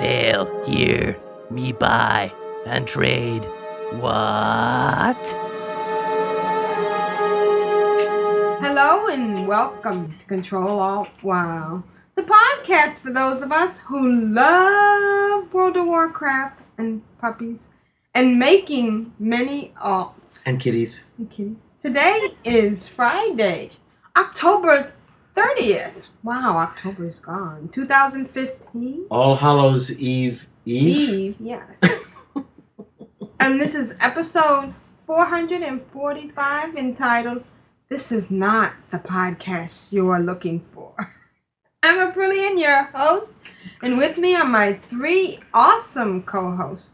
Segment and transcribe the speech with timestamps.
[0.00, 1.18] Sail here,
[1.50, 2.32] me buy
[2.64, 3.44] and trade.
[4.00, 5.20] What?
[8.62, 15.52] Hello and welcome to Control Alt Wow, the podcast for those of us who love
[15.52, 17.68] World of Warcraft and puppies
[18.14, 20.42] and making many alts.
[20.46, 21.08] And kitties.
[21.24, 21.50] Okay.
[21.82, 23.72] Today is Friday,
[24.16, 24.94] October
[25.36, 26.06] 30th.
[26.22, 27.70] Wow, October is gone.
[27.72, 29.06] 2015?
[29.10, 31.08] All Hallows Eve Eve.
[31.08, 31.80] Eve, yes.
[33.40, 34.74] and this is episode
[35.06, 37.44] 445 entitled
[37.88, 40.94] This is Not the Podcast You Are Looking For.
[41.82, 43.34] I'm Aprillian, your host,
[43.82, 46.90] and with me are my three awesome co hosts.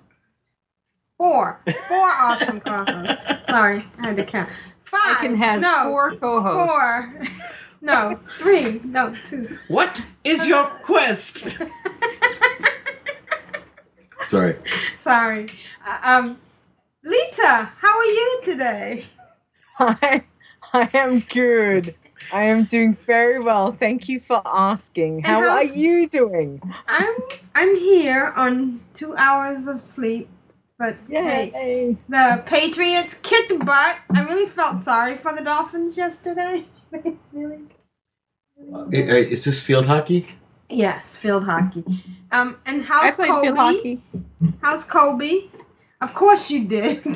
[1.19, 1.61] Four.
[1.89, 3.23] Four awesome co hosts.
[3.51, 4.51] Sorry, I had to count.
[4.85, 5.17] Five.
[5.25, 6.71] Aiken has no, four co-hosts.
[6.73, 7.23] Four.
[7.87, 8.81] No, three.
[8.83, 9.47] No, two.
[9.69, 11.57] What is your quest?
[14.27, 14.57] Sorry.
[14.99, 15.47] Sorry.
[15.87, 16.39] Uh, um,
[17.05, 19.05] Leeta, how are you today?
[19.79, 20.25] I,
[20.73, 21.95] I am good.
[22.33, 23.71] I am doing very well.
[23.71, 25.23] Thank you for asking.
[25.23, 26.61] How are you doing?
[26.89, 27.15] I'm
[27.55, 30.29] I'm here on two hours of sleep,
[30.77, 34.01] but hey, the Patriots kicked butt.
[34.13, 36.65] I really felt sorry for the Dolphins yesterday.
[37.33, 37.61] really?
[38.73, 40.27] Uh, Is this field hockey?
[40.69, 41.85] Yes, field hockey.
[42.33, 43.43] Um, and how's played Kobe?
[43.47, 44.03] field hockey.
[44.63, 45.33] How's Kobe?
[46.01, 47.01] Of course you did.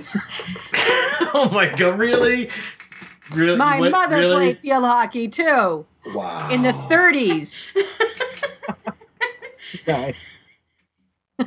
[1.34, 1.98] oh my god!
[1.98, 2.48] Really?
[3.34, 3.56] Really?
[3.58, 3.90] My What?
[3.90, 4.34] mother really?
[4.34, 6.48] played field hockey too Wow.
[6.50, 7.66] in the 30s.
[9.84, 10.14] Guys.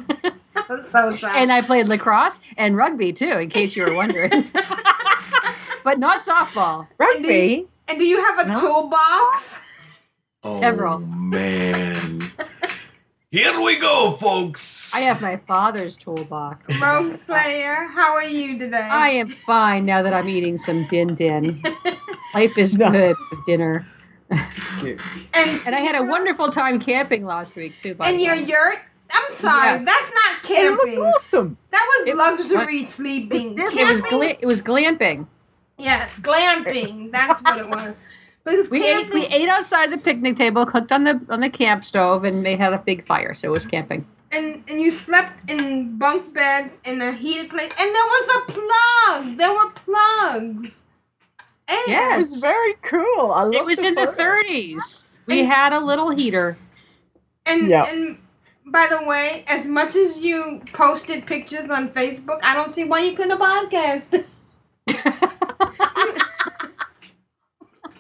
[0.86, 1.36] so sad.
[1.38, 4.52] and I played lacrosse and rugby too, in case you were wondering.
[5.84, 6.88] but not softball.
[6.98, 7.68] Rugby?
[7.90, 8.60] and do you have a No.
[8.60, 9.63] toolbox?
[10.44, 10.96] Several.
[10.96, 12.22] Oh, man.
[13.32, 14.94] Here we go, folks.
[14.94, 16.68] I have my father's toolbox.
[16.74, 18.78] Rogueslayer, how are you today?
[18.78, 21.64] I am fine now that I'm eating some din din.
[22.36, 22.92] Life is No.
[22.92, 23.88] good with dinner.
[24.30, 25.00] and,
[25.66, 27.96] And I had a wonderful time camping last week too.
[27.96, 28.44] By And the your way.
[28.44, 28.80] yurt?
[29.12, 29.86] I'm sorry, Yes.
[29.86, 30.56] that's not camping.
[30.56, 31.00] It camping.
[31.00, 31.58] looked awesome.
[31.72, 33.58] That was It was- luxury sleeping.
[33.58, 34.10] It was Camping?
[34.20, 35.28] gla- it was glamping.
[35.78, 37.12] yes, glamping.
[37.12, 37.94] That's what it was.
[38.46, 41.86] Because We ate we ate outside the picnic table, cooked on the on the camp
[41.86, 44.06] stove, and they had a big fire, so it was camping.
[44.34, 48.52] and, and you slept in bunk beds in a heated place, and there was a
[48.52, 49.38] plug.
[49.38, 50.84] There were plugs.
[51.70, 52.18] And It Yes.
[52.20, 53.32] was very cool.
[53.32, 55.06] I love It loved was in the 30s.
[55.28, 56.58] We had a little heater.
[57.46, 57.86] And Yeah.
[57.90, 58.18] and
[58.66, 63.00] by the way, as much as you posted pictures on Facebook, I don't see why
[63.02, 64.26] you couldn't podcast.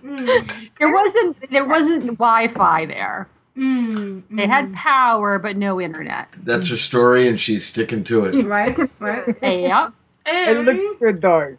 [0.04, 3.28] mm, There wasn't there wasn't Wi-Fi there.
[3.58, 6.30] mm, They had power but no internet.
[6.44, 8.46] That's her story, and she's sticking to it.
[8.46, 9.42] right, right.
[9.42, 9.90] Yeah.
[10.26, 11.58] It looks good though.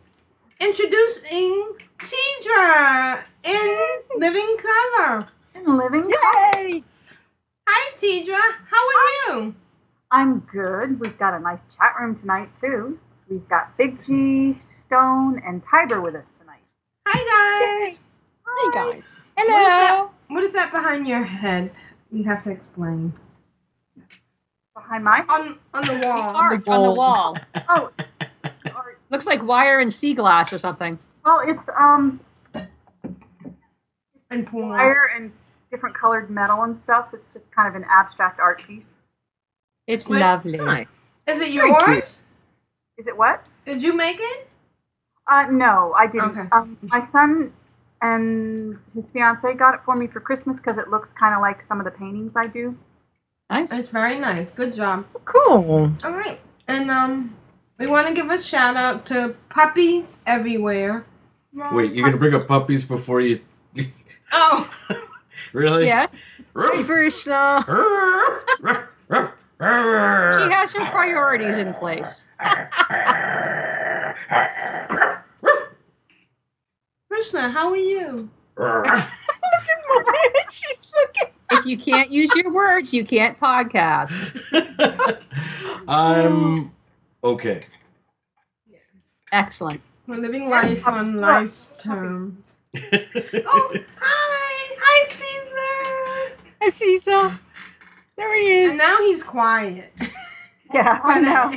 [0.60, 5.28] introducing Tedrah in Living Color.
[5.54, 6.10] In Living.
[6.10, 6.84] Yay!
[7.68, 8.56] Hi, Tedrah.
[8.70, 9.54] How are you?
[10.10, 11.00] I'm good.
[11.00, 12.98] We've got a nice chat room tonight too.
[13.28, 16.60] We've got Big G, Stone, and Tiber with us tonight.
[17.08, 18.03] Hi, guys.
[18.58, 19.20] Hey guys.
[19.34, 20.08] What is that?
[20.28, 21.72] What is that behind your head?
[22.12, 23.12] You have to explain.
[24.74, 26.36] Behind my On on the wall.
[26.36, 27.36] Art on the wall.
[27.68, 28.12] oh, it's,
[28.44, 28.98] it's art.
[29.10, 30.98] Looks like wire and sea glass or something.
[31.24, 32.20] well, it's um
[34.30, 34.68] And pool.
[34.70, 35.32] wire and
[35.70, 37.08] different colored metal and stuff.
[37.12, 38.84] It's just kind of an abstract art piece.
[39.86, 40.20] It's Wait.
[40.20, 40.58] lovely.
[40.58, 41.06] Nice.
[41.26, 42.22] Is it Very yours?
[42.98, 43.44] Is it what?
[43.66, 44.48] Did you make it?
[45.26, 46.30] Uh, no, I didn't.
[46.30, 46.48] Okay.
[46.52, 47.52] Um, my son
[48.04, 51.64] and his fiance got it for me for Christmas because it looks kind of like
[51.66, 52.76] some of the paintings I do.
[53.48, 53.72] Nice.
[53.72, 54.50] It's very nice.
[54.50, 55.06] Good job.
[55.24, 55.92] Cool.
[56.04, 56.38] All right.
[56.68, 57.34] And um,
[57.78, 61.06] we want to give a shout out to puppies everywhere.
[61.72, 63.40] Wait, you're gonna bring up puppies before you?
[64.36, 64.68] Oh,
[65.52, 65.86] Really?
[65.86, 66.28] Yes.
[66.54, 67.64] Vrishna.
[69.60, 72.26] She has her priorities in place.
[77.14, 78.28] Vrishna, how are you?
[78.56, 79.08] Look at
[79.88, 81.32] my She's looking.
[81.52, 84.10] if you can't use your words, you can't podcast.
[85.88, 86.72] I'm
[87.22, 87.66] okay.
[89.30, 89.80] Excellent.
[90.06, 92.56] We're living life on life's terms.
[92.76, 94.76] oh, hi!
[94.80, 96.36] Hi, Caesar!
[96.62, 97.38] Hi, Caesar.
[98.16, 98.70] There he is.
[98.70, 99.92] And now he's quiet.
[100.72, 101.52] Yeah, I know.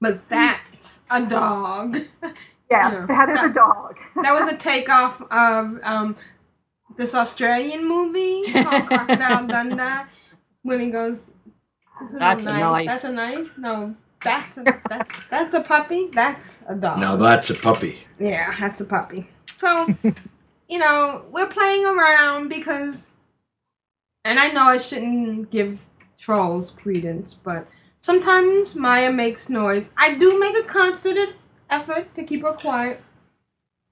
[0.00, 1.98] but that's a dog.
[2.72, 3.06] Yes, Yeah.
[3.16, 3.96] that is a dog.
[4.22, 6.16] That was a takeoff of um,
[6.96, 10.08] this Australian movie called Crocodile Dundee.
[10.62, 11.24] When he goes,
[12.00, 12.60] this is That's a a knife.
[12.72, 12.86] knife.
[12.86, 13.48] That's a knife?
[13.58, 16.08] No, that's a, that, that's a puppy.
[16.12, 16.98] That's a dog.
[17.00, 17.98] Now that's a puppy.
[18.18, 19.28] Yeah, that's a puppy.
[19.62, 19.88] So,
[20.68, 23.08] you know, we're playing around because,
[24.24, 25.80] and I know I shouldn't give
[26.18, 27.66] trolls credence, but
[28.00, 29.92] sometimes Maya makes noise.
[29.98, 31.34] I do make a concerted
[31.72, 33.00] effort to keep her quiet.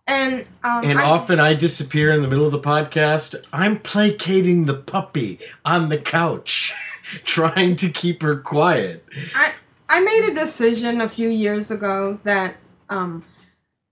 [0.06, 3.36] And, um, And I, often I disappear in the middle of the podcast.
[3.52, 6.72] I'm placating the puppy on the couch,
[7.24, 9.04] trying to keep her quiet.
[9.34, 9.52] I,
[9.88, 12.56] I made a decision a few years ago that
[12.88, 13.24] um,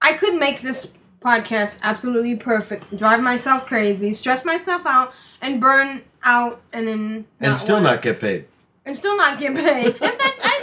[0.02, 6.02] I could make this podcast absolutely perfect, drive myself crazy, stress myself out, and burn
[6.24, 8.46] out, and then And still wanna- not get paid.
[8.84, 9.86] and still not get paid.
[9.86, 10.60] In fact, I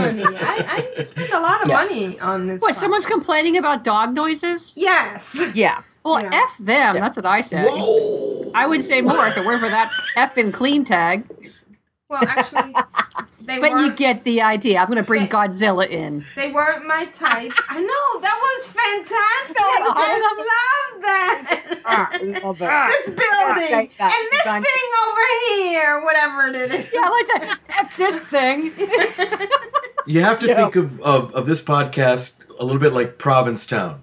[0.00, 0.24] money.
[0.40, 1.74] I, I spend a lot of Yeah.
[1.74, 2.60] money on this.
[2.60, 2.80] What, podcast.
[2.80, 4.72] someone's complaining about dog noises?
[4.76, 5.40] Yes.
[5.54, 5.82] Yeah.
[6.04, 6.30] Well, Yeah.
[6.32, 6.94] F them.
[6.96, 7.66] That's what I said.
[7.68, 8.50] Whoa!
[8.54, 11.24] I would say more if it weren't for that F and clean tag.
[12.10, 12.74] Well, actually,
[13.46, 14.78] they But you get the idea.
[14.80, 15.30] I'm going to bring Okay.
[15.30, 16.24] Godzilla in.
[16.36, 17.52] They weren't my type.
[17.68, 19.56] I know that was fantastic.
[19.58, 19.64] No,
[19.94, 21.78] I love that.
[21.84, 22.10] Ah,
[22.44, 22.88] love it.
[22.88, 24.12] this building Say that.
[24.12, 24.62] and this Done.
[24.62, 25.26] thing over
[25.70, 26.86] here, whatever it is.
[26.92, 27.58] Yeah, I like that.
[27.80, 28.72] F this thing.
[30.06, 30.56] You have to Yeah.
[30.56, 34.02] think of, of, of this podcast a little bit like Provincetown.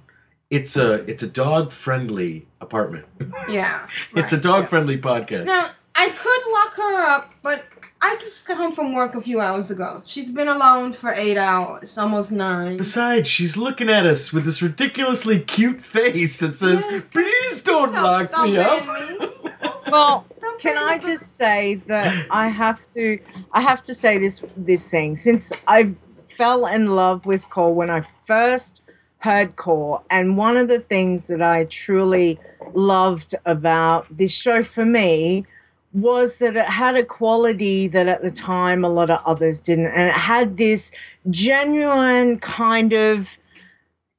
[0.49, 3.05] It's a it's a dog friendly apartment.
[3.49, 3.87] yeah.
[4.15, 5.45] It's a dog friendly podcast.
[5.47, 7.65] Now I could lock her up, but
[8.01, 10.01] I just got home from work a few hours ago.
[10.05, 12.77] She's been alone for eight hours, almost nine.
[12.77, 17.03] Besides, she's looking at us with this ridiculously cute face that says, Yes.
[17.11, 19.51] "Please don't lock Don't me ban up." me.
[19.91, 20.25] Well,
[20.59, 23.19] can I just say that I have to
[23.53, 25.95] I have to say this this thing since I
[26.29, 28.81] fell in love with Core when I first
[29.19, 32.37] heard Core and one of the things that I truly
[32.73, 35.45] loved about this show for me
[35.93, 39.87] was that it had a quality that at the time a lot of others didn't.
[39.87, 40.91] And it had this
[41.29, 43.37] genuine kind of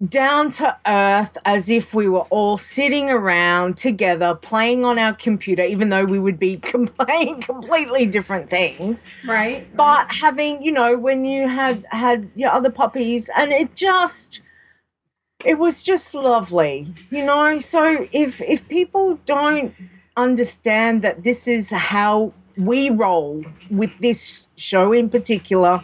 [0.06, 5.62] down to earth as if we were all sitting around together playing on our computer
[5.62, 6.56] even though we would be
[6.98, 9.10] playing completely different things.
[9.26, 9.74] Right.
[9.76, 14.40] but having you know when you had had your other puppies and it just
[15.44, 17.58] it was just lovely you know?
[17.58, 19.74] So if if people don't
[20.18, 25.80] understand that this is how we roll with this show in particular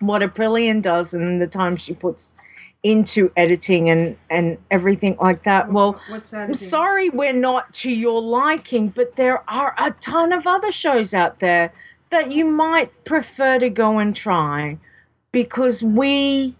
[0.00, 2.34] what Aprillian does and the time she puts
[2.82, 6.44] into editing and and everything like that well what's that?
[6.48, 11.14] I'm sorry we're not to your liking, but there are a ton of other shows
[11.14, 11.72] out there
[12.10, 14.78] that you might prefer to go and try
[15.32, 16.54] because we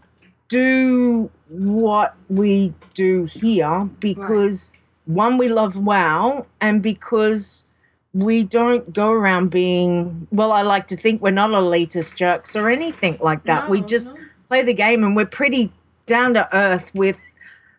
[0.48, 4.72] do what we do here because
[5.06, 7.64] one, we love WoW, and because
[8.12, 12.70] we don't go around being, well, I like to think we're not elitist jerks or
[12.70, 13.68] anything like that.
[13.68, 14.22] we just no.
[14.48, 15.72] play the game and we're pretty
[16.06, 17.32] down to earth with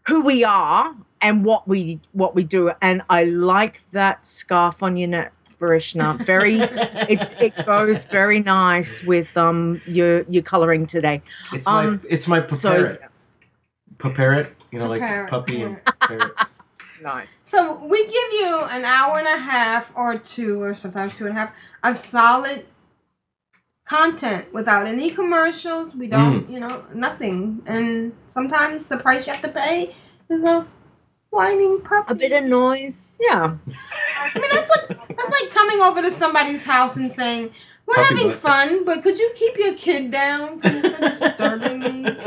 [0.08, 4.98] who we are and what we what we do and i like that scarf on
[4.98, 6.24] your neck Vrishna.
[6.24, 12.02] very it, it goes very nice with um your your coloring today It's my Um,
[12.08, 13.00] it's my so
[14.00, 14.16] parrot.
[14.16, 16.08] Parrot, you know, like Parrot, puppy and yeah.
[16.08, 16.32] parrot.
[17.02, 21.26] Nice So we give you an hour and a half or two, or sometimes two
[21.28, 21.52] and a half,
[21.84, 22.66] of solid
[23.88, 25.96] content without any commercials.
[25.96, 26.52] We don't, mm.
[26.54, 27.62] you know, nothing.
[27.66, 29.96] And sometimes the price you have to pay
[30.30, 30.68] is a
[31.30, 32.12] whining puppy.
[32.12, 33.58] a bit of noise yeah
[34.18, 37.52] I mean, that's like that's like coming over to somebody's house and saying,
[37.86, 38.38] "We're Puppy having butt.
[38.40, 40.60] fun, but could you keep your kid down?
[40.60, 42.18] 'Cause You're disturbing me."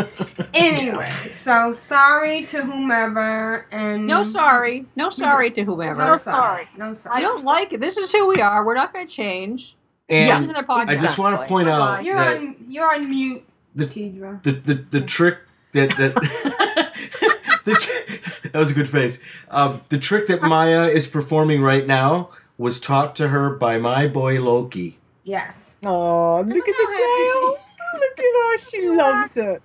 [0.54, 4.86] Anyway, so sorry to whomever, and No sorry.
[4.96, 6.04] No sorry to whomever.
[6.04, 7.18] no sorry, no sorry.
[7.18, 7.80] I don't like it.
[7.80, 8.64] This is who we are.
[8.64, 9.76] We're not going to change.
[10.08, 12.56] And Another I just want to point out You're that on.
[12.68, 13.44] You're on mute,
[13.76, 14.42] the, Tedrah.
[14.42, 15.38] the, the, the trick
[15.72, 16.14] that that
[17.64, 19.20] the, tr- that was a good face.
[19.50, 24.08] Um, the trick that Maya is performing right now was taught to her by my
[24.08, 24.98] boy Loki.
[25.22, 25.76] Yes.
[25.84, 27.58] oh look at the tail
[27.94, 29.62] look at her she loves it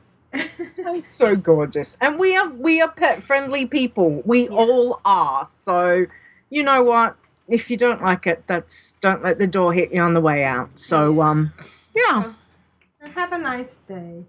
[0.77, 6.05] that's so gorgeous and we are we are pet friendly people we all are so
[6.49, 7.17] you know what?
[7.47, 10.43] If you don't like it, that's don't let the door hit you on the way
[10.43, 10.79] out.
[10.79, 11.53] So um,
[11.95, 12.33] yeah,
[13.01, 14.23] And have a nice day.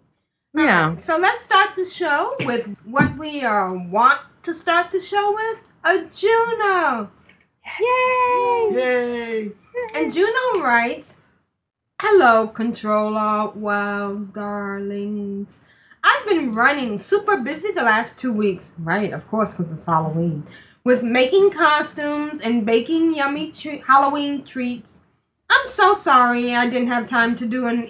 [0.55, 0.97] yeah.
[0.97, 5.63] So let's start the show with what we uh, want to start the show with
[5.85, 7.11] a Juno.
[7.81, 8.71] Yay!
[8.73, 9.53] Yay!
[9.95, 11.17] And Juno writes,
[12.01, 15.63] Hello, Control Alt Wild Darlings.
[16.09, 18.73] I've been running super busy the last two weeks.
[18.79, 20.47] Right, of course, because it's Halloween.
[20.85, 25.01] With making costumes and baking yummy tre- Halloween treats.
[25.51, 27.89] I'm so sorry I didn't have time to do an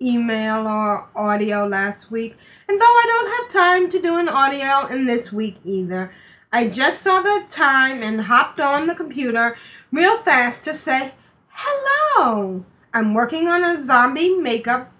[0.00, 2.36] email or audio last week.
[2.66, 6.10] And though I don't have time to do an audio in this week either,
[6.50, 9.58] I just saw the time and hopped on the computer
[9.92, 11.12] real fast to say,
[11.48, 12.64] Hello!
[12.94, 14.90] I'm working on a zombie makeup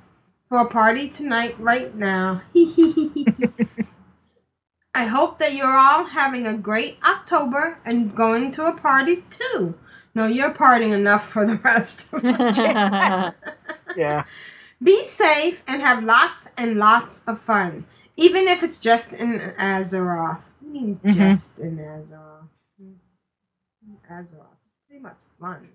[0.48, 2.42] for a party tonight, right now.
[4.94, 9.78] I hope that you're all having a great October and going to a party too.
[10.14, 13.34] No, you're partying enough for the rest of us.
[13.96, 14.24] Yeah.
[14.82, 17.84] Be safe and have lots and lots of fun,
[18.16, 20.42] even if it's just in Azeroth.
[20.62, 21.14] I mean, Mhm.
[21.16, 22.48] just in Azeroth.
[24.10, 24.56] Azeroth.
[24.86, 25.68] Pretty much fun.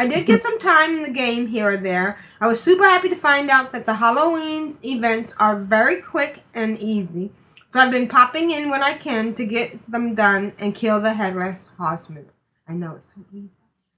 [0.00, 2.16] I did get some time in the game here or there.
[2.40, 6.78] I was super happy to find out that the Halloween events are very quick and
[6.78, 7.32] easy.
[7.68, 11.12] So I've been popping in when I can to get them done and kill the
[11.12, 12.30] headless horseman.
[12.66, 13.50] I know it's so easy.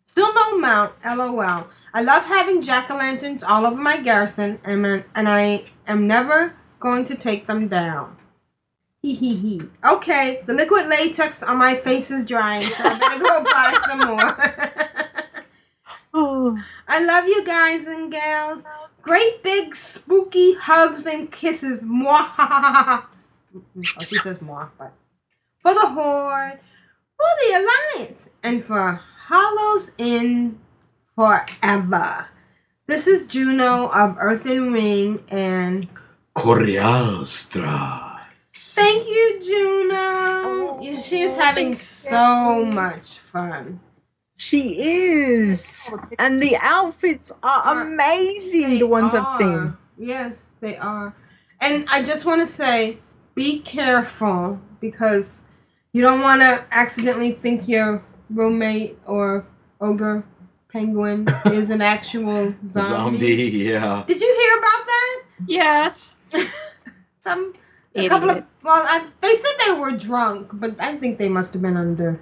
[0.05, 1.69] Still no mount, lol.
[1.95, 7.15] I love having jack-o'-lanterns all over my garrison, and, and I am never going to
[7.15, 8.17] take them down.
[9.03, 9.63] Hee hee hee.
[9.85, 14.01] Okay, the liquid latex on my face is drying, so I better go apply some
[14.01, 14.89] more.
[16.45, 16.59] Oh.
[16.89, 18.65] I love you guys and gals.
[19.01, 21.83] Great big spooky hugs and kisses.
[21.83, 23.05] Mwah.
[23.55, 23.61] Oh,
[24.01, 24.95] she says mwah, but
[25.59, 26.59] for the Horde,
[27.19, 27.69] for the
[27.99, 30.59] Alliance, and for Hollows in
[31.15, 32.29] forever.
[32.87, 35.87] This is Juno of Earthen Ring, and
[36.35, 38.21] Coriastra.
[38.53, 39.95] thank you, Juno.
[39.95, 43.81] Oh, yeah, she is oh, having so much fun.
[44.43, 48.81] She is, and the outfits are amazing.
[48.81, 49.77] The ones I've seen.
[49.97, 51.15] Yes, they are.
[51.61, 52.99] And I just want to say,
[53.37, 55.45] be careful because
[55.93, 59.47] you don't want to accidentally think your roommate or
[59.81, 60.25] ogre
[60.73, 62.89] penguin is an actual zombie.
[62.89, 63.35] Zombie,
[63.71, 64.03] yeah.
[64.09, 65.23] Did you hear about that?
[65.47, 66.17] yes.
[67.21, 67.55] Some
[67.95, 71.53] a couple of well, I, they said they were drunk, but I think they must
[71.53, 72.21] have been under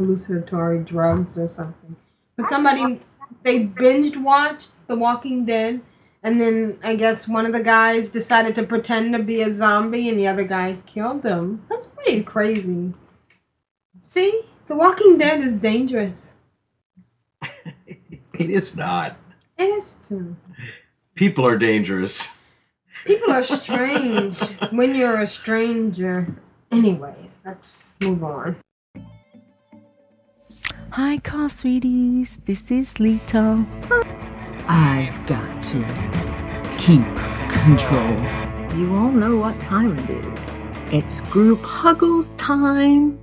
[0.00, 1.96] hallucinatory drugs or something.
[2.36, 3.00] But somebody
[3.42, 5.80] they binged watched The Walking Dead,
[6.22, 10.08] and then I guess one of the guys decided to pretend to be a zombie,
[10.08, 11.64] and the other guy killed him.
[11.68, 12.94] That's pretty crazy.
[14.02, 16.32] See, The Walking Dead is dangerous.
[18.32, 19.16] It is not.
[19.58, 20.34] It is too.
[21.14, 22.34] People are dangerous.
[23.04, 24.40] People are strange
[24.70, 26.34] when you're a stranger.
[26.72, 28.56] Anyways, let's move on.
[30.92, 32.38] Hi, car sweeties.
[32.46, 33.64] This is Leeta.
[34.66, 35.84] I've got to
[36.78, 37.06] keep
[37.48, 38.16] control.
[38.76, 40.60] You all know what time it is.
[40.90, 43.20] It's group huggles time.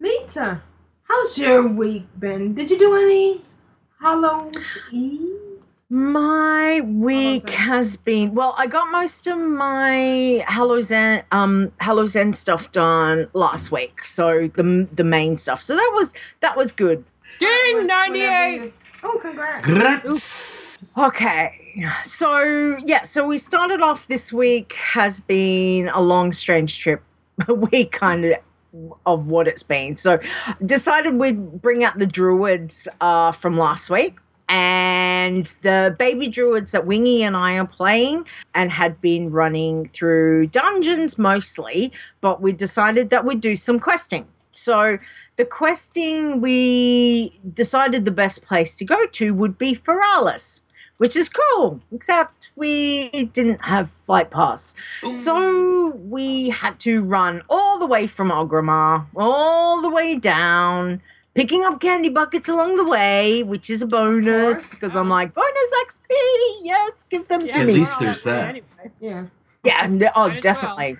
[0.00, 0.60] Leeta,
[1.02, 2.54] how's your week been?
[2.54, 3.40] Did you do any
[4.00, 5.47] Hallows Eve?
[5.90, 8.54] My week has been well.
[8.58, 14.48] I got most of my Hallows End, um, Hallows End stuff done last week, so
[14.48, 15.62] the the main stuff.
[15.62, 17.06] So that was that was good.
[17.26, 18.74] Sting ninety eight.
[19.02, 19.66] Oh, congrats.
[19.66, 21.06] Grats.
[21.08, 27.02] Okay, so yeah, so we started off this week has been a long, strange trip.
[27.48, 28.36] we kind of
[29.06, 29.96] of what it's been.
[29.96, 30.20] So
[30.62, 34.18] decided we'd bring out the druids uh, from last week.
[34.50, 34.77] And
[35.62, 41.18] the baby druids that Wingy and I are playing and had been running through dungeons
[41.18, 44.26] mostly, but we decided that we'd do some questing.
[44.50, 44.98] So
[45.36, 50.62] the questing we decided the best place to go to would be Feralas,
[50.96, 54.74] which is cool, except we didn't have flight pass.
[55.12, 61.00] So we had to run all the way from Orgrimmar, all the way down,
[61.34, 65.74] picking up candy buckets along the way, which is a bonus because I'm like, bonus
[65.86, 66.10] XP,
[66.62, 67.72] yes, give them to At me.
[67.74, 68.48] least there's that.
[68.50, 68.66] Anyway.
[69.00, 69.26] Yeah.
[69.64, 70.40] Yeah, and oh, Might as well.
[70.40, 70.96] definitely.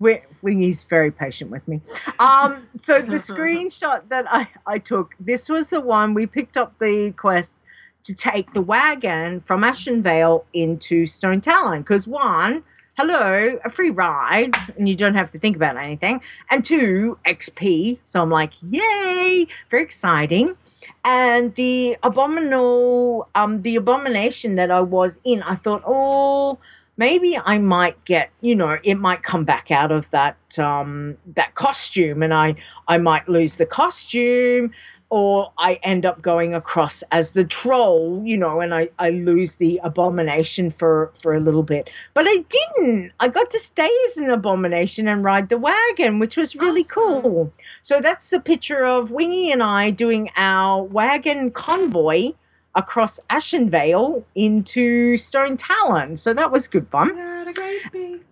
[0.00, 1.80] Wingy's very patient with me.
[2.18, 6.78] Um, so the screenshot that I, I took, this was the one we picked up
[6.78, 7.56] the quest
[8.04, 11.78] to take the wagon from Ashenvale into Stonetalon.
[11.78, 12.62] Because one,
[12.96, 16.20] hello, a free ride, and you don't have to think about anything.
[16.50, 17.98] And two, XP.
[18.04, 20.56] So I'm like, yay, very exciting.
[21.04, 26.58] And the abominable, um, the abomination that I was in, I thought, oh,
[26.96, 31.54] maybe I might get, you know, it might come back out of that um, that
[31.54, 32.54] costume, and I
[32.86, 34.72] I might lose the costume,
[35.10, 39.56] or I end up going across as the troll, you know, and I I lose
[39.56, 43.12] the abomination for for a little bit, but I didn't.
[43.20, 47.52] I got to stay as an abomination and ride the wagon, which was really cool.
[47.82, 52.32] So that's the picture of Wingy and I doing our wagon convoy
[52.74, 56.18] across Ashenvale into Stonetalon.
[56.18, 57.14] So that was good fun.
[57.14, 58.24] Got a great big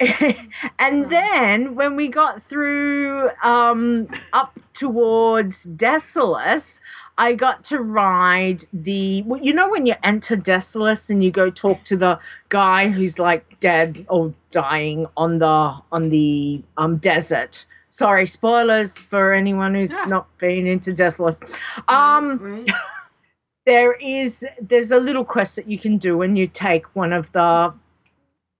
[0.78, 6.80] and then when we got through um, up towards Desolace,
[7.18, 9.22] I got to ride the.
[9.26, 13.18] well, You know when you enter Desolace and you go talk to the guy who's
[13.18, 17.66] like dead or dying on the on the um, desert.
[17.90, 21.42] Sorry, spoilers for anyone who's not been into Desolace.
[21.88, 22.64] Um,
[23.66, 27.32] there is there's a little quest that you can do when you take one of
[27.32, 27.74] the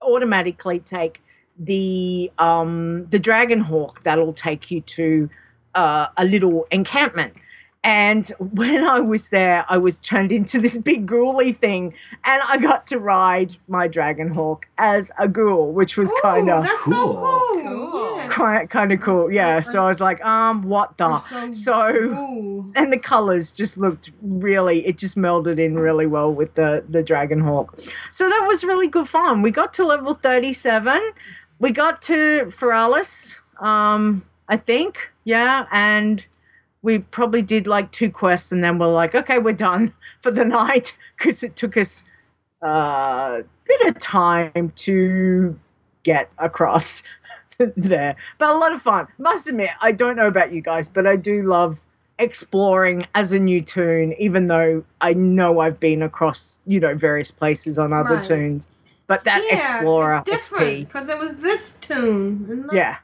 [0.03, 1.22] automatically take
[1.61, 5.29] the um the dragon hawk that'll take you to
[5.75, 7.35] uh, a little encampment
[7.83, 11.94] and when I was there, I was turned into this big ghouly thing,
[12.25, 16.64] and I got to ride my dragon hawk as a ghoul, which was kind of
[16.64, 18.16] That's so cool.
[18.16, 18.29] Yeah.
[18.31, 19.33] quite kind of cool.
[19.33, 19.61] Yeah.
[19.61, 21.18] So I was like, um, what the?
[21.20, 24.87] so So, and the colors just looked really.
[24.87, 27.79] It just melded in really well with the the dragon hawk.
[28.11, 29.40] So that was really good fun.
[29.40, 31.01] We got to level thirty seven.
[31.61, 33.40] We got to Feralas.
[33.61, 35.12] Um, I think.
[35.25, 36.27] Yeah, and
[36.83, 40.44] we probably did like two quests, and then we're like, okay, we're done for the
[40.44, 42.03] night because it took us
[42.62, 45.59] a bit of time to
[46.03, 47.03] get across
[47.59, 48.16] there.
[48.38, 49.07] But a lot of fun.
[49.18, 51.83] Must admit, I don't know about you guys, but I do love
[52.18, 57.31] exploring as a new tune, even though I know I've been across, you know, various
[57.31, 58.25] places on other Right.
[58.25, 58.68] tunes.
[59.11, 62.66] But that Explorer it's different XP, because it was this tune.
[62.66, 62.99] not- yeah.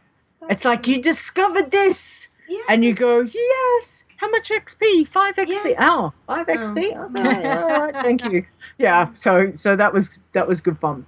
[0.49, 2.29] It's like you discovered this.
[2.69, 4.05] And you go, yes.
[4.19, 5.09] How much XP?
[5.09, 5.75] Five XP.
[5.81, 6.79] Oh, five XP.
[6.97, 7.92] Okay, all right.
[8.07, 8.47] Thank you.
[8.79, 9.09] Yeah.
[9.14, 11.07] So so that was that was good fun.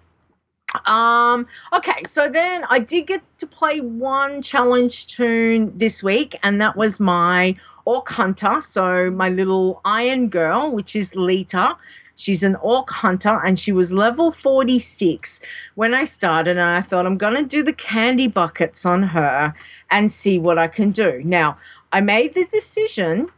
[0.87, 1.47] Um.
[1.73, 2.03] Okay.
[2.05, 6.99] So then I did get to play one challenge tune this week, and that was
[6.99, 8.61] my Orc Hunter.
[8.63, 11.77] So my little Iron Girl, which is Lita.
[12.19, 15.41] She's an Orc Hunter, and she was level forty six
[15.75, 16.59] when I started.
[16.59, 19.55] And I thought I'm gonna do the candy buckets on her
[19.91, 21.23] and see what I can do.
[21.25, 21.57] Now
[21.93, 23.29] I made the decision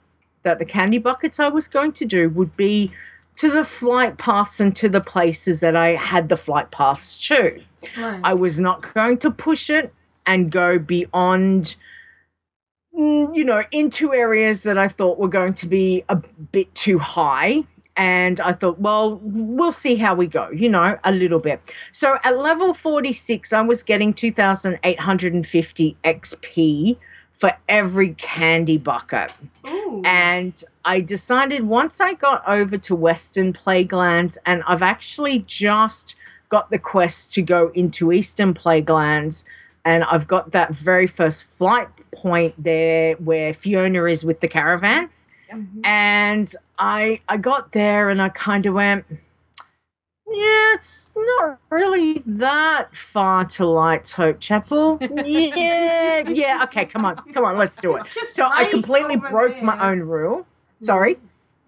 [0.42, 2.90] that the candy buckets I was going to do would be
[3.36, 7.62] to the flight paths and to the places that I had the flight paths to.
[7.96, 8.20] Right.
[8.24, 9.94] I was not going to push it
[10.26, 11.76] and go beyond,
[12.94, 16.98] mm, you know, into areas that I thought were going to be a bit too
[16.98, 17.64] high.
[17.96, 21.60] And I thought, well, we'll see how we go, you know, a little bit.
[21.92, 26.96] So at level 46, I was getting 2,850 XP
[27.34, 29.32] for every candy bucket.
[30.04, 36.14] And I decided once I got over to Western Plaguelands, and I've actually just
[36.48, 39.44] got the quest to go into Eastern Plaguelands,
[39.84, 45.10] and I've got that very first flight point there where Fiona is with the caravan.
[45.50, 45.80] Mm-hmm.
[45.84, 52.96] And I I got there and I kind of went, yeah, it's not really that
[52.96, 54.98] far to Lights Hope Chapel.
[55.26, 56.60] Yeah, yeah.
[56.64, 58.06] Okay, come on, come on, let's do it.
[58.30, 60.46] So I completely broke my own rule.
[60.80, 61.18] Sorry.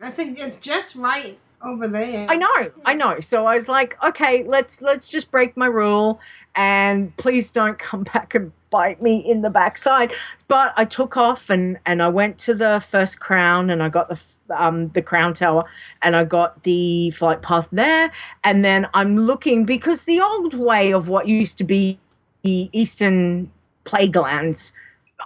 [0.01, 2.27] I think it's just right over there.
[2.29, 3.21] I know, I know.
[3.21, 6.21] So I was like, okay, let's let's just break my rule.
[6.55, 10.13] and please don't come back and bite me in the backside.
[10.49, 14.09] But I took off and and I went to the first crown and I got
[14.09, 15.65] the um the crown tower
[16.03, 18.11] and I got the flight path there.
[18.43, 22.01] And then I'm looking because the old way of what used to be
[22.43, 23.53] the eastern
[23.85, 24.73] plaguelands,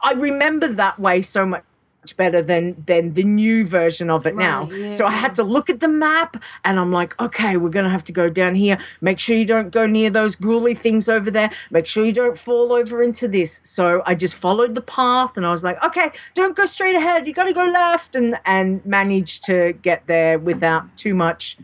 [0.02, 1.64] I remember that way so much
[2.12, 4.64] better than than the new version of it now.
[4.64, 7.90] Right, So I had to look at the map and I'm like, okay, we're gonna
[7.90, 8.78] have to go down here.
[9.00, 11.50] Make sure you don't go near those gruely things over there.
[11.70, 13.60] Make sure you don't fall over into this.
[13.64, 17.26] So I just followed the path and I was like, okay, don't go straight ahead.
[17.26, 21.56] You gotta go left and and managed to get there without too much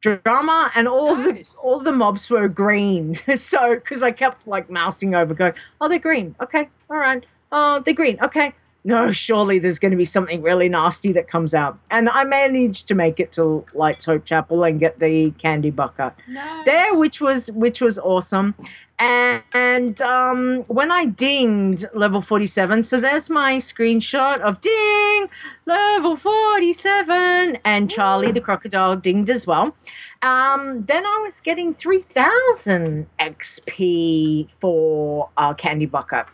[0.00, 5.14] drama and all the all the mobs were green so because i kept like mousing
[5.14, 8.54] over going oh they're green okay all right oh they're green okay
[8.84, 12.88] no surely there's going to be something really nasty that comes out and i managed
[12.88, 16.12] to make it to lights hope chapel and get the candy bucket
[16.64, 18.54] there which was which was awesome
[18.98, 25.28] and, and um, when I dinged level 47, so there's my screenshot of ding,
[25.66, 29.76] level 47, and Charlie the crocodile dinged as well.
[30.20, 36.26] Um, then I was getting 3000 XP for uh, Candy Bucket.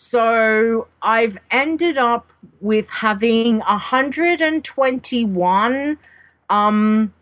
[0.00, 2.32] So I've ended up
[2.62, 5.98] with having 121
[6.48, 7.12] um,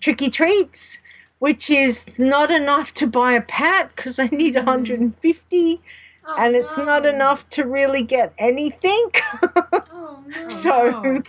[0.00, 1.02] tricky treats
[1.40, 5.80] which is not enough to buy a pet because I need 150
[6.38, 9.10] and it's not enough to really get anything.
[9.92, 10.48] oh, no.
[10.48, 11.22] so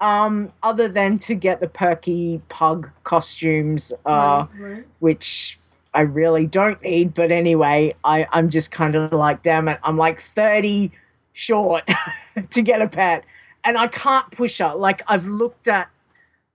[0.00, 4.46] um other than to get the perky pug costumes uh
[5.00, 5.58] which
[5.94, 9.96] I really don't need but anyway I I'm just kind of like damn it I'm
[9.96, 10.92] like 30
[11.34, 11.90] short
[12.50, 13.24] to get a pet.
[13.62, 14.74] And I can't push her.
[14.74, 15.90] Like I've looked at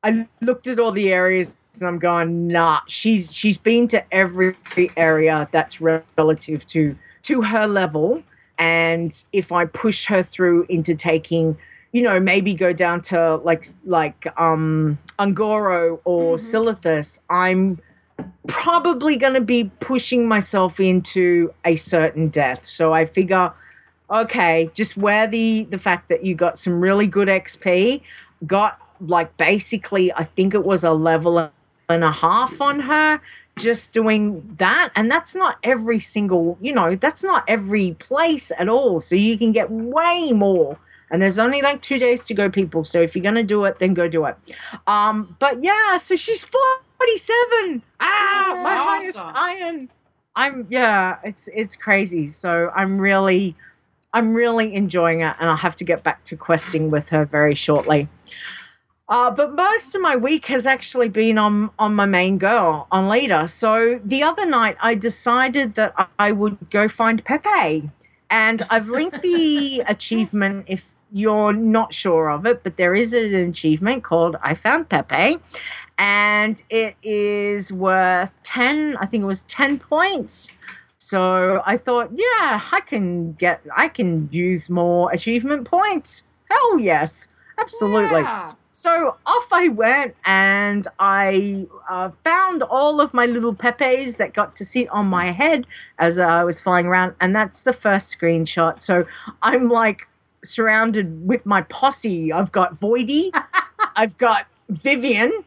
[0.02, 2.80] I looked at all the areas and I'm going, nah.
[2.88, 4.56] She's she's been to every
[4.98, 8.24] area that's relative to to her level,
[8.58, 11.58] and if I push her through into taking,
[11.92, 17.80] you know, maybe go down to like like um Un'Goro or Silithus, I'm
[18.48, 22.66] probably going to be pushing myself into a certain death.
[22.66, 23.54] So I figure,
[24.10, 28.02] okay, just wear the the fact that you got some really good XP,
[28.46, 31.52] got like basically I think it was a level
[31.90, 33.22] and a half on her
[33.58, 34.90] just doing that.
[34.96, 39.02] And that's not every single you know that's not every place at all.
[39.02, 40.78] So you can get way more.
[41.12, 42.84] And there's only like two days to go people.
[42.84, 44.36] So if you're gonna do it then go do it.
[44.88, 46.44] Um but yeah so she's
[47.00, 49.90] 47 ah my highest iron.
[50.36, 52.28] I'm yeah it's it's crazy.
[52.28, 53.56] So i'm really
[54.14, 57.56] i'm really enjoying it and i'll have to get back to questing with her very
[57.56, 58.10] shortly.
[59.10, 63.10] Uh, but most of my week has actually been on on my main girl on
[63.10, 63.50] Leeta.
[63.50, 67.90] So the other night I decided that I would go find Pepe,
[68.30, 73.34] and I've linked the achievement if you're not sure of it, but there is an
[73.50, 75.40] achievement called I found Pepe,
[76.00, 78.98] and it is worth ten.
[78.98, 80.52] I think it was ten points.
[80.98, 86.24] So I thought, yeah, I can get, I can use more achievement points.
[86.50, 88.24] Hell yes, absolutely.
[88.72, 94.56] So off I went and I uh, found all of my little Pepes that got
[94.58, 95.66] to sit on my head
[95.98, 97.16] as I was flying around.
[97.20, 98.82] And that's the first screenshot.
[98.82, 99.06] So
[99.42, 100.08] I'm like
[100.44, 102.32] surrounded with my posse.
[102.32, 103.32] I've got Voidy,
[103.96, 105.44] I've got Vivian,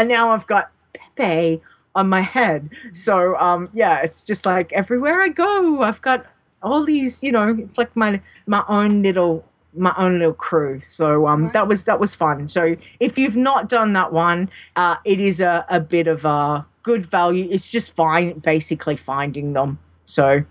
[0.00, 1.60] and now I've got Pepe
[1.94, 2.70] on my head.
[2.92, 6.24] So um, yeah, it's just like everywhere I go, I've got
[6.62, 10.80] all these, you know, it's like my my own little my own little crew.
[10.80, 12.48] So um, that was that was fun.
[12.48, 16.66] So if you've not done that one, uh, it is a, a bit of a
[16.82, 17.46] good value.
[17.50, 19.80] It's just fine, basically finding them.
[20.04, 20.44] So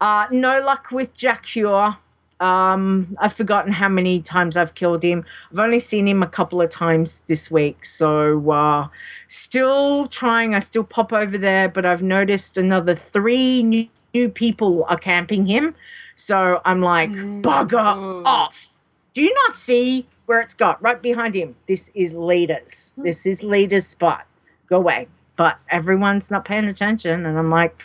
[0.00, 1.98] uh, no luck with Jack Cure.
[2.40, 5.24] Um, I've forgotten how many times I've killed him.
[5.50, 7.84] I've only seen him a couple of times this week.
[7.84, 8.88] So uh,
[9.26, 10.54] still trying.
[10.54, 15.46] I still pop over there, but I've noticed another three new, new people are camping
[15.46, 15.74] him.
[16.14, 18.74] So I'm like, bugger off.
[19.14, 21.56] Do you not see where it's got right behind him?
[21.66, 22.94] This is Leeta's.
[22.96, 24.26] This is Leeta's' spot.
[24.68, 25.08] Go away.
[25.36, 27.84] But everyone's not paying attention, and I'm like,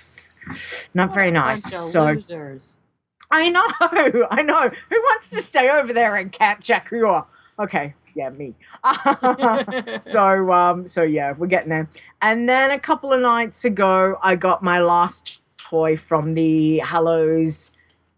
[0.93, 1.63] not very nice.
[1.91, 2.75] So losers.
[3.33, 3.65] I know,
[4.29, 4.69] I know.
[4.69, 7.25] Who wants to stay over there and cap Jackua?
[7.57, 8.53] Okay, yeah, me.
[10.01, 11.89] so um, so yeah, we're getting there.
[12.21, 17.71] And then a couple of nights ago, I got my last toy from the Hallows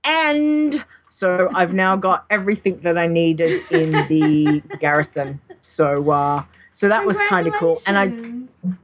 [0.04, 0.84] end.
[1.08, 5.40] So I've now got everything that I needed in the garrison.
[5.62, 7.82] So uh, so that was kind of cool.
[7.88, 8.76] And I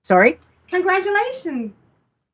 [0.00, 0.40] sorry.
[0.68, 1.72] Congratulations.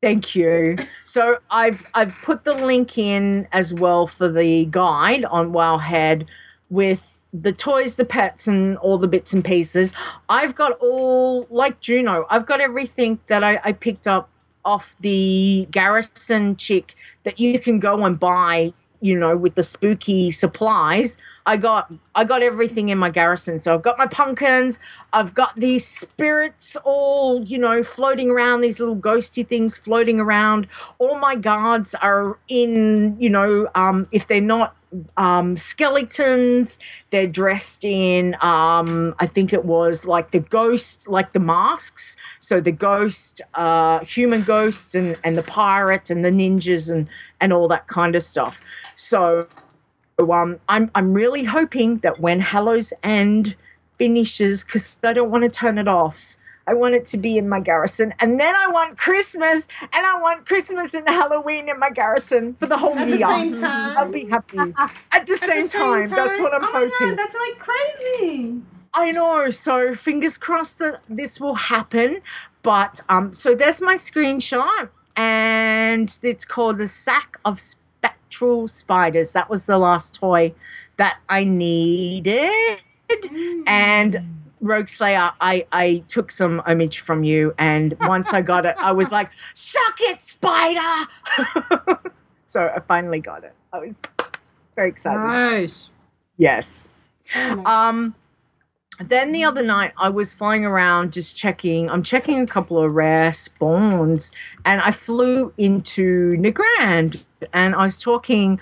[0.04, 0.76] Thank you.
[1.04, 6.26] So I've I've put the link in as well for the guide on Wowhead
[6.68, 9.94] with the toys, the pets, and all the bits and pieces.
[10.28, 12.26] I've got all like Juno.
[12.28, 14.28] I've got everything that I, I picked up
[14.62, 18.74] off the Garrison chick that you can go and buy.
[19.04, 21.18] You know, with the spooky supplies.
[21.46, 23.58] I got I got everything in my garrison.
[23.58, 24.80] So I've got my pumpkins,
[25.12, 30.68] I've got these spirits all, you know, floating around, these little ghosty things floating around.
[30.98, 34.74] All my guards are in, you know, um, if they're not
[35.16, 36.78] um, skeletons,
[37.10, 42.16] they're dressed in um, I think it was like the ghost, like the masks.
[42.38, 47.08] So the ghost, uh, human ghosts and, and the pirate and the ninjas and
[47.40, 48.62] and all that kind of stuff.
[48.94, 49.48] So
[50.18, 53.56] um, I'm I'm really hoping that when Hallows End
[53.98, 56.36] finishes, because I don't want to turn it off.
[56.66, 60.18] I want it to be in my garrison, and then I want Christmas, and I
[60.20, 63.18] want Christmas and Halloween in my garrison for the whole At year.
[63.18, 63.98] the same time.
[63.98, 64.58] I'll be happy.
[65.12, 66.90] At the, same, time, that's what I'm oh hoping.
[67.00, 68.62] my god, that's like crazy.
[68.94, 69.50] I know.
[69.50, 72.22] So fingers crossed that this will happen.
[72.62, 77.60] But um, so there's my screenshot, and it's called the sack of
[78.34, 79.32] spectral spiders.
[79.32, 80.54] That was the last toy
[80.96, 82.82] that I needed.
[83.66, 88.92] And Rogueslayer, I I took some homage from you, and once I got it, I
[88.92, 91.08] was like, "Suck it, spider!"
[92.44, 93.54] so I finally got it.
[93.72, 94.00] I was
[94.74, 95.20] very excited.
[95.20, 95.90] Nice.
[96.36, 96.88] Yes.
[97.36, 98.14] Um
[99.00, 101.90] then the other night I was flying around just checking.
[101.90, 104.30] I'm checking a couple of rare spawns
[104.64, 107.20] and I flew into Nagrand
[107.52, 108.60] and I was talking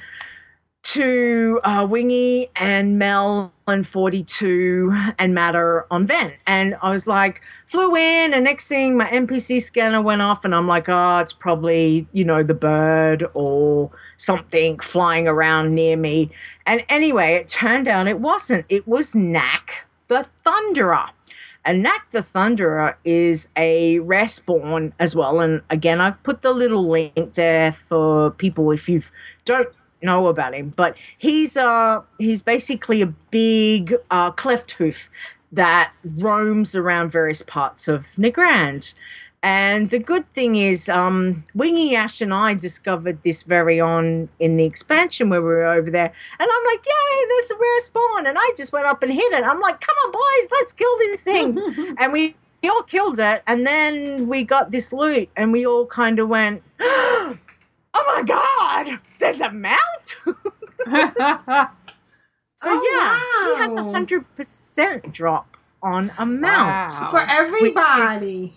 [0.82, 6.34] to uh, Wingy and Mel and 42 and Matter on Vent.
[6.46, 10.54] And I was like, flew in, and next thing my NPC scanner went off, and
[10.54, 16.30] I'm like, oh, it's probably, you know, the bird or something flying around near me.
[16.66, 18.66] And anyway, it turned out it wasn't.
[18.68, 21.08] It was Nakk the Thunderer.
[21.64, 25.40] And Nakk the Thunderer is a rare spawn as well.
[25.40, 29.02] And again, I've put the little link there for people if you
[29.44, 29.68] don't
[30.02, 30.70] know about him.
[30.70, 35.08] But he's uh he's basically a big uh, cleft hoof
[35.52, 38.94] that roams around various parts of Nagrand.
[39.44, 44.56] And the good thing is, um, Wingy Ash and I discovered this very on in
[44.56, 46.12] the expansion where we were over there.
[46.38, 48.26] And I'm like, yay, there's a rare spawn.
[48.28, 49.42] And I just went up and hit it.
[49.44, 51.58] I'm like, come on, boys, let's kill this thing.
[51.98, 53.42] and we, we all killed it.
[53.48, 57.38] And then we got this loot and we all kind of went, oh
[57.94, 59.80] my God, there's a mount.
[60.24, 60.36] so
[62.64, 68.54] Oh, yeah, he has a hundred percent drop on a mount For everybody.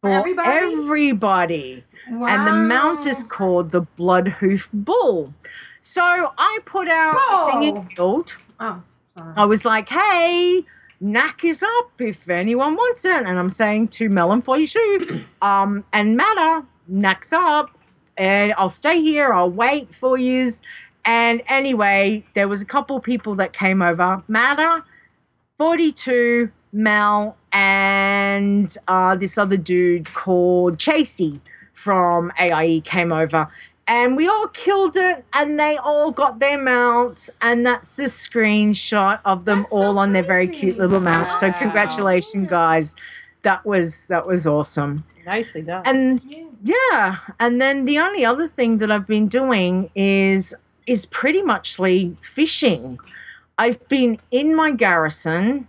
[0.00, 0.48] For everybody?
[0.48, 1.84] everybody.
[2.06, 5.34] And the mount is called the Blood Hoof Bull.
[5.80, 8.36] So I put out a thing in guild.
[8.60, 8.82] Oh,
[9.16, 9.34] sorry.
[9.36, 10.64] I was like, hey,
[11.02, 13.24] Nakk is up if anyone wants it.
[13.24, 17.70] And I'm saying to Melon 42, um, and Matter, Nakk's up.
[18.16, 20.62] And I'll stay here, I'll wait for yous.
[21.04, 24.22] And anyway, there was a couple people that came over.
[24.28, 24.84] Matter,
[25.58, 31.40] 42, Mel, and uh, this other dude called Chasey
[31.72, 33.48] from AIE came over.
[33.86, 39.20] And we all killed it, and they all got their mounts, and that's the screenshot
[39.24, 41.40] of them all on their very cute little mounts.
[41.40, 42.94] So congratulations, guys!
[43.42, 45.04] That was that was awesome.
[45.24, 45.84] Nicely done.
[45.86, 46.20] And
[46.62, 50.54] yeah, and then the only other thing that I've been doing is
[50.86, 52.98] is pretty muchly fishing.
[53.56, 55.66] I've been in my garrison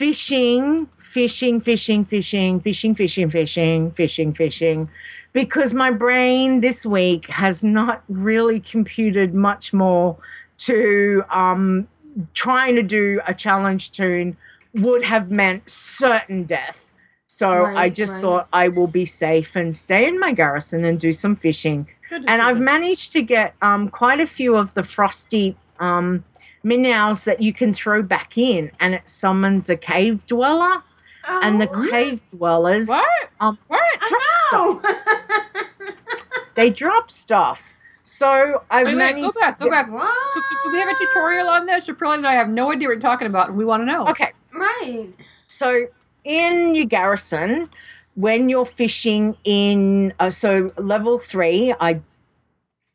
[0.00, 4.88] fishing, fishing, fishing, fishing, fishing, fishing, fishing, fishing, fishing,
[5.34, 10.16] because my brain this week has not really computed much more
[10.56, 11.86] to um,
[12.32, 14.38] trying to do a challenge tune
[14.72, 16.94] would have meant certain death.
[17.26, 18.22] So I just right.
[18.22, 21.88] thought I will be safe and stay in my garrison and do some fishing.
[22.10, 26.24] And I've managed to get um, quite a few of the frosty um,
[26.62, 30.82] minnows that you can throw back in, and it summons a cave dweller.
[31.28, 33.06] and the cave dwellers, What?
[33.40, 33.82] um, What?
[34.08, 35.94] drop stuff.
[36.54, 37.74] they drop stuff.
[38.04, 39.86] So I've Wait, wait, go back, go get- back.
[39.86, 41.88] Do, do we have a tutorial on this?
[41.88, 43.84] Or Pearlie and I have no idea what you're talking about, and we want to
[43.84, 44.06] know.
[44.08, 44.32] Okay.
[44.52, 45.08] Right.
[45.46, 45.86] So
[46.24, 47.70] in your garrison,
[48.14, 52.00] when you're fishing in, uh, so level three, I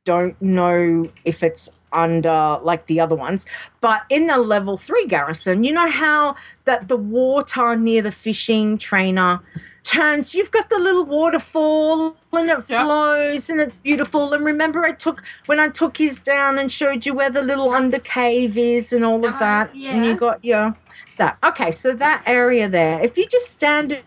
[0.04, 3.46] don't know if it's under like the other ones,
[3.82, 8.78] but in the level three garrison, you know how that the water near the fishing
[8.78, 9.42] trainer
[9.86, 10.34] turns.
[10.34, 14.34] You've got the little waterfall and it flows and it's beautiful.
[14.34, 17.74] And remember, I took when I took his down and showed you where the little
[17.74, 19.74] under cave is and all of uh, that.
[19.74, 20.76] And you got your
[21.18, 21.38] that.
[21.44, 23.00] Okay, so that area there.
[23.02, 24.04] If you just stand and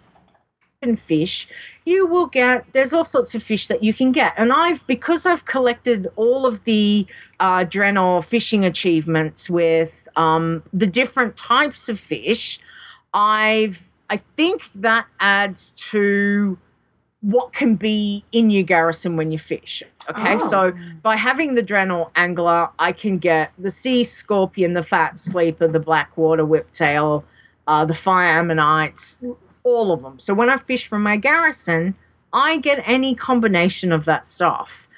[0.97, 1.49] fish,
[1.85, 2.65] you will get.
[2.73, 6.47] There's all sorts of fish that you can get, and I've because I've collected all
[6.47, 7.07] of the
[7.41, 12.59] uh, Draenor fishing achievements with um, the different types of fish.
[13.13, 16.59] I've I think that adds to
[17.21, 19.83] what can be in your garrison when you fish.
[20.09, 20.39] Okay, Oh.
[20.39, 25.67] so by having the Draenor angler, I can get the sea scorpion, the fat sleeper,
[25.67, 27.25] the black water whiptail,
[27.67, 29.19] uh, the fire ammonites,
[29.69, 30.19] all of them.
[30.19, 31.95] So when I fish from my garrison,
[32.33, 34.89] I get any combination of that stuff.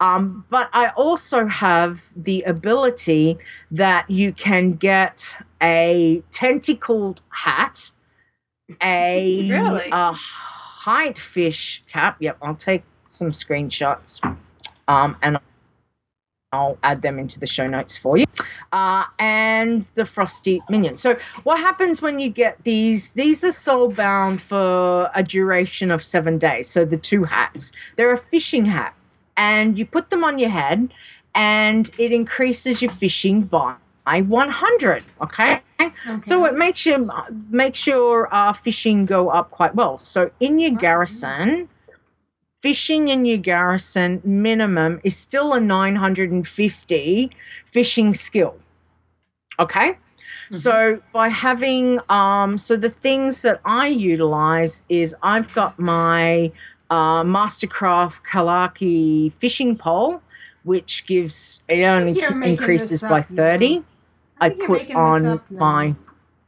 [0.00, 3.36] Um, but I also have the ability
[3.70, 7.90] that you can get a tentacled hat,
[8.80, 9.90] a Really?
[9.90, 12.16] uh, height fish cap.
[12.20, 14.22] Yep, I'll take some screenshots
[14.86, 15.38] um, and
[16.50, 18.24] I'll add them into the show notes for you.
[18.72, 20.96] Uh, and the frosty minion.
[20.96, 23.10] So what happens when you get these?
[23.10, 26.66] These are soul bound for a duration of seven days.
[26.66, 28.94] So the two hats, they're a fishing hat,
[29.36, 30.92] and you put them on your head,
[31.34, 35.04] and it increases your fishing by 100.
[35.20, 35.60] Okay.
[36.22, 37.06] So it makes your
[37.50, 39.98] makes your uh, fishing go up quite well.
[39.98, 41.68] So in your garrison,
[42.60, 47.30] fishing in your garrison minimum is still a 950
[47.64, 48.58] fishing skill.
[49.58, 49.98] Okay?
[50.50, 56.52] So by having um so the things that I utilize is I've got my
[56.90, 60.22] uh, Mastercraft Kalu'ak fishing pole,
[60.64, 63.84] which gives it only you're ki- making increases by 30.
[64.40, 65.94] I, you're put on my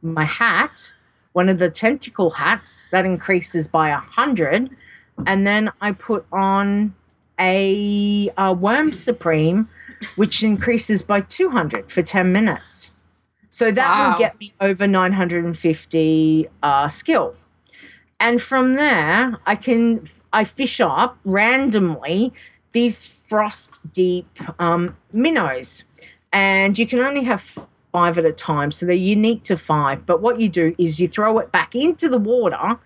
[0.01, 0.93] my hat,
[1.33, 4.71] one of the tentacle hats that increases by a hundred,
[5.25, 6.95] and then I put on
[7.39, 9.69] a, a worm supreme,
[10.15, 12.91] which increases by two hundred for ten minutes.
[13.49, 14.11] So that Wow.
[14.11, 17.35] will get me over nine hundred and fifty uh, skill,
[18.19, 22.33] and from there I can I fish up randomly
[22.71, 25.83] these frost deep um, minnows,
[26.31, 27.57] and you can only have
[27.91, 30.05] five at a time, so they're unique to five.
[30.05, 32.79] But what you do is you throw it back into the water,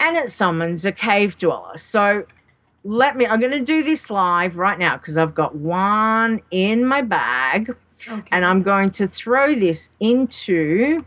[0.00, 1.76] and it summons a cave dweller.
[1.76, 2.26] So
[2.84, 3.26] let me.
[3.26, 7.76] I'm going to do this live right now because I've got one in my bag,
[8.30, 11.04] and I'm going to throw this into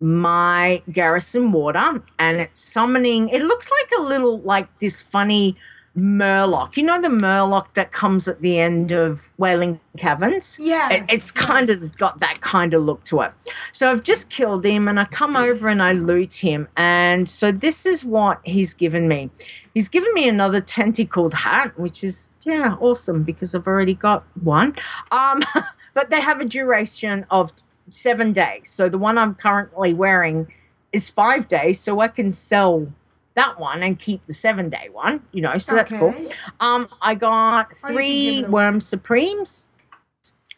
[0.00, 5.54] my garrison water and it's summoning it looks like a little like this funny
[5.96, 6.76] murloc.
[6.76, 10.58] You know the murloc that comes at the end of wailing caverns?
[10.60, 10.90] Yeah.
[10.92, 13.32] It- it's kind of got that kind of look to it.
[13.72, 16.68] So i've just killed him and i come over and i loot him.
[16.76, 19.30] And so this is what he's given me.
[19.74, 24.76] He's given me another tentacled hat which is yeah awesome because i've already got one.
[25.10, 25.42] Um
[25.94, 27.52] but they have a duration of
[27.88, 28.68] seven days.
[28.70, 30.52] So the one I'm currently wearing
[30.92, 32.92] is five days, so I can sell
[33.34, 35.22] that one and keep the seven day one.
[35.32, 36.14] You know, so that's cool.
[36.60, 39.70] Um, I got Or you can three worm supremes,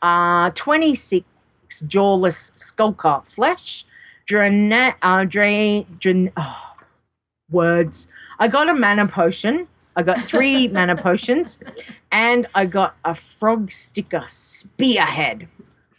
[0.01, 1.27] uh, twenty six
[1.87, 3.85] jawless skulker flesh,
[4.27, 6.73] drane, uh, drain, drain, oh,
[7.51, 8.09] words.
[8.39, 9.69] I got a mana potion.
[9.95, 11.59] I got three mana potions,
[12.11, 15.49] and I got a frog sticker spearhead,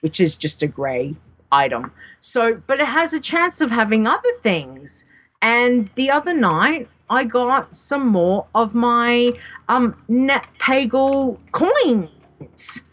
[0.01, 1.15] which is just a grey
[1.51, 1.91] item.
[2.19, 5.05] So, but it has a chance of having other things.
[5.43, 9.33] And the other night, I got some more of my
[9.67, 12.83] um Nat Pagle coins.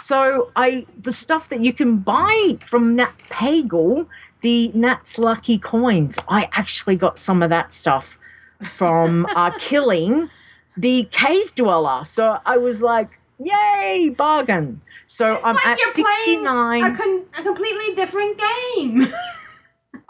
[0.00, 4.06] So I the stuff that you can buy from Nat Pagle,
[4.40, 6.18] the Nat's Lucky coins.
[6.28, 8.18] I actually got some of that stuff
[8.64, 10.30] from uh, killing
[10.76, 12.04] the cave dweller.
[12.04, 14.80] So I was like, yay, bargain.
[15.06, 16.84] So I'm like at you're 69.
[16.84, 19.08] A, con- a completely different game.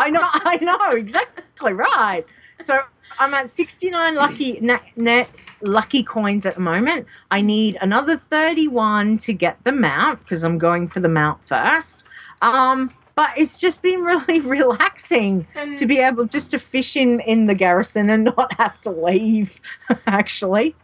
[0.01, 2.25] I know, I know, exactly right.
[2.59, 2.81] So
[3.19, 7.07] I'm at 69 lucky net, nets, lucky coins at the moment.
[7.31, 12.05] I need another 31 to get the mount because I'm going for the mount first.
[12.41, 15.47] Um, but it's just been really relaxing
[15.77, 19.61] to be able just to fish in in the garrison and not have to leave.
[20.07, 20.75] Actually,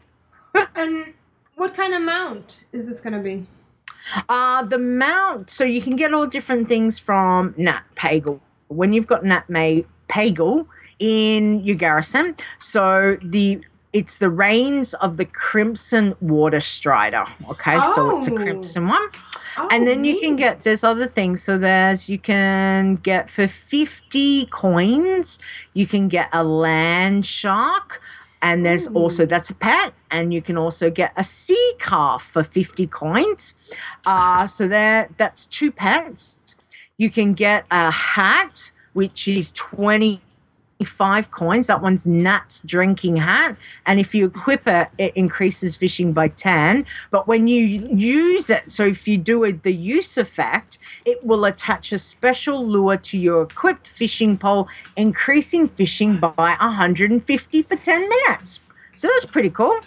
[0.75, 1.15] and
[1.55, 3.47] what kind of mount is this going to be?
[4.29, 8.41] Uh, the mount, so you can get all different things from Nat Pagle.
[8.69, 10.67] When you've got Nat May Pagle
[10.99, 13.61] in your garrison, so the
[13.93, 17.25] it's the reigns of the Crimson Water Strider.
[17.49, 18.37] Okay, so it's a Oh.
[18.37, 19.07] crimson one.
[19.59, 21.43] Oh, and then you can get there's other things.
[21.43, 25.39] So there's you can get for 50 coins,
[25.73, 28.01] you can get a land shark.
[28.43, 32.45] And there's also that's a pet, and you can also get a sea calf for
[32.45, 33.55] 50 coins.
[34.05, 36.39] Uh, so there that's two pets.
[36.99, 41.67] You can get a hat, which is 25 coins.
[41.67, 43.57] That one's Nat's drinking hat.
[43.85, 46.87] And if you equip it, it increases fishing by 10.
[47.11, 51.45] But when you use it, so if you do it, the use effect, it will
[51.45, 54.67] attach a special lure to your equipped fishing pole,
[54.97, 58.61] increasing fishing by 150 for 10 minutes.
[58.97, 59.81] So that's pretty cool.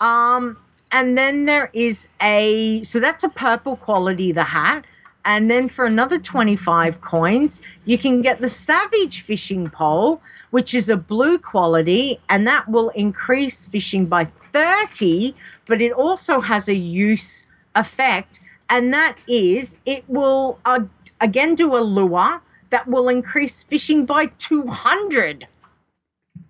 [0.00, 0.58] Um,
[0.92, 4.84] and then there is a so that's a purple quality, the hat.
[5.26, 10.88] And then for another 25 coins, you can get the Savage fishing pole, which is
[10.88, 15.34] a blue quality, and that will increase fishing by 30,
[15.66, 18.38] but it also has a use effect,
[18.70, 20.84] and that is it will uh,
[21.20, 25.48] again do a lure that will increase fishing by 200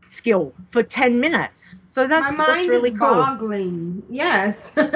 [0.07, 1.77] skill for 10 minutes.
[1.87, 3.09] So that's, My that's mind really is cool.
[3.09, 4.03] boggling.
[4.11, 4.77] Yes.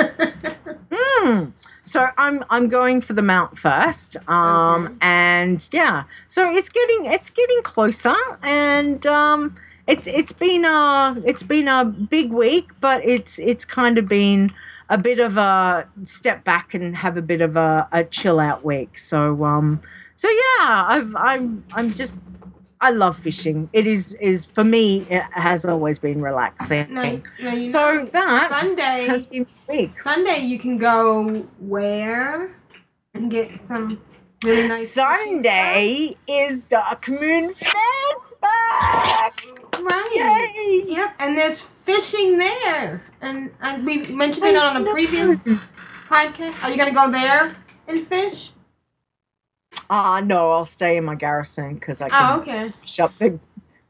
[0.92, 1.50] Hmm.
[1.90, 4.16] So I'm I'm going for the mount first.
[4.28, 6.04] Um and yeah.
[6.28, 8.14] So it's getting it's getting closer
[8.44, 9.56] and um
[9.88, 14.52] it's it's been a it's been a big week, but it's it's kind of been
[14.88, 18.64] a bit of a step back and have a bit of a, a chill out
[18.64, 18.96] week.
[18.96, 19.80] So um
[20.14, 22.20] so yeah, I've I'm I'm just
[22.82, 23.68] I love fishing.
[23.72, 26.86] It is is for me it has always been relaxing.
[27.64, 29.92] So that Sunday has been week.
[29.92, 32.56] Sunday you can go where
[33.12, 34.00] and get some
[34.44, 39.42] really nice Sunday is Dark Moon Fest back.
[39.78, 40.50] Right.
[40.56, 40.92] Yay.
[40.94, 41.16] Yep.
[41.18, 43.02] And there's fishing there.
[43.20, 45.40] And, and we mentioned it on a previous
[46.08, 46.62] podcast.
[46.62, 47.54] Are you gonna go there
[47.86, 48.52] and fish?
[49.88, 52.72] Ah, no, I'll stay in my garrison because I can Oh, okay.
[52.84, 53.38] shut the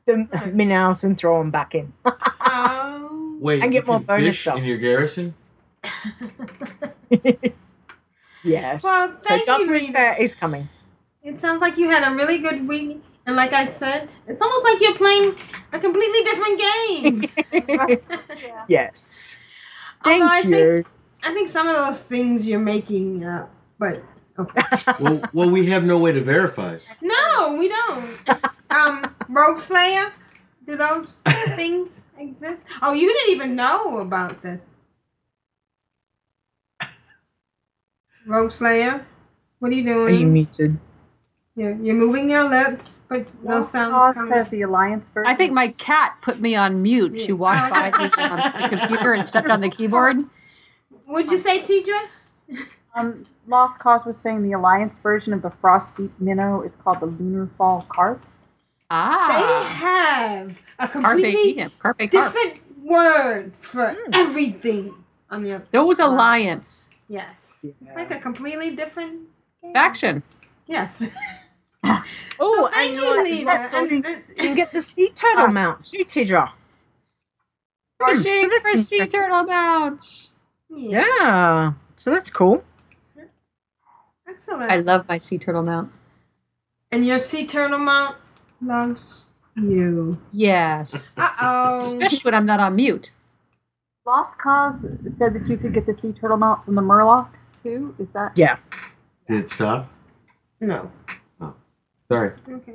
[0.07, 1.93] the minnows and throw them back in.
[2.05, 3.39] Oh.
[3.41, 4.59] Wait, And you get more can bonus fish stuff.
[4.59, 5.35] in your garrison?
[8.45, 8.83] yes.
[8.85, 9.93] Well, so thank Dark you, Moon Rita.
[9.93, 10.68] Fair is coming.
[11.22, 13.03] It sounds like you had a really good week.
[13.26, 15.35] And like I said, it's almost like you're playing
[15.72, 18.01] a completely different game.
[18.68, 19.37] Yes.
[20.05, 20.72] Although I Thank you.
[20.74, 20.87] think
[21.24, 24.05] I think some of those things you're making up, but okay.
[25.01, 26.78] Well, well, we have no way to verify.
[27.01, 28.07] no, we don't.
[28.70, 30.12] Um, Rogueslayer,
[30.64, 31.14] do those
[31.57, 32.62] things exist?
[32.80, 34.61] Oh, you didn't even know about this.
[38.28, 39.05] Rogueslayer,
[39.59, 40.07] what are you doing?
[40.07, 40.32] Are you doing?
[40.32, 40.78] muted?
[41.57, 44.32] You're, you're moving your lips, but no sounds coming.
[44.32, 45.30] says the Alliance version.
[45.30, 47.18] I think my cat put me on mute.
[47.18, 48.36] She walked by me on
[48.70, 50.24] the computer and stepped on the keyboard.
[51.07, 52.07] What'd you say, Tedrah?
[52.95, 57.01] Um, Lost Cause was saying the Alliance version of the Frost Deep Minnow is called
[57.01, 58.24] the Lunar Fall Carp.
[58.90, 59.26] Ah.
[59.28, 62.11] They Ah, have a completely diem, carpe carp.
[62.11, 64.94] different word for everything
[65.30, 65.66] on the other.
[65.72, 67.64] Those alliance Yes.
[67.64, 69.22] It's like a completely different
[69.74, 70.22] faction.
[70.66, 71.12] Yes.
[72.38, 73.44] Oh, thank and you, know Lena.
[73.46, 73.74] what?
[73.74, 76.53] And- you can get the sea turtle mount too, Tedrah.
[78.07, 79.20] Fishing so for sea interesting.
[79.20, 80.30] turtle mounts.
[80.68, 81.72] Yeah.
[81.96, 82.62] So that's cool.
[84.31, 84.70] Excellent.
[84.70, 85.91] I love my sea turtle mount.
[86.93, 88.16] and your sea turtle mount
[88.62, 89.24] loves
[89.57, 90.20] you.
[90.33, 91.81] Yes, Uh oh.
[91.81, 93.11] especially when I'm not on mute.
[94.07, 94.74] Lost Cause
[95.18, 97.28] said that you could get the sea turtle mount from the Murloc
[97.62, 97.95] too.
[97.99, 98.33] Is that?
[98.37, 98.57] Yeah.
[99.28, 99.91] Did it stop?
[100.61, 100.91] No.
[101.41, 101.55] Oh,
[102.11, 102.33] sorry.
[102.49, 102.74] Okay.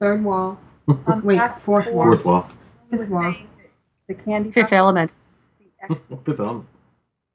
[0.00, 0.58] Third wall.
[0.88, 2.04] Um, Wait, fourth wall.
[2.06, 2.50] Fourth wall.
[2.90, 3.34] Fifth wall.
[4.08, 5.12] The candy Fifth element.
[5.88, 6.66] is the Fifth element.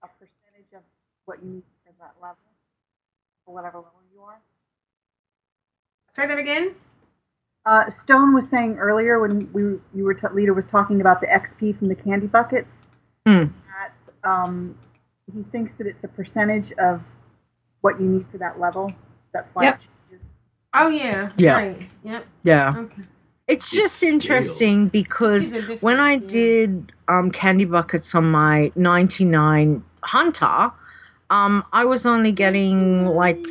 [0.03, 0.81] a percentage of
[1.25, 4.39] what you need for that level, or whatever level you are.
[6.15, 6.75] Say that again.
[7.65, 9.61] Uh, Stone was saying earlier when we
[9.93, 12.85] you were t- leader was talking about the XP from the candy buckets.
[13.25, 13.45] Hmm.
[13.67, 14.77] That um,
[15.33, 17.01] he thinks that it's a percentage of
[17.81, 18.91] what you need for that level.
[19.33, 19.75] That's why Yep.
[19.75, 19.79] it
[20.09, 20.27] changes.
[20.73, 21.31] Oh yeah.
[21.37, 21.53] Yeah.
[21.53, 21.87] Right.
[22.03, 22.25] Yep.
[22.43, 22.73] Yeah.
[22.77, 23.01] Okay.
[23.47, 24.13] It's It's just stale.
[24.13, 26.27] interesting because See the difference, when I yeah.
[26.27, 30.71] did um, candy buckets on my 99 Hunter,
[31.29, 33.45] um, I was only getting like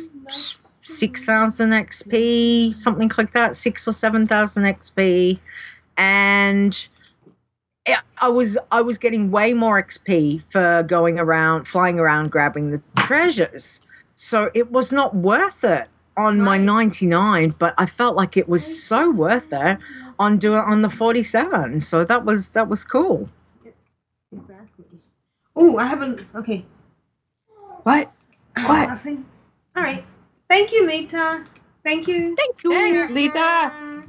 [0.81, 5.39] 6,000 XP, something like that, six or 7,000 XP.
[5.97, 6.87] And
[7.87, 12.71] yeah, I was I was getting way more XP for going around, flying around, grabbing
[12.71, 13.81] the treasures.
[14.13, 18.83] So it was not worth it on my 99, but I felt like it was
[18.83, 19.77] so worth it
[20.19, 21.79] on doing on the 47.
[21.79, 23.29] So that was that was cool.
[25.55, 26.25] Oh, I haven't.
[26.35, 26.65] Okay.
[27.87, 28.11] What?
[28.57, 28.89] Oh, what?
[28.89, 29.25] Nothing.
[29.73, 30.03] All right.
[30.49, 31.45] Thank you, Leeta.
[31.85, 32.35] Thank you.
[32.35, 32.71] Thank you.
[32.71, 34.03] Thanks, Leeta.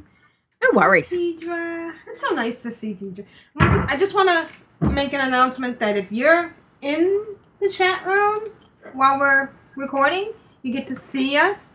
[0.61, 1.12] No worries.
[1.12, 1.95] Deidre.
[2.09, 3.24] It's so nice to see Deidre.
[3.57, 8.49] I just want to make an announcement that if you're in the chat room
[8.95, 11.68] while we're recording, you get to see us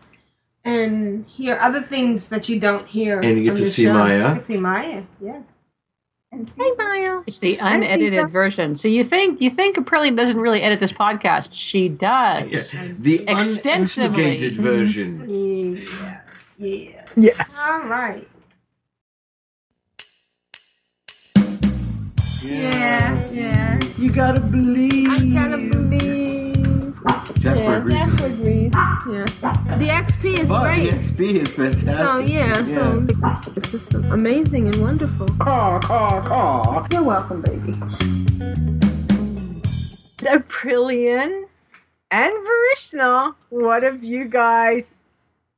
[0.62, 3.18] and hear other things that you don't hear.
[3.20, 3.94] And you get to see show.
[3.94, 4.18] Maya.
[4.18, 5.53] You get to see Maya, yes.
[6.34, 7.22] Hey, Maya.
[7.26, 8.76] It's the unedited version.
[8.76, 11.50] So you think you think Aprillian doesn't really edit this podcast?
[11.52, 12.72] She does.
[12.74, 12.92] Yeah.
[12.98, 14.24] The Extensively.
[14.24, 15.18] uninstigated version.
[15.20, 16.04] Mm-hmm.
[16.04, 17.08] Yes, yes.
[17.16, 17.66] Yes.
[17.68, 18.26] All right.
[22.42, 23.80] Yeah, yeah.
[23.98, 25.08] You gotta believe.
[25.10, 26.23] I gotta believe.
[27.44, 28.72] Jasper yeah, agrees Jasper agrees.
[28.74, 29.76] Yeah.
[29.76, 30.90] The XP is But great.
[30.90, 31.90] the XP is fantastic.
[31.90, 33.06] So yeah, so
[33.54, 35.28] it's just amazing and wonderful.
[35.38, 36.86] Caw, caw, caw.
[36.90, 37.72] You're welcome, baby.
[40.24, 41.44] Aprillian
[42.10, 45.04] and Vrishna, what have you guys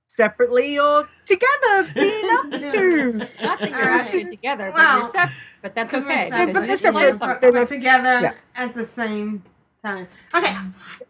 [0.08, 3.12] separately or together been up to?
[3.44, 4.00] Not that you're uh, Alright.
[4.00, 5.34] actually together, but you're separate.
[5.62, 6.30] But that's Because okay.
[6.30, 8.32] we're Yeah, but because they're separate, they're We're together yeah.
[8.56, 9.44] at the same
[9.86, 10.08] time.
[10.34, 10.54] Okay,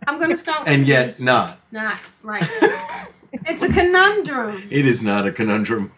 [0.06, 0.68] I'm gonna start.
[0.68, 1.60] And yet not.
[1.72, 2.46] not right.
[3.46, 4.68] it's a conundrum.
[4.70, 5.92] It is not a conundrum.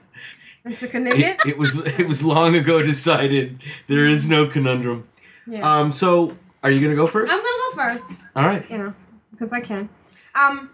[0.64, 1.22] It's a conundrum.
[1.22, 5.08] It, it was it was long ago decided there is no conundrum.
[5.46, 5.68] Yeah.
[5.68, 5.92] Um.
[5.92, 7.32] So are you gonna go first?
[7.32, 8.12] I'm gonna go first.
[8.36, 8.70] All right.
[8.70, 8.94] you know,
[9.30, 9.88] because I can.
[10.34, 10.70] Um,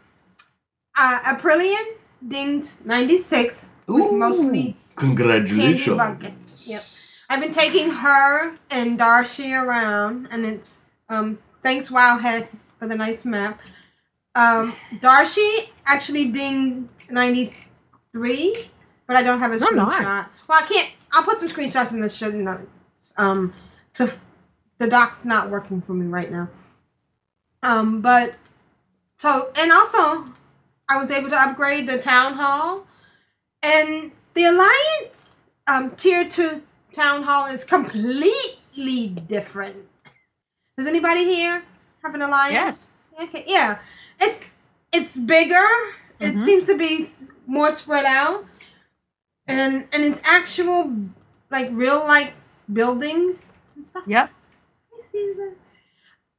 [0.97, 1.85] uh, Aprillian
[2.27, 5.97] dings 96 with mostly candy Congratulations.
[5.97, 6.69] buckets.
[6.69, 6.83] Yep.
[7.31, 12.47] I've been taking her and Darcy around, and it's um thanks Wowhead
[12.79, 13.61] for the nice map.
[14.37, 18.69] Um, Darcy actually dinged 93,
[19.09, 20.03] but I don't have a Oh, screenshot.
[20.03, 20.33] nice.
[20.49, 20.91] Well, I can't.
[21.13, 23.13] I'll put some screenshots in the show notes.
[23.17, 23.53] Um,
[23.93, 24.09] so
[24.79, 26.49] the doc's not working for me right now.
[27.63, 28.35] Um, but
[29.17, 30.27] so and also
[30.89, 32.87] I was able to upgrade the town hall,
[33.63, 35.31] and the alliance
[35.67, 36.63] um tier two
[36.93, 39.87] town hall is completely different.
[40.77, 41.63] Does anybody here
[42.03, 42.53] have an alliance?
[42.53, 43.29] Yes.
[43.29, 43.45] Okay.
[43.47, 43.79] Yeah.
[44.21, 44.51] It's
[44.93, 45.69] it's bigger.
[46.21, 46.21] Mhm.
[46.21, 47.07] It seems to be
[47.47, 48.45] more spread out,
[49.47, 50.93] and and it's actual
[51.51, 52.35] like real like
[52.73, 54.05] buildings and stuff.
[54.07, 54.31] Yep.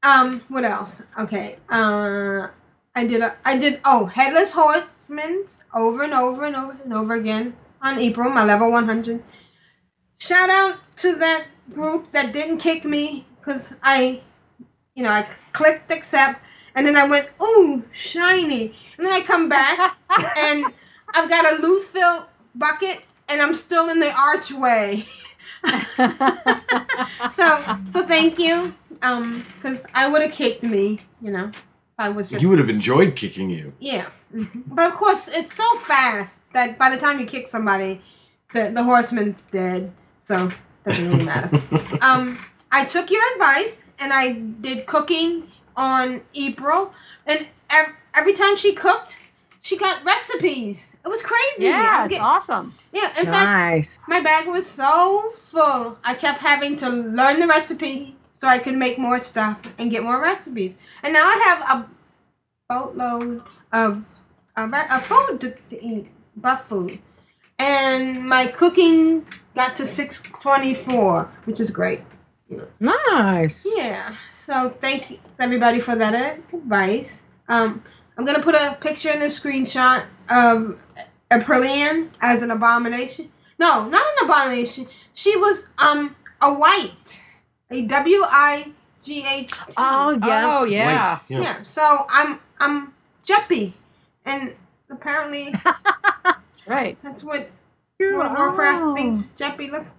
[0.03, 1.03] Um, what else?
[1.17, 1.57] Okay.
[1.69, 2.47] Uh,
[2.95, 7.13] I did a, I did oh headless horsemen over and over and over and over
[7.13, 9.23] again on April, my level one hundred.
[10.19, 14.21] Shout out to that group that didn't kick me because I,
[14.95, 15.21] you know, I
[15.53, 16.41] clicked accept
[16.73, 19.95] and then I went ooh shiny and then I come back
[20.37, 20.65] and
[21.13, 22.23] I've got a loot filled
[22.55, 25.05] bucket and I'm still in the archway.
[27.29, 31.63] so so thank you um because i would have kicked me you know if
[31.99, 33.73] i was just You would have enjoyed kicking you.
[33.79, 34.09] yeah
[34.67, 38.01] but of course it's so fast that by the time you kick somebody
[38.53, 40.51] the, the horseman's dead so
[40.85, 41.49] doesn't really matter
[42.01, 42.37] um
[42.71, 46.91] i took your advice and i did cooking on april
[47.25, 49.17] and ev- every time she cooked
[49.61, 52.75] she got recipes it was crazy I Yeah, was it's getting- awesome.
[52.93, 53.99] yeah in fact Nice.
[54.07, 58.75] my bag was so full, I kept having to learn the recipe so I could
[58.75, 60.77] make more stuff and get more recipes.
[61.03, 61.89] And now I have a
[62.69, 63.41] boatload
[63.71, 64.03] of,
[64.57, 66.99] of, of food to, to eat, buff food.
[67.57, 72.01] And my cooking got to 624, which is great.
[72.79, 73.67] Nice.
[73.75, 74.15] Yeah.
[74.29, 77.23] So thank you everybody for that advice.
[77.47, 77.83] Um,
[78.17, 80.77] I'm gonna put a picture in the screenshot of
[81.31, 83.31] a Aprillian as an abomination.
[83.59, 84.87] No, not an abomination.
[85.13, 87.21] She was um a white,
[87.71, 88.71] a W I
[89.01, 89.73] G H T.
[89.77, 90.59] Oh yeah.
[90.59, 91.19] Oh yeah.
[91.29, 91.63] Wait, yeah.
[91.63, 92.93] So I'm I'm
[93.25, 93.73] Jeppy,
[94.25, 94.55] and
[94.89, 95.53] apparently
[96.23, 96.97] That's right.
[97.03, 97.49] that's what
[97.99, 99.89] World of Warcraft thinks Jeppy looks.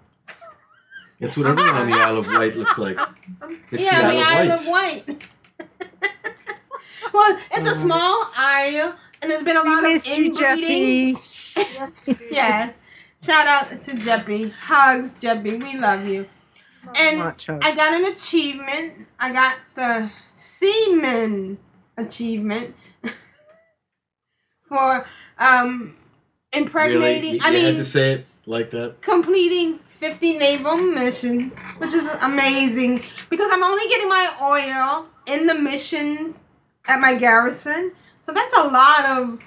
[1.21, 2.99] That's what everyone on the Isle of Wight looks like.
[3.71, 5.07] It's yeah, the the Isle Isle of of Wight.
[5.09, 5.29] White.
[7.13, 11.17] well, it's a small isle, and there's been a lot We of miss you, inbreeding.
[11.17, 12.21] Jeppy.
[12.31, 12.75] yes.
[13.23, 14.53] Shout out to Jeppy.
[14.53, 15.63] Hugs, Jeppy.
[15.63, 16.29] We love you.
[16.95, 17.67] And Much hugs.
[17.67, 19.09] I got an achievement.
[19.19, 21.59] I got the Seaman
[21.97, 22.75] achievement
[24.69, 25.07] for
[25.39, 25.97] um
[26.55, 26.65] Really?
[26.67, 27.35] impregnating.
[27.35, 29.01] You, I you mean, had to say it like that.
[29.03, 32.97] completing 50 naval missions, which is amazing
[33.31, 36.45] because I'm only getting my oil in the missions
[36.87, 37.93] at my garrison.
[38.21, 39.41] So that's a lot of,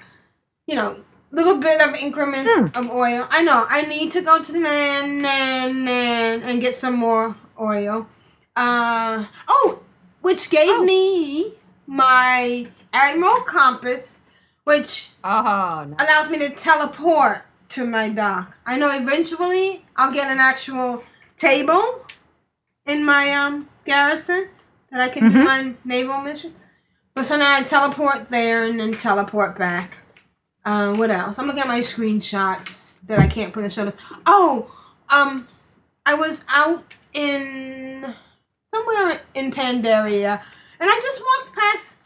[0.66, 0.96] you know,
[1.30, 3.26] little bit of increments of oil.
[3.30, 3.64] I know.
[3.68, 8.08] I need to go to the Nan Nan Nan and get some more oil.
[8.56, 9.80] Uh oh,
[10.22, 11.54] which gave me
[11.86, 14.20] my Admiral Compass,
[14.64, 16.00] which Oh, nice.
[16.00, 18.58] allows me to teleport to my dock.
[18.66, 21.04] I know eventually I'll get an actual
[21.38, 22.04] table
[22.86, 24.48] in my um garrison
[24.90, 26.54] that I can do my naval mission.
[27.14, 29.98] But so now I teleport there and then teleport back.
[30.64, 31.38] Uh, what else?
[31.38, 33.92] I'm looking at my screenshots that I can't put in the show.
[34.26, 34.70] Oh,
[35.08, 35.48] um,
[36.04, 38.14] I was out in
[38.74, 40.40] somewhere in Pandaria,
[40.78, 41.98] and I just walked past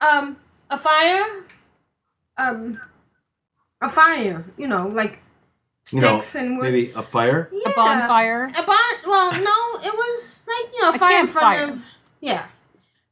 [0.00, 0.36] um
[0.70, 1.44] a fire,
[2.38, 2.80] um,
[3.80, 4.44] a fire.
[4.58, 5.20] You know, like
[5.92, 6.72] You know, sticks and wood.
[6.72, 7.48] maybe a fire.
[7.52, 7.70] Yeah.
[7.70, 8.44] A bonfire.
[8.56, 8.94] A bon.
[9.06, 11.74] Well, no, it was like you know A fire in front campfire.
[11.74, 11.84] of
[12.20, 12.46] yeah,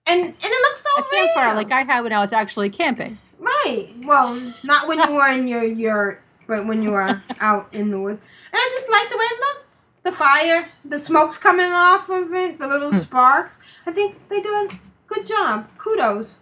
[0.06, 1.54] and and it looks so A campfire real.
[1.56, 3.18] like I had when I was actually camping.
[3.38, 3.94] Right.
[4.04, 8.00] Well, not when you were in your your, but when you were out in the
[8.00, 8.20] woods.
[8.52, 9.78] And I just like the way it looked.
[10.04, 13.58] The fire, the smoke's coming off of it, the little sparks.
[13.86, 14.68] I think they do a
[15.06, 15.68] good job.
[15.76, 16.38] Kudos.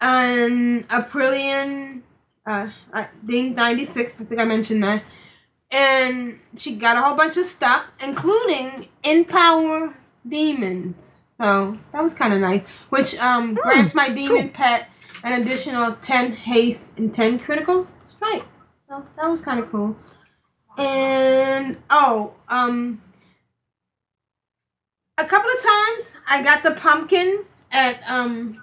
[0.00, 2.00] And Aprillian, uh,
[2.46, 2.68] uh
[3.22, 4.20] ninety six.
[4.20, 5.02] I think I mentioned that.
[5.70, 9.96] And she got a whole bunch of stuff, including Empower
[10.28, 11.14] Demons.
[11.40, 12.66] So that was kind of nice.
[12.90, 14.88] Which um, grants my demon pet
[15.24, 18.44] an additional 10 haste and 10 critical strike.
[18.88, 19.96] So that was kind of cool.
[20.76, 23.00] And oh, um
[25.16, 28.62] a couple of times I got the pumpkin at um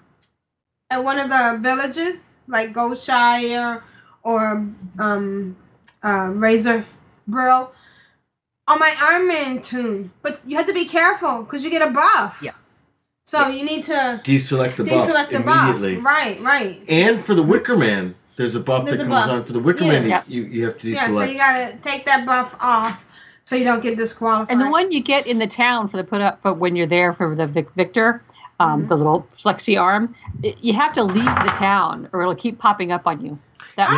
[0.90, 3.82] at one of the villages like Goldshire
[4.24, 4.68] or
[5.00, 5.56] um
[6.04, 6.86] uh Razor
[7.28, 7.72] Brill
[8.68, 10.12] on my Iron Man toon.
[10.22, 12.40] But you have to be careful because you get a buff.
[12.44, 12.52] Yeah.
[13.26, 15.70] So you need to Deselect the buff deselect the buff.
[15.70, 15.98] immediately.
[15.98, 16.84] Right, right.
[16.90, 19.30] And for the Wicker Man, there's a buff There's that a comes buff.
[19.32, 19.44] on.
[19.46, 19.92] For the Wicker Yeah.
[19.92, 20.24] Man, you- Yeah.
[20.28, 20.96] you, you have to deselect.
[20.96, 23.06] Yeah, so you gotta take that buff off
[23.46, 24.52] so you don't get disqualified.
[24.52, 26.88] And the one you get in the town for the put up, but when you're
[26.88, 28.22] there for the Victor,
[28.62, 28.90] um, Mm-hmm.
[28.90, 32.92] the little flexi arm, it, you have to leave the town or it'll keep popping
[32.92, 33.40] up on you.
[33.78, 33.90] That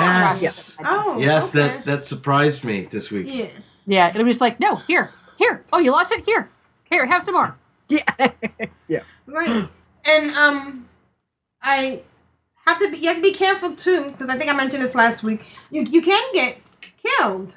[0.41, 0.77] Yes.
[0.85, 1.67] Oh, yes, okay.
[1.67, 3.27] that that surprised me this week.
[3.29, 3.49] Yeah.
[3.85, 5.63] Yeah, it'll be just like, no, here, here.
[5.73, 6.23] Oh, you lost it?
[6.25, 6.47] Here,
[6.89, 7.57] here, have some more.
[7.89, 8.03] Yeah,
[8.87, 9.67] yeah, right.
[10.05, 10.87] And um,
[11.61, 12.01] I
[12.65, 12.97] have to be.
[12.99, 15.41] You have to be careful too, because I think I mentioned this last week.
[15.69, 16.59] You you can get
[17.03, 17.55] killed.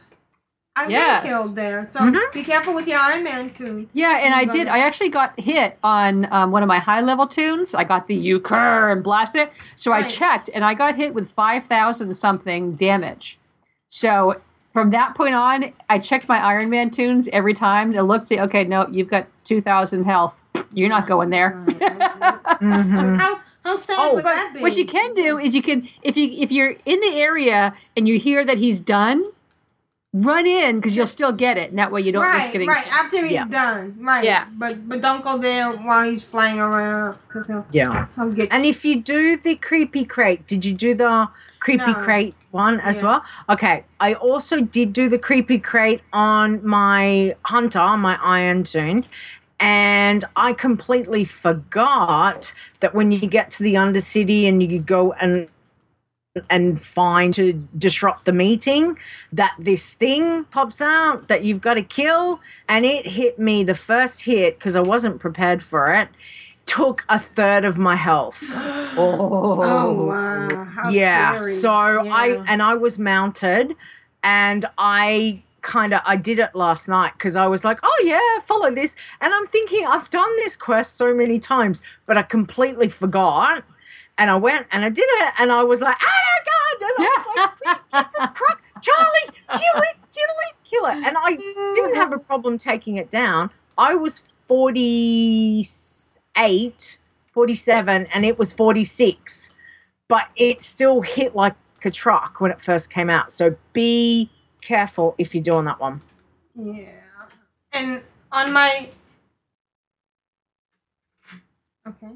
[0.78, 1.22] I've Yes.
[1.22, 3.88] been killed there, so be careful with your Iron Man too.
[3.94, 4.66] Yeah, and I did.
[4.66, 4.68] ahead.
[4.68, 7.74] I actually got hit on um, one of my high level toons.
[7.74, 9.50] I got the you cur and blast it.
[9.74, 13.38] So I checked, and I got hit with five thousand something damage.
[13.88, 14.40] So
[14.72, 17.94] from that point on, I checked my Iron Man toons every time.
[17.94, 20.42] It looked, say, okay, no, you've got two thousand health.
[20.74, 21.64] You're not going there.
[22.60, 24.60] How how sad Oh, would that be?
[24.60, 28.06] what you can do is you can if you if you're in the area and
[28.06, 29.24] you hear that he's done,
[30.22, 32.68] run in because you'll still get it, and that way you don't risk getting.
[32.68, 33.46] right after he's Yeah.
[33.48, 34.24] done, right?
[34.24, 34.46] Yeah.
[34.56, 38.06] but but don't go there while he's flying around because he'll Yeah.
[38.16, 41.28] he'll get And if you do the creepy crate, did you do the
[41.60, 41.94] creepy No.
[41.94, 43.06] crate one as Yeah.
[43.08, 43.24] well?
[43.50, 43.84] Okay.
[44.00, 49.04] I also did do the creepy crate on my hunter, my iron toon.
[49.58, 55.48] And I completely forgot that when you get to the Undercity and you go and
[56.51, 58.99] and find to disrupt the meeting
[59.32, 63.74] that this thing pops out that you've got to kill and it hit me the
[63.74, 66.09] first hit because I wasn't prepared for it
[66.66, 68.43] took a third of my health.
[68.99, 71.53] Oh, oh wow, how yeah scary.
[71.57, 73.76] so i and i was mounted
[74.22, 78.43] and i kind of i did it last night because i was like oh yeah
[78.47, 82.89] follow this and i'm thinking i've done this quest so many times but i completely
[82.89, 83.64] forgot
[84.18, 86.92] and i went and i did it and i was like oh my god and
[86.98, 87.16] I was
[87.64, 91.36] like, get the croc charlie kill it kill it kill it and i
[91.74, 96.98] didn't have a problem taking it down i was 48
[97.32, 99.54] 47 and it was 46
[100.08, 101.54] but it still hit like
[101.86, 103.32] a truck when it first came out.
[103.32, 104.28] So be
[104.60, 106.02] careful if you're doing that one.
[106.54, 106.92] Yeah.
[107.72, 108.02] And
[108.32, 108.90] on my
[111.86, 112.12] Okay.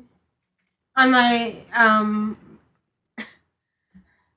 [1.01, 2.37] On my um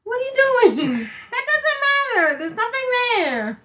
[0.03, 0.33] What are you
[0.71, 1.09] doing?
[1.33, 2.37] That doesn't matter.
[2.39, 2.87] There's nothing
[3.17, 3.59] there.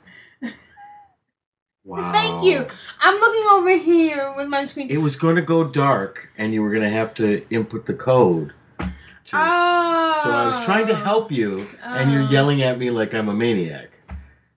[1.85, 2.11] Wow.
[2.13, 2.67] Thank you.
[3.01, 4.91] I'm looking over here with my screen.
[4.91, 7.95] It was going to go dark, and you were going to have to input the
[7.95, 8.53] code.
[8.79, 8.89] To,
[9.35, 10.21] oh.
[10.25, 12.31] so I was trying to help you, and you're Oh.
[12.31, 13.88] yelling at me like I'm a maniac.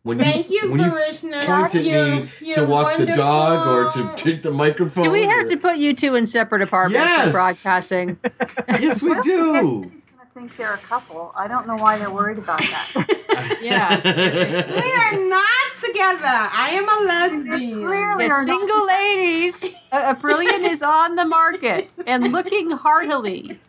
[0.03, 3.91] When Thank you, when you point at You're- me to you're walk the dog or
[3.91, 4.17] to wonderful.
[4.17, 5.03] take the microphone.
[5.03, 7.25] Do we have or- to put you two in separate apartments Yes.
[7.27, 8.17] for broadcasting?
[8.79, 9.91] Yes, we do.
[10.33, 11.31] think they're a couple.
[11.37, 13.17] I don't know why they're worried about that.
[13.61, 14.01] Yeah.
[14.03, 16.25] We are not together.
[16.25, 17.85] I am a lesbian.
[17.85, 22.31] Clearly The are not single ladies, uh, a, a brilliant is on the market and
[22.31, 23.59] looking heartily.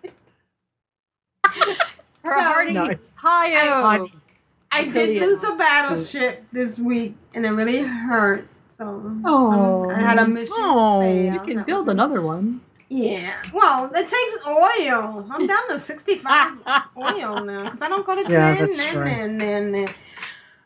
[2.25, 3.15] Her hearty Nice.
[3.19, 4.13] hi
[4.73, 8.49] I did lose a battleship this week, and it really hurt.
[8.77, 9.91] So Oh.
[9.91, 11.01] I had a mission Oh.
[11.03, 11.35] fail.
[11.35, 12.61] You can That build was- another one.
[12.89, 13.33] Yeah.
[13.53, 15.27] Well, it takes oil.
[15.31, 16.53] I'm down to 65
[16.97, 19.17] oil now because I don't go to Yeah, that's Nin, right.
[19.17, 19.89] Nin, Nin, Nin.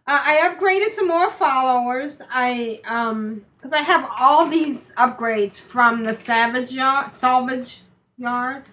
[0.08, 2.20] Uh, I upgraded some more followers.
[2.30, 7.82] I um because I have all these upgrades from the Savage Yard, Salvage
[8.16, 8.64] Yard,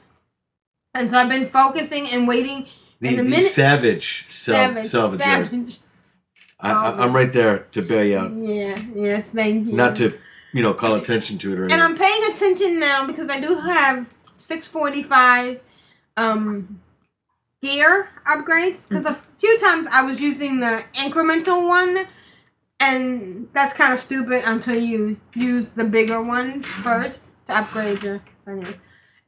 [0.93, 2.65] and so I've been focusing and waiting.
[3.04, 5.20] The, the the minute, savage, savage, salvage.
[5.20, 5.45] yard.
[5.45, 5.80] savage.
[6.62, 8.32] I, I, I'm right there to bail you out.
[8.34, 9.22] Yeah, yeah.
[9.22, 9.74] Thank you.
[9.74, 10.18] Not to,
[10.54, 11.74] you know, call attention to it or And.
[11.74, 15.62] I'm paying attention now because I do have 645
[16.16, 16.80] um
[17.62, 22.08] gear upgrades because a few times I was using the incremental one
[22.80, 28.22] and that's kind of stupid until you use the bigger ones first to upgrade your
[28.47, 28.76] anyway.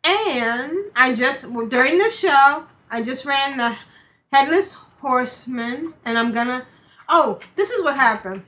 [0.06, 3.76] And I just during the show I just ran the
[4.32, 6.66] headless horseman and I'm gonna
[7.10, 8.44] oh this is what happened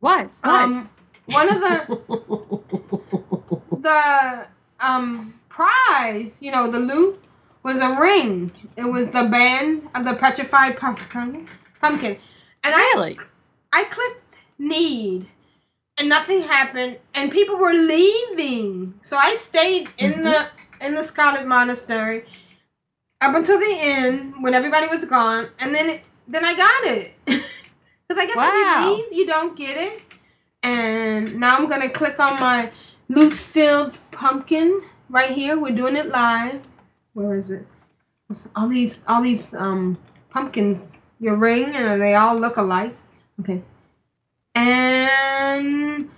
[0.00, 0.30] What?
[0.42, 0.62] What?
[0.62, 0.90] um,
[1.26, 1.76] one of the
[3.80, 4.46] the
[4.84, 7.22] um prize, you know, the loot
[7.62, 8.50] was a ring.
[8.76, 11.48] It was the band of the petrified pumpkin.
[11.80, 12.16] Pumpkin,
[12.64, 13.18] and I really?
[13.72, 15.28] I clicked need,
[15.98, 18.94] and nothing happened, and people were leaving.
[19.02, 20.48] So I stayed in the
[20.80, 22.24] in the Scarlet Monastery
[23.22, 27.14] up until the end when everybody was gone, and then then I got it.
[28.08, 28.50] Because I guess Wow.
[28.52, 30.02] if you leave, you don't get it.
[30.62, 32.70] And now I'm gonna click on my
[33.08, 35.58] loot filled pumpkin right here.
[35.58, 36.60] We're doing it live.
[37.14, 37.66] Where is it?
[38.54, 39.96] All these all these um
[40.30, 40.90] pumpkins.
[41.20, 42.94] Your ring and they all look alike.
[43.40, 43.62] Okay.
[44.54, 46.10] And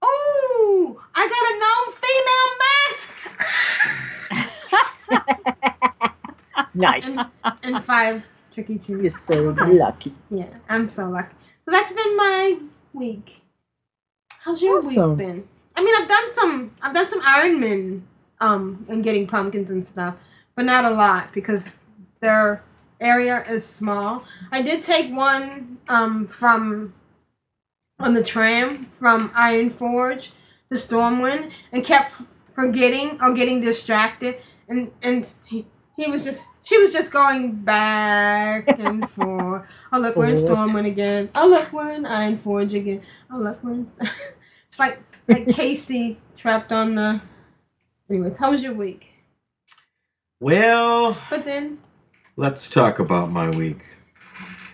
[0.00, 3.12] oh, I got a gnome female mask.
[6.76, 7.18] Nice.
[7.62, 8.88] and five tricky treats.
[9.02, 10.14] You're so lucky.
[10.30, 11.34] Yeah, I'm so lucky.
[11.64, 12.58] So that's been my
[12.92, 13.42] week.
[14.44, 15.10] How's your Awesome.
[15.16, 15.48] week been?
[15.74, 16.70] I mean, I've done some.
[16.82, 18.06] I've done some Iron Man,
[18.40, 20.14] um, and getting pumpkins and stuff,
[20.54, 21.78] but not a lot because
[22.20, 22.62] their
[23.00, 24.24] area is small.
[24.52, 26.94] I did take one um from
[27.98, 30.32] on the tram from Ironforge,
[30.68, 32.22] the Stormwind, and kept
[32.54, 34.36] forgetting or getting distracted,
[34.68, 35.30] and and
[35.96, 39.66] he, he was just she was just going back and forth.
[39.92, 41.30] Oh look, we're in Stormwind again.
[41.34, 43.02] Oh look, we're in Ironforge again.
[43.30, 43.90] Oh look, we're in.
[44.68, 47.20] it's like like Casey trapped on the.
[48.08, 49.08] Anyways, how was your week?
[50.38, 51.78] well, But then
[52.36, 53.78] let's talk about my week.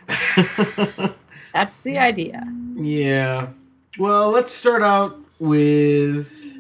[1.55, 2.47] That's the idea.
[2.75, 3.51] Yeah.
[3.99, 6.57] Well, let's start out with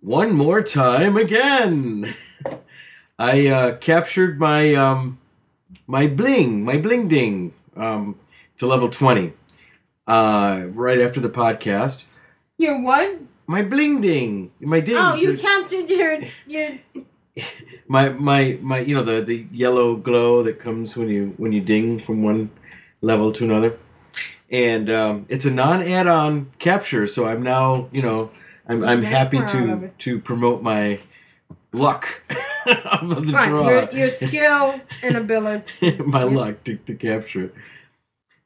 [0.00, 2.14] one more time again.
[3.20, 5.18] I uh, captured my um,
[5.86, 8.18] my bling, my bling ding, um,
[8.56, 9.34] to level twenty.
[10.06, 12.04] Uh, right after the podcast,
[12.56, 13.20] your what?
[13.46, 14.96] my bling ding, my ding.
[14.96, 16.70] Oh, you captured your your.
[17.88, 21.60] my my my you know the the yellow glow that comes when you when you
[21.60, 22.50] ding from one
[23.02, 23.78] level to another
[24.50, 28.30] and um, it's a non-add-on capture so i'm now you know
[28.66, 30.98] i'm, I'm happy to to promote my
[31.72, 32.22] luck
[32.66, 35.98] of the Right, draw your your skill and ability.
[36.04, 37.54] my luck to, to capture it.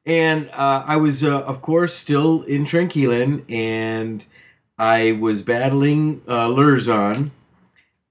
[0.07, 4.25] And uh, I was, uh, of course, still in Tranquillien, and
[4.79, 7.31] I was battling uh, Lurzon,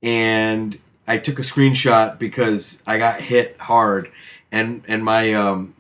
[0.02, 4.10] and I took a screenshot because I got hit hard,
[4.52, 5.76] and and my um,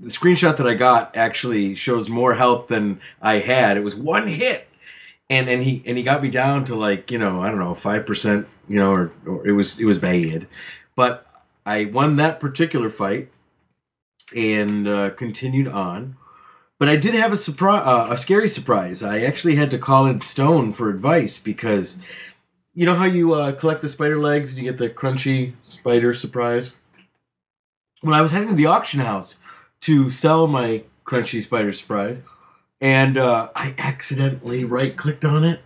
[0.00, 3.76] the screenshot that I got actually shows more health than I had.
[3.76, 4.67] It was one hit,
[5.30, 7.74] and and he and he got me down to like you know I don't know
[7.74, 10.46] five percent, you know, or, or it was it was bad,
[10.96, 11.26] but
[11.66, 13.30] I won that particular fight
[14.34, 16.16] and uh, continued on.
[16.78, 19.02] But I did have a surprise, uh, a scary surprise.
[19.02, 22.00] I actually had to call in Stone for advice because
[22.72, 26.14] you know how you uh, collect the spider legs and you get the crunchy spider
[26.14, 26.74] surprise.
[28.00, 29.40] When I was heading to the auction house
[29.80, 32.22] to sell my crunchy spider surprise,
[32.80, 35.60] and uh, I accidentally right clicked on it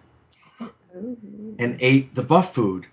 [1.59, 2.87] and ate the buff food,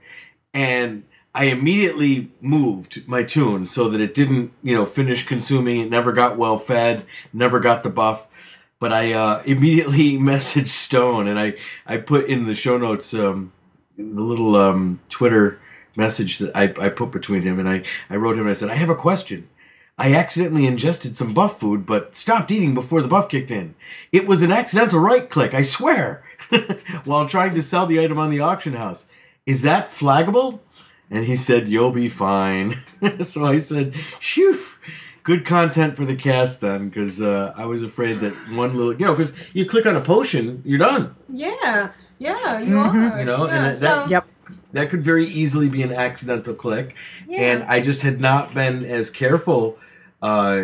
[0.53, 1.03] and
[1.33, 5.79] I immediately moved my toon so that it didn't, you know, finish consuming.
[5.79, 8.27] It never got well fed, never got the buff.
[8.79, 11.55] But I uh, immediately messaged Stone, and I
[11.85, 13.53] I put in the show notes um,
[13.97, 15.59] the little um, Twitter
[15.95, 18.69] message that I, I put between him and I, I wrote him and I said,
[18.69, 19.49] I have a question.
[19.99, 23.75] I accidentally ingested some buff food, but stopped eating before the buff kicked in.
[24.13, 26.23] It was an accidental right click, I swear,
[27.03, 29.07] while trying to sell the item on the auction house.
[29.45, 30.59] Is that flaggable?
[31.11, 32.79] And he said, You'll be fine.
[33.23, 34.57] so I said, Phew,
[35.23, 39.05] good content for the cast then, because uh, I was afraid that one little, you
[39.05, 41.15] know, because you click on a potion, you're done.
[41.27, 41.89] Yeah,
[42.19, 43.11] yeah, you Mhm.
[43.13, 43.19] are.
[43.19, 43.65] You know, yeah.
[43.65, 44.23] and that, so,
[44.71, 46.95] that could very easily be an accidental click.
[47.27, 47.41] Yeah.
[47.41, 49.77] And I just had not been as careful.
[50.21, 50.63] Uh,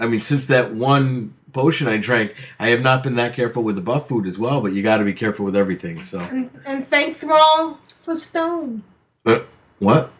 [0.00, 3.76] I mean, since that one potion I drank, I have not been that careful with
[3.76, 4.60] the buff food as well.
[4.60, 6.02] But you got to be careful with everything.
[6.04, 8.82] So, and, and thank Thrall for Stone.
[9.26, 9.40] uh,
[9.78, 10.10] what?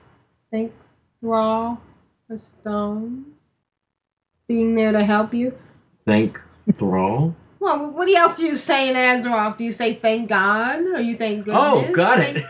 [0.51, 0.73] Thank
[1.21, 1.81] Thrall
[2.29, 3.27] for Stone
[4.49, 5.57] being there to help you.
[6.07, 6.41] Thank
[6.77, 7.35] Thrall.
[7.63, 9.57] Well, what else do you say in Azeroth?
[9.57, 11.63] Do you say thank God or you thank goodness?
[11.65, 12.45] Oh, got it.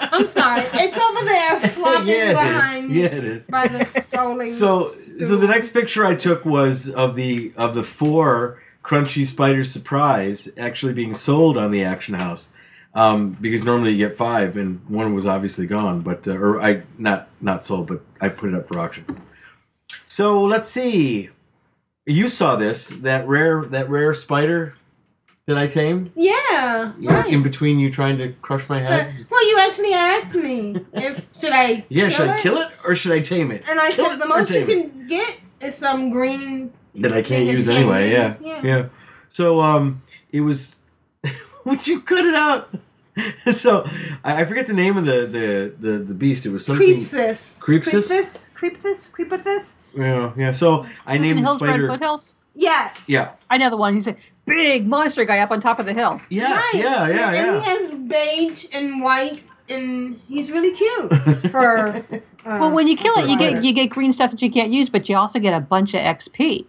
[0.00, 0.64] I'm sorry.
[0.74, 2.96] It's over there flopping yeah, it behind is.
[2.96, 3.46] Yeah, it is.
[3.48, 4.46] by the scrolling.
[4.48, 9.64] So, so the next picture I took was of the of the four Crunchy Spider
[9.64, 12.50] Surprise actually being sold on the Action House.
[12.94, 16.82] Um, because normally you get five, and one was obviously gone, but uh, or I
[16.96, 19.04] not not sold, but I put it up for auction.
[20.06, 21.30] So let's see.
[22.06, 24.74] You saw this that rare that rare spider
[25.48, 26.12] that I tamed.
[26.14, 27.32] Yeah, You know, right.
[27.32, 29.26] In between you trying to crush my head.
[29.30, 31.86] well, you actually asked me if should I.
[31.88, 33.64] Yeah, should kill I kill it or should I tame it?
[33.68, 34.92] And I Kill said the most you tame it?
[34.92, 36.72] can get is some green.
[36.96, 38.12] that I can't use anyway.
[38.12, 38.36] Yeah.
[38.40, 38.60] yeah.
[38.62, 38.86] yeah,
[39.30, 40.80] So um, it was.
[41.64, 42.68] Would you cut it out?
[43.50, 43.88] so
[44.22, 46.44] I, I forget the name of the the the, the beast.
[46.44, 46.86] It was something.
[47.00, 47.62] Creepsis.
[47.64, 48.06] Creepsis?
[48.08, 48.52] Creepsis.
[48.52, 49.10] Creepsis.
[49.16, 49.74] Creepithis.
[49.96, 50.52] Yeah, yeah.
[50.52, 51.88] So I Is named the spider.
[51.88, 52.34] Foothills?
[52.60, 53.08] Yes.
[53.08, 53.30] Yeah.
[53.48, 53.94] I know the one.
[53.94, 56.20] He's a big monster guy up on top of the hill.
[56.28, 56.74] Yes.
[56.74, 57.04] Yeah.
[57.04, 57.28] and, Yeah.
[57.28, 57.60] and Yeah.
[57.60, 61.14] he has beige and white, and he's really cute
[61.52, 61.88] for.
[61.88, 63.54] Uh, well, when you kill it, you spider.
[63.56, 65.94] get you get green stuff that you can't use, but you also get a bunch
[65.94, 66.66] of XP,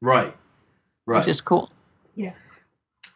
[0.00, 0.36] Right.
[1.06, 1.18] Right.
[1.18, 1.70] which is cool.
[2.14, 2.36] Yes.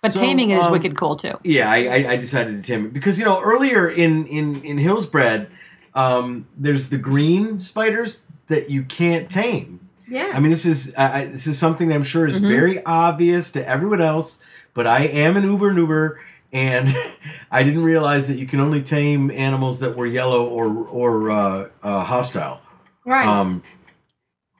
[0.02, 1.38] But So, taming it is um, wicked cool too.
[1.44, 4.76] Yeah, I, I, I decided to tame it because you know earlier in in in
[4.78, 5.46] Hillsbrad,
[5.94, 9.78] um, there's the green spiders that you can't tame.
[10.12, 10.30] Yeah.
[10.34, 12.48] I mean, this is I I- this is something that I'm sure is Mhm.
[12.48, 14.42] very obvious to everyone else,
[14.74, 16.16] but I am an Uber Nuber,
[16.52, 16.88] and
[17.50, 21.68] I didn't realize that you can only tame animals that were yellow or or uh,
[21.82, 22.60] uh, hostile.
[23.06, 23.26] Right.
[23.26, 23.62] Um,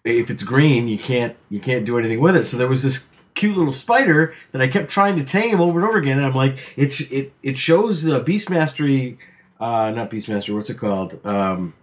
[0.05, 2.47] if it's green, you can't you can't do anything with it.
[2.47, 5.89] So there was this cute little spider that I kept trying to tame over and
[5.89, 9.19] over again, and I'm like, it's it it shows uh, beast mastery,
[9.61, 10.55] uh, not beast mastery.
[10.55, 11.21] What's it called?
[11.25, 11.75] Um,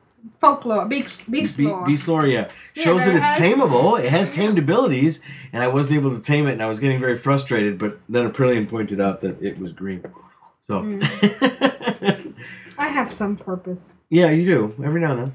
[0.42, 0.86] Folklore.
[0.88, 1.30] Beast.
[1.32, 1.86] Beast Be- lore.
[1.86, 2.50] Beast lore, yeah.
[2.76, 4.00] Yeah, Shows that that it's has- tameable.
[4.04, 5.22] It has tamed abilities,
[5.54, 7.78] and I wasn't able to tame it, and I was getting very frustrated.
[7.78, 10.04] But then Aprillian pointed out that it was green.
[10.68, 12.34] So, Mm.
[12.78, 13.94] I have some purpose.
[14.10, 15.34] yeah, you do every now and then.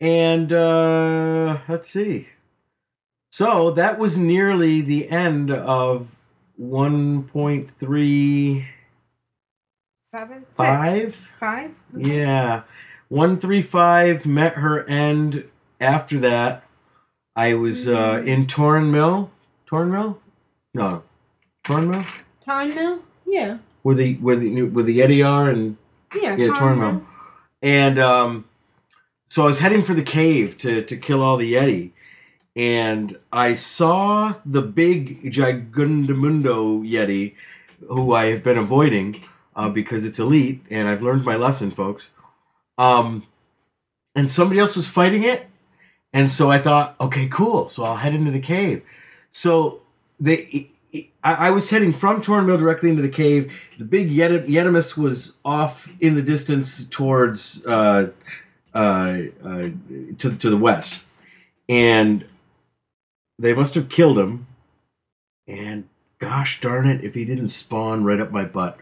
[0.00, 2.28] And uh, let's see.
[3.30, 6.18] So that was nearly the end of
[6.56, 8.66] one point three
[10.02, 10.44] Seven.
[10.48, 10.56] Six.
[10.56, 11.14] five.
[11.14, 11.70] Five.
[11.96, 12.62] Yeah.
[13.10, 15.44] 135 met her end
[15.80, 16.62] after that.
[17.34, 19.30] I was uh, in Tornmill.
[19.66, 20.18] Tornmill?
[20.72, 21.02] No.
[21.64, 22.06] Tornmill?
[22.46, 23.00] Tornmill?
[23.26, 23.58] Yeah.
[23.82, 25.76] Where the where the where the Yeti are and
[26.14, 26.36] Yeah.
[26.36, 27.08] yeah, Tarn Torn Mill.
[27.62, 28.44] And um
[29.28, 31.90] so I was heading for the cave to to kill all the Yeti.
[32.56, 37.34] And I saw the big Gigandamundo Yeti,
[37.88, 39.22] who I have been avoiding
[39.56, 42.10] uh, because it's elite, and I've learned my lesson, folks.
[42.80, 43.26] Um,
[44.14, 45.46] and somebody else was fighting it,
[46.14, 47.68] and so I thought, okay, cool.
[47.68, 48.82] So I'll head into the cave.
[49.32, 49.82] So
[50.18, 50.70] they,
[51.22, 53.52] I, I was heading from Torn Mill directly into the cave.
[53.78, 58.10] The big Yet- Yetimus was off in the distance towards uh,
[58.74, 59.68] uh, uh,
[60.18, 61.02] to to the west,
[61.68, 62.24] and
[63.38, 64.46] they must have killed him.
[65.46, 68.78] And gosh darn it, if he didn't spawn right up my butt.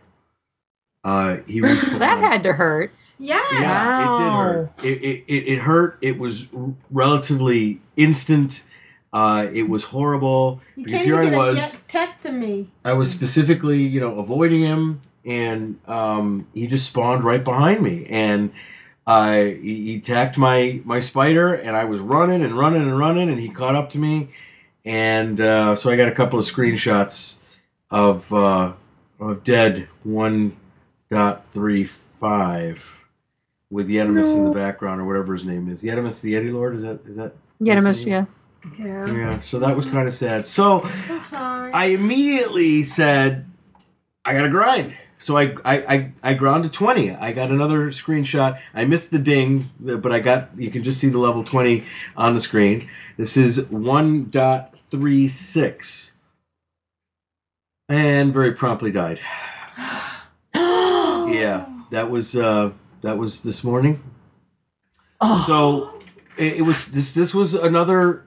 [1.02, 1.98] Uh, he respawned.
[1.98, 2.92] that had to hurt.
[3.18, 3.40] Yeah.
[3.52, 4.72] Yeah, it did hurt.
[4.84, 5.98] It, it, it, it hurt.
[6.00, 6.48] It was
[6.90, 8.64] relatively instant.
[9.12, 11.56] Uh, it was horrible You because can't here I even was.
[11.56, 12.70] get a tech to me.
[12.84, 18.06] I was specifically, you know, avoiding him, and um, he just spawned right behind me,
[18.10, 18.52] and
[19.06, 23.30] I he, he attacked my my spider, and I was running and running and running,
[23.30, 24.28] and he caught up to me,
[24.84, 27.40] and uh, so I got a couple of screenshots
[27.90, 28.74] of uh,
[29.18, 30.54] of dead one
[31.10, 32.97] dot three five
[33.70, 35.82] with Yetimus in the background or whatever his name is.
[35.82, 37.32] Yetimus the Yeti Lord is that is that?
[37.58, 38.24] his Yetimus, yeah.
[38.78, 39.10] Yeah.
[39.12, 40.46] Yeah, so that was kind of sad.
[40.46, 41.72] So So sorry.
[41.72, 43.46] I immediately said,
[44.24, 44.94] I gotta grind.
[45.18, 47.12] so I, I, I, I ground to 20.
[47.14, 48.58] I got another screenshot.
[48.74, 51.84] I missed the ding, but I got, you can just see the level 20
[52.16, 52.88] on the screen.
[53.16, 56.12] This is 1.36.
[57.88, 59.20] And very promptly died.
[60.54, 62.72] yeah, that was, uh,
[63.02, 64.02] that was this morning.
[65.46, 65.98] So
[66.36, 68.26] it, it was, this, this was another,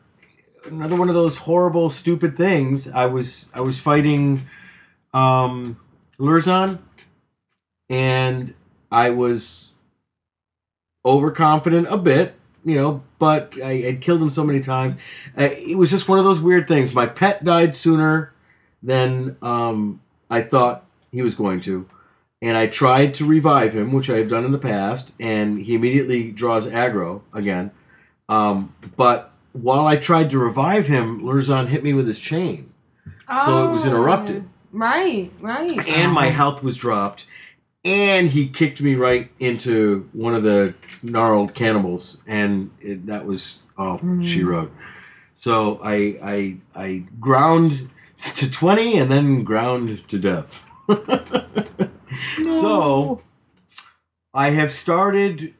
[0.65, 2.89] another one of those horrible, stupid things.
[2.89, 4.47] I was, I was fighting,
[5.13, 5.79] um,
[6.19, 6.79] Lurzon,
[7.89, 8.53] and
[8.91, 9.73] I was
[11.05, 14.99] overconfident a bit, you know, but I had killed him so many times.
[15.37, 16.93] Uh, it was just one of those weird things.
[16.93, 18.33] My pet died sooner
[18.83, 21.87] than um, I thought he was going to.
[22.41, 25.75] And I tried to revive him, which I have done in the past, and he
[25.75, 27.71] immediately draws aggro again.
[28.27, 32.73] Um, but while I tried to revive him, Lurzon hit me with his chain.
[33.45, 35.87] So it was interrupted Right, right.
[35.87, 37.25] and my health was dropped
[37.83, 43.59] and he kicked me right into one of the gnarled cannibals and it, that was
[43.77, 44.71] oh she wrote
[45.35, 47.89] so I, I i ground
[48.21, 50.69] to 20 and then ground to death
[52.49, 53.21] so
[54.33, 55.53] i have started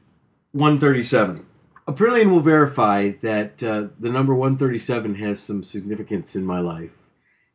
[0.51, 1.45] 137
[1.87, 6.91] Aprillian will verify that uh, the number 137 has some significance in my life.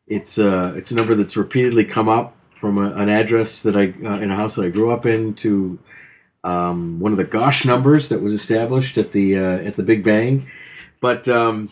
[0.07, 3.95] It's uh, it's a number that's repeatedly come up from a, an address that I
[4.05, 5.79] uh, in a house that I grew up in to
[6.45, 10.05] um, one of the Gosh numbers that was established at the uh, at the Big
[10.05, 10.49] Bang.
[11.01, 11.71] But um,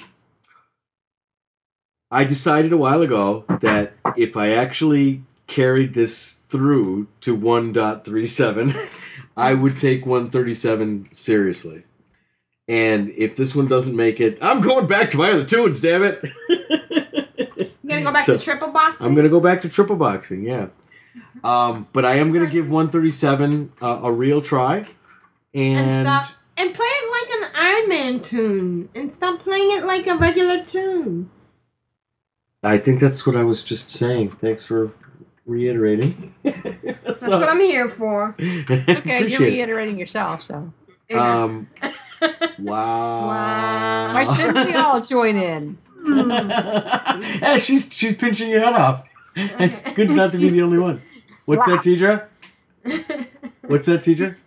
[2.11, 8.89] I decided a while ago that if I actually carried this through to 1.37,
[9.37, 11.83] I would take 137 seriously.
[12.69, 16.05] And if this one doesn't make it, I'm going back to my other toons, damn
[16.05, 16.23] it.
[16.49, 19.05] I'm gonna go back So, to triple boxing?
[19.05, 20.69] I'm gonna go back to triple boxing, yeah.
[21.43, 24.87] Um, but I am gonna give 137 uh, a real try,
[25.53, 29.85] and, and stop and play it like an Iron Man toon, and stop playing it
[29.85, 31.31] like a regular toon.
[32.63, 34.31] I think that's what I was just saying.
[34.31, 34.93] Thanks for
[35.47, 36.35] reiterating.
[36.43, 38.35] That's what I'm here for.
[38.39, 39.39] Okay, you're Appreciate it.
[39.45, 40.73] reiterating yourself, so
[41.15, 41.69] Um,
[42.59, 44.15] wow.
[44.15, 45.79] why shouldn't we all join in?
[46.07, 49.05] yeah, she's she's pinching your head off.
[49.37, 51.03] It's good not to be the only one.
[51.47, 52.27] What's that, Tedrah?
[53.63, 54.41] What's that, Tedrah?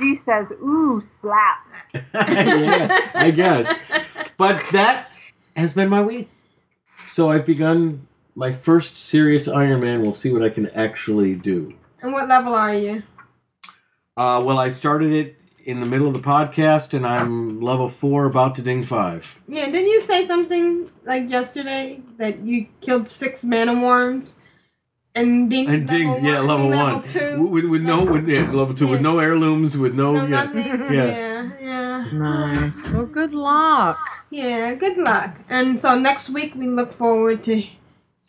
[0.00, 1.66] She says, ooh, slap.
[1.94, 3.72] yeah, I guess.
[4.36, 5.10] But that
[5.54, 6.28] has been my week.
[7.10, 10.02] So I've begun my first serious Iron Man.
[10.02, 11.74] We'll see what I can actually do.
[12.00, 13.02] And what level are you?
[14.16, 18.26] Uh, well, I started it in the middle of the podcast, and I'm level four,
[18.26, 19.40] about to ding five.
[19.48, 24.38] Yeah, didn't you say something like yesterday that you killed six mana worms
[25.14, 27.46] and ding And dinged, yeah, level, level one, two?
[27.46, 30.90] with, with no, with, yeah, level two, with no heirlooms, with no, No, yeah, yeah.
[30.90, 32.08] Yeah, yeah.
[32.12, 32.90] Nice.
[32.92, 33.98] Well, good luck.
[34.30, 35.38] Yeah, good luck.
[35.48, 37.78] And so next week we look forward to hearing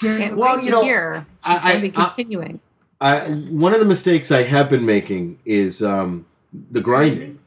[0.03, 1.25] Can't Well, wait you to know, hear.
[1.45, 2.59] She's I- going to be I- I- continuing.
[3.01, 6.25] I, one of the mistakes I have been making is um,
[6.71, 7.39] the grinding.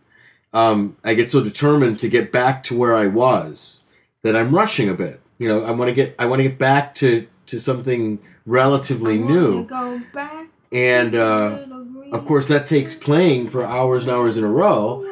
[0.52, 3.84] Um, I get so determined to get back to where I was
[4.22, 5.20] that I'm rushing a bit.
[5.38, 9.18] You know, I want to get I want to get back to to something relatively
[9.18, 14.02] Wanna new, Go back and to uh, green of course that takes playing for hours
[14.02, 15.04] and hours in a row.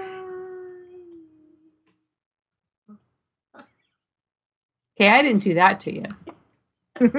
[5.00, 6.04] Okay, I didn't do that to you.
[6.96, 7.10] Carry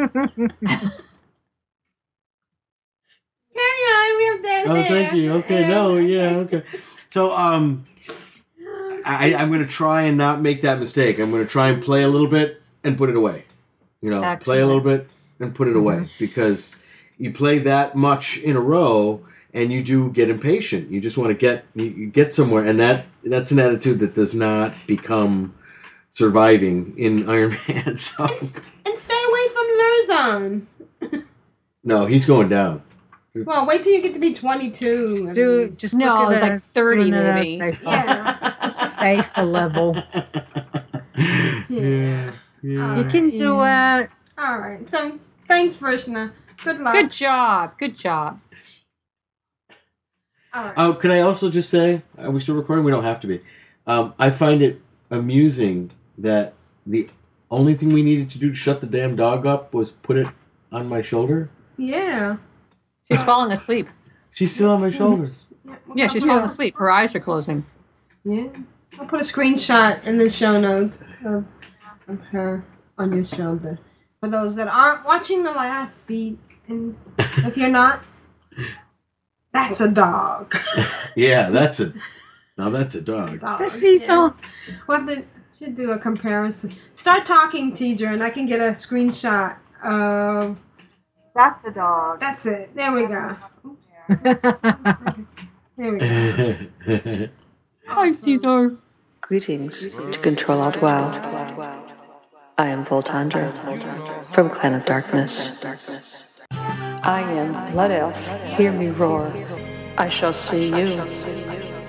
[3.60, 4.64] on, we have that.
[4.68, 5.34] Oh, thank you.
[5.34, 6.64] Okay, no, yeah, okay.
[7.10, 7.86] So, um,
[9.06, 11.20] I, I'm going to try and not make that mistake.
[11.20, 13.46] I'm going to try and play a little bit and put it away.
[14.02, 15.08] You know, play a little bit
[15.40, 16.82] and put it away because
[17.18, 20.92] you play that much in a row and you do get impatient.
[20.92, 24.14] You just want to get you, you get somewhere, and that that's an attitude that
[24.14, 25.56] does not become
[26.12, 27.96] surviving in Iron Man.
[27.96, 28.75] So, And stay away
[29.56, 31.26] from Lurzon.
[31.84, 32.84] no, he's going down.
[33.34, 35.02] Well, wait till you get to be 22.
[35.08, 37.58] Just do just No, look at it's like 30 doing it at a maybe.
[37.58, 38.68] safer, Yeah.
[38.70, 39.96] safer level.
[41.70, 42.32] yeah.
[42.62, 42.98] Yeah.
[42.98, 44.10] You can do it.
[44.38, 44.88] All right.
[44.88, 46.32] So thanks, Vrishna.
[46.64, 46.94] Good luck.
[46.94, 47.78] Good job.
[47.78, 48.40] Good job.
[50.54, 50.74] All right.
[50.78, 52.86] Oh, can I also just say, are we still recording?
[52.86, 53.42] We don't have to be.
[53.86, 54.82] Um, I find it
[55.12, 56.54] amusing that
[56.86, 57.10] the
[57.56, 60.28] only thing we needed to do to shut the damn dog up was put it
[60.72, 61.50] on my shoulder.
[61.78, 62.38] Yeah.
[63.10, 63.88] She's falling asleep.
[64.34, 65.32] She's still on my shoulder.
[65.96, 66.76] Yeah, she's falling asleep.
[66.78, 67.66] Her eyes are closing.
[68.24, 68.48] Yeah.
[69.00, 71.46] I'll put a screenshot in the show notes of,
[72.08, 72.66] of her
[72.98, 73.80] on your shoulder.
[74.20, 76.38] For those that aren't watching the live feed,
[76.68, 78.04] and if you're not,
[79.54, 80.56] That's a dog.
[81.16, 81.94] Yeah, that's a
[82.58, 83.40] now that's a dog.
[83.40, 83.60] dog.
[83.60, 84.34] The seesaw.
[84.88, 85.24] We'll have to
[85.60, 86.74] should do a comparison.
[86.94, 90.60] Start talking, teacher, and I can get a screenshot of.
[91.34, 92.20] That's a dog.
[92.20, 92.76] That's it.
[92.76, 93.38] There we go.
[95.78, 97.28] There we go.
[97.88, 98.78] Hi, Caesar.
[99.20, 101.12] Greetings to Control Alt WoW.
[102.58, 103.52] I am Voltandra
[104.30, 105.50] from Clan of Darkness.
[106.52, 108.32] I am Blood Elf.
[108.56, 109.34] Hear me roar.
[109.98, 111.02] I shall see you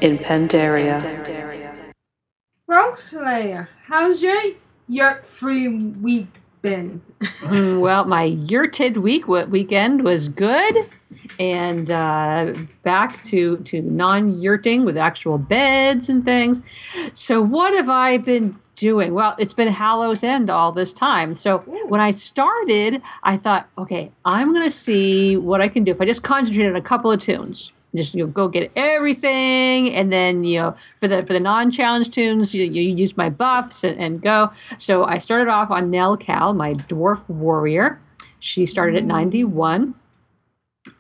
[0.00, 1.35] in Pandaria.
[2.68, 4.42] Rogueslayer, how's your
[4.88, 6.26] yurt free week
[6.62, 7.00] been?
[7.20, 10.90] Mm, well, my yurted week w- weekend was good,
[11.38, 16.60] and uh, back to to non yurting with actual beds and things.
[17.14, 19.14] So, what have I been doing?
[19.14, 21.36] Well, it's been Hallows End all this time.
[21.36, 25.92] So, when I started, I thought, okay, I'm going to see what I can do
[25.92, 27.70] if I just concentrate on a couple of toons.
[27.96, 32.10] Just you know, go get everything, and then you know for the for the non-challenge
[32.10, 34.50] toons, you, you use my buffs and, and go.
[34.78, 38.00] So I started off on Nell Cal, my dwarf warrior.
[38.38, 39.94] She started at 91.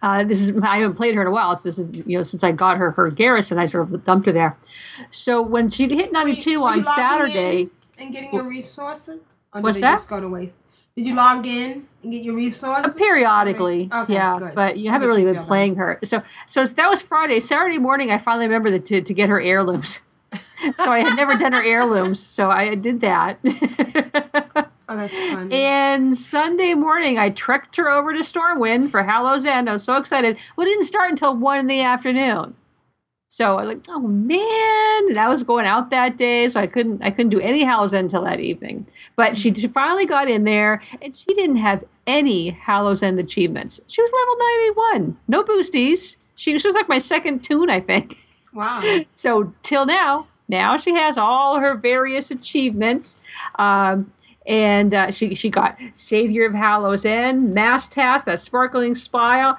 [0.02, 1.54] Uh, this is I haven't played her in a while.
[1.54, 4.26] So this is you know since I got her her garrison, I sort of dumped
[4.26, 4.56] her there.
[5.10, 7.68] So when she hit 92 Were you on Saturday,
[7.98, 9.20] and getting your resources?
[9.54, 9.96] Or What's that?
[9.96, 10.52] Just to waste?
[10.96, 12.94] Did you log in and get your resources?
[12.94, 14.54] Uh, periodically Okay, yeah good.
[14.54, 15.98] but you haven't really been playing her.
[16.04, 17.38] So so that was friday.
[17.40, 20.00] Saturday morning i finally remembered that to, to get her heirlooms.
[20.78, 23.38] So i had never done her heirlooms so i did that.
[24.88, 25.54] Oh, that's funny.
[25.54, 29.68] and sunday morning i trekked her over to stormwind for hallows end.
[29.68, 30.38] I was so excited.
[30.56, 32.54] Well it didn't start until one in the afternoon
[33.36, 36.66] so I was like, oh man, and I was going out that day, so I
[36.66, 38.86] couldn't I couldn't do any Hallows End until that evening.
[39.14, 43.78] But she finally got in there, and she didn't have any Hallows End achievements.
[43.88, 46.16] She was level ninety one, no boosties.
[46.36, 48.16] She, she was like my second toon, I think.
[48.54, 49.00] Wow.
[49.16, 53.20] So till now, now she has all her various achievements.
[53.56, 54.10] Um,
[54.46, 59.58] and uh, she she got Savior of Hallows End, Mass Task, that sparkling smile,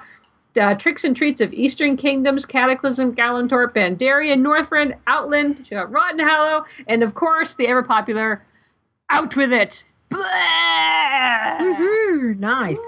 [0.56, 5.66] uh, Tricks and Treats of Eastern Kingdoms, Cataclysm, Kalimdor, Pandaria, Northrend, Outland.
[5.68, 8.44] She Rotten Hollow, and of course the ever popular
[9.10, 9.84] Out with It.
[10.12, 12.80] Mhm, Nice.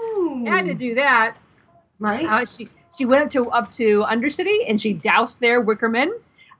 [0.47, 1.37] Had to do that.
[1.99, 2.25] Right.
[2.25, 6.09] Uh, she she went up to up to Undercity and she doused their Wickerman.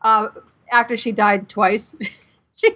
[0.02, 0.28] Uh,
[0.72, 1.96] after she died twice,
[2.56, 2.68] she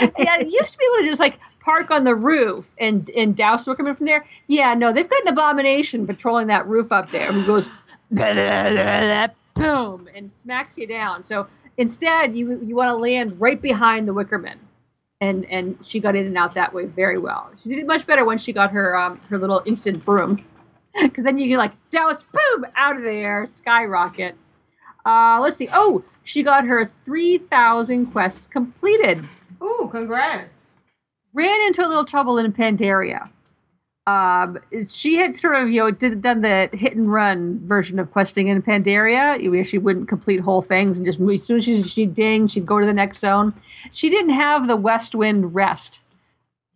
[0.00, 3.36] yeah, it used to be able to just like park on the roof and and
[3.36, 4.24] douse Wickerman from there.
[4.46, 7.70] Yeah, no, they've got an abomination patrolling that roof up there who goes
[9.54, 11.24] boom and smacks you down.
[11.24, 11.46] So
[11.76, 14.56] instead, you you want to land right behind the Wickerman.
[15.20, 17.50] And, and she got in and out that way very well.
[17.60, 20.44] She did it much better when she got her um, her little instant broom
[21.02, 24.36] because then you can like douse, boom, out of there, skyrocket.
[25.04, 25.68] Uh, let's see.
[25.72, 29.24] Oh, she got her three thousand quests completed.
[29.60, 30.67] Ooh, congrats!
[31.34, 33.30] Ran into a little trouble in Pandaria.
[34.06, 34.58] Um,
[34.88, 38.48] she had sort of you know did done the hit and run version of questing
[38.48, 42.06] in Pandaria, where she wouldn't complete whole things and just as soon as she, she
[42.06, 43.52] dinged, she'd go to the next zone.
[43.92, 46.02] She didn't have the West Wind Rest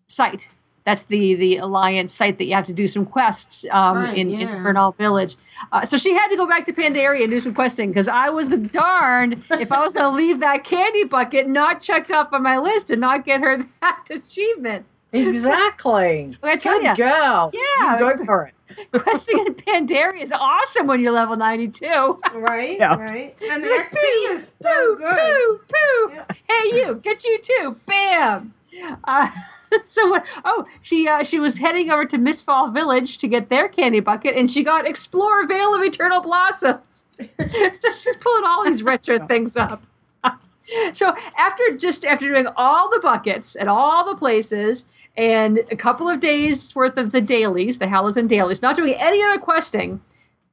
[0.08, 0.48] site.
[0.84, 4.30] That's the the alliance site that you have to do some quests um, Right, in,
[4.32, 4.58] in yeah.
[4.62, 5.36] Bernal Village.
[5.70, 8.30] Uh, so she had to go back to Pandaria and do some questing because I
[8.30, 12.42] was darned if I was going to leave that candy bucket not checked off on
[12.42, 14.84] my list and not get her that achievement.
[15.12, 16.36] Exactly.
[16.42, 16.94] I tell Good ya.
[16.94, 17.50] girl.
[17.52, 17.92] Yeah.
[17.92, 18.54] You go for it.
[18.92, 21.84] Questing in Pandaria is awesome when you're level 92.
[22.34, 22.96] Right, Yeah.
[22.96, 23.38] right.
[23.50, 25.18] And the XP is still good.
[25.18, 26.34] Poo, poo.
[26.48, 27.76] Hey, you, get you too.
[27.84, 28.54] Bam.
[29.04, 29.28] Uh,
[29.84, 30.24] so what?
[30.44, 34.36] Oh, she uh, she was heading over to Mistfall Village to get their candy bucket,
[34.36, 37.04] and she got Explore Vale of Eternal Blossoms.
[37.18, 39.82] so she's pulling all these retro things up.
[40.92, 44.86] so after just after doing all the buckets at all the places
[45.16, 48.94] and a couple of days worth of the dailies, the Hallows and dailies, not doing
[48.94, 50.00] any other questing,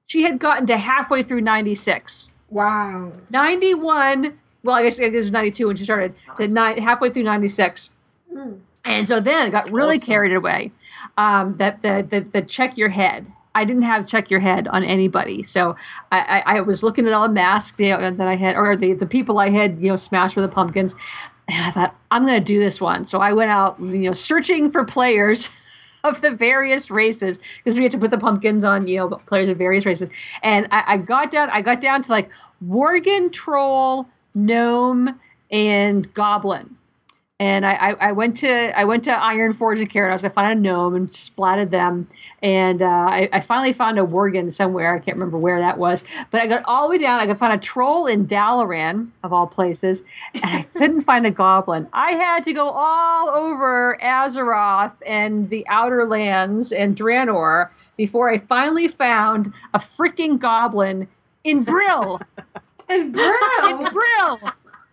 [0.06, 2.32] she had gotten to halfway through 96.
[2.50, 3.12] Wow.
[3.30, 7.24] 91 well i guess it was 92 when she started to nine, halfway through
[8.32, 10.72] 96 and so then it got really carried away
[11.18, 13.32] um, that the, the the check your head.
[13.56, 15.44] I didn't have check your head on anybody.
[15.44, 15.76] So
[16.12, 18.76] i i, I was looking at all the masks you know, that i had or
[18.76, 20.96] the, the people i had you know smashed with the pumpkins.
[21.48, 23.06] And i thought i'm going to do this one.
[23.06, 25.50] So i went out you know searching for players
[26.04, 29.50] of the various races because we had to put the pumpkins on you know players
[29.50, 30.10] of various races.
[30.42, 32.30] And I, I got down i got down to like
[32.66, 35.20] worgen troll gnome
[35.52, 36.78] and goblin
[37.42, 40.26] And I, I, I went to I went to Ironforge and Kharanos.
[40.26, 42.10] I found a gnome and splatted them.
[42.44, 44.94] And uh, I, I finally found a Worgen somewhere.
[44.94, 46.04] I can't remember where that was.
[46.32, 47.22] But I got all the way down.
[47.22, 50.04] I could find a troll in Dalaran, of all places.
[50.34, 51.88] And I couldn't find a goblin.
[51.94, 58.38] I had to go all over Azeroth and the Outer Lands and Draenor before I
[58.38, 61.08] finally found a freaking goblin
[61.46, 62.22] in Brill.
[62.90, 63.68] in Brill?
[63.68, 64.40] in Brill.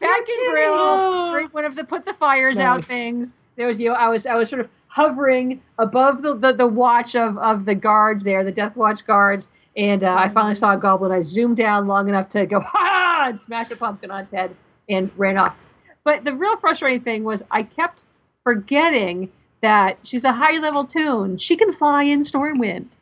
[0.07, 1.31] Back in Brill.
[1.31, 3.35] during One of the put the fires out things.
[3.57, 6.67] There was you know, I was I was sort of hovering above the, the, the
[6.67, 10.73] watch of, of the guards there, the Death Watch guards, and uh, I finally saw
[10.73, 11.13] a goblin.
[11.13, 14.55] I zoomed down long enough to go ha and smash a pumpkin on its head
[14.89, 15.57] and ran off.
[16.05, 18.05] But the real frustrating thing was I kept
[18.45, 21.37] forgetting that she's a high level toon.
[21.37, 22.97] She can fly in Stormwind.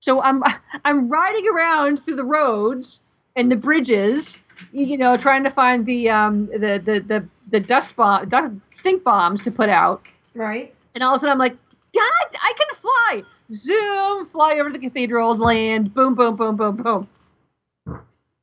[0.00, 0.42] So I'm
[0.84, 3.00] I'm riding around through the roads
[3.34, 4.38] and the bridges,
[4.72, 9.04] you know, trying to find the um the the the, the dust bomb dust, stink
[9.04, 10.02] bombs to put out.
[10.34, 10.74] Right.
[10.94, 11.56] And all of a sudden I'm like,
[11.92, 13.22] God, I can fly!
[13.50, 17.08] Zoom, fly over to the cathedral, land, boom, boom, boom, boom, boom.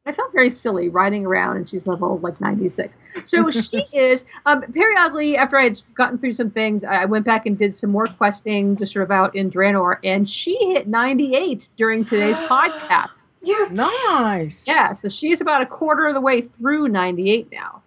[0.08, 2.96] I felt very silly riding around, and she's level like 96.
[3.24, 7.26] So she is, um, periodically, after I had gotten through some things, I I went
[7.26, 10.88] back and did some more questing just sort of out in Draenor, and she hit
[10.88, 13.25] 98 during today's podcast.
[13.46, 13.68] Yeah.
[13.72, 14.68] Nice.
[14.68, 17.84] Yeah, so she's about a quarter of the way through 98 now.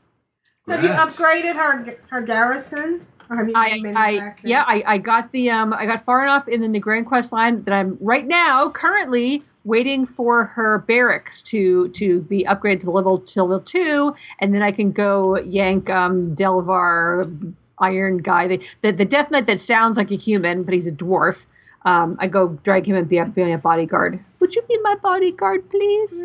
[0.69, 1.21] Have you Congrats.
[1.21, 3.13] upgraded her her garrisons?
[3.31, 4.51] Or have you I, been I back there?
[4.51, 7.63] yeah, I, I got the um I got far enough in the Grand Quest line
[7.65, 13.19] that I'm right now currently waiting for her barracks to to be upgraded to level
[13.19, 18.93] to level two, and then I can go yank um Delvar Iron guy, the, the
[18.93, 21.47] the Death Knight that sounds like a human, but he's a dwarf.
[21.85, 24.23] Um, I go drag him and be, be a bodyguard.
[24.41, 26.25] Would you be my bodyguard, please?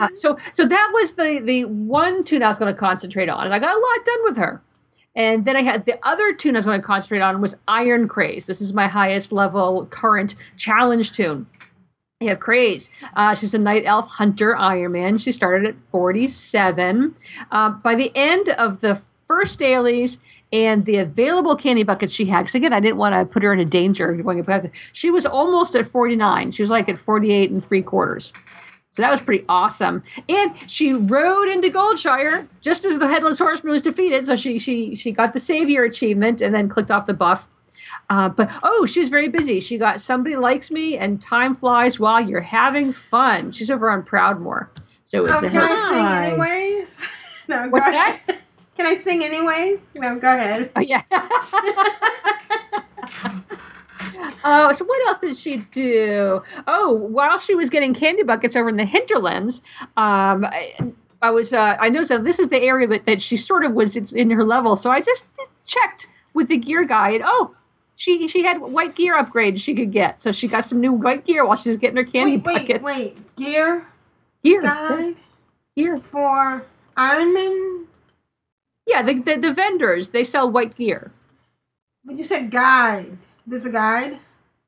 [0.00, 3.44] Uh, so so that was the the one toon I was going to concentrate on,
[3.44, 4.62] and I got a lot done with her.
[5.16, 8.06] And then I had the other toon I was going to concentrate on was Iron
[8.06, 8.46] Craze.
[8.46, 11.46] This is my highest level current challenge toon.
[12.20, 12.90] Yeah, Craze.
[13.14, 15.18] Uh, she's a night elf hunter Iron Man.
[15.18, 17.14] She started at 47.
[17.50, 18.94] Uh, by the end of the
[19.26, 20.20] first dailies
[20.52, 23.52] and the available candy buckets she had, because again, I didn't want to put her
[23.52, 24.72] into danger going back.
[24.92, 26.50] She was almost at 49.
[26.52, 28.32] She was like at 48 and three quarters.
[28.92, 30.02] So that was pretty awesome.
[30.28, 34.26] And she rode into Goldshire just as the headless horseman was defeated.
[34.26, 37.48] So she she she got the savior achievement and then clicked off the buff.
[38.08, 39.60] Uh, but oh, she was very busy.
[39.60, 43.52] She got somebody likes me and time flies while you're having fun.
[43.52, 44.68] She's over on Proudmoore.
[45.04, 47.02] So it's Oh, a can I sing anyways?
[47.48, 48.20] No, What's that?
[48.80, 49.78] Can I sing anyways?
[49.94, 50.70] No, go ahead.
[50.74, 51.02] Oh, yeah.
[54.42, 56.42] Oh, so what else did she do?
[56.66, 59.60] Oh, while she was getting candy buckets over in the hinterlands,
[59.98, 60.72] um, I,
[61.20, 63.72] I was uh, I noticed that this is the area that, that she sort of
[63.72, 64.76] was it's in her level.
[64.76, 65.26] So I just
[65.66, 67.54] checked with the gear guy, and oh,
[67.96, 70.20] she she had white gear upgrades she could get.
[70.20, 72.58] So she got some new white gear while she was getting her candy Wait, wait,
[72.60, 72.84] buckets.
[72.84, 73.36] wait.
[73.36, 73.86] Gear
[74.42, 75.16] Gear, guide
[75.76, 75.98] gear.
[75.98, 76.64] for
[76.96, 77.86] Iron Man?
[78.90, 81.12] Yeah, the, the the vendors they sell white gear.
[82.04, 83.16] But you said guide.
[83.46, 84.18] There's a guide?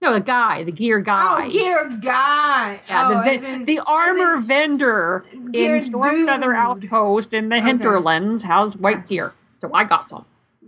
[0.00, 1.44] No, the guy, the gear guy.
[1.46, 2.80] Oh, gear guy.
[2.88, 6.92] Yeah, oh, the, in- the armor vendor in Stormfeather dude.
[6.92, 7.64] Outpost in the Okay.
[7.66, 9.32] hinterlands has white gear.
[9.58, 10.24] So I got some.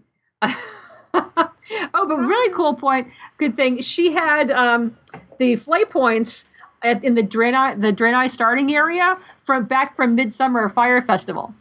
[0.43, 0.57] oh,
[1.13, 3.09] but really cool point.
[3.39, 3.81] Good thing.
[3.83, 4.97] She had um,
[5.39, 6.47] the flay points
[6.83, 11.55] at, in the Draenei, the Draenei starting area from back from Midsummer Fire Festival.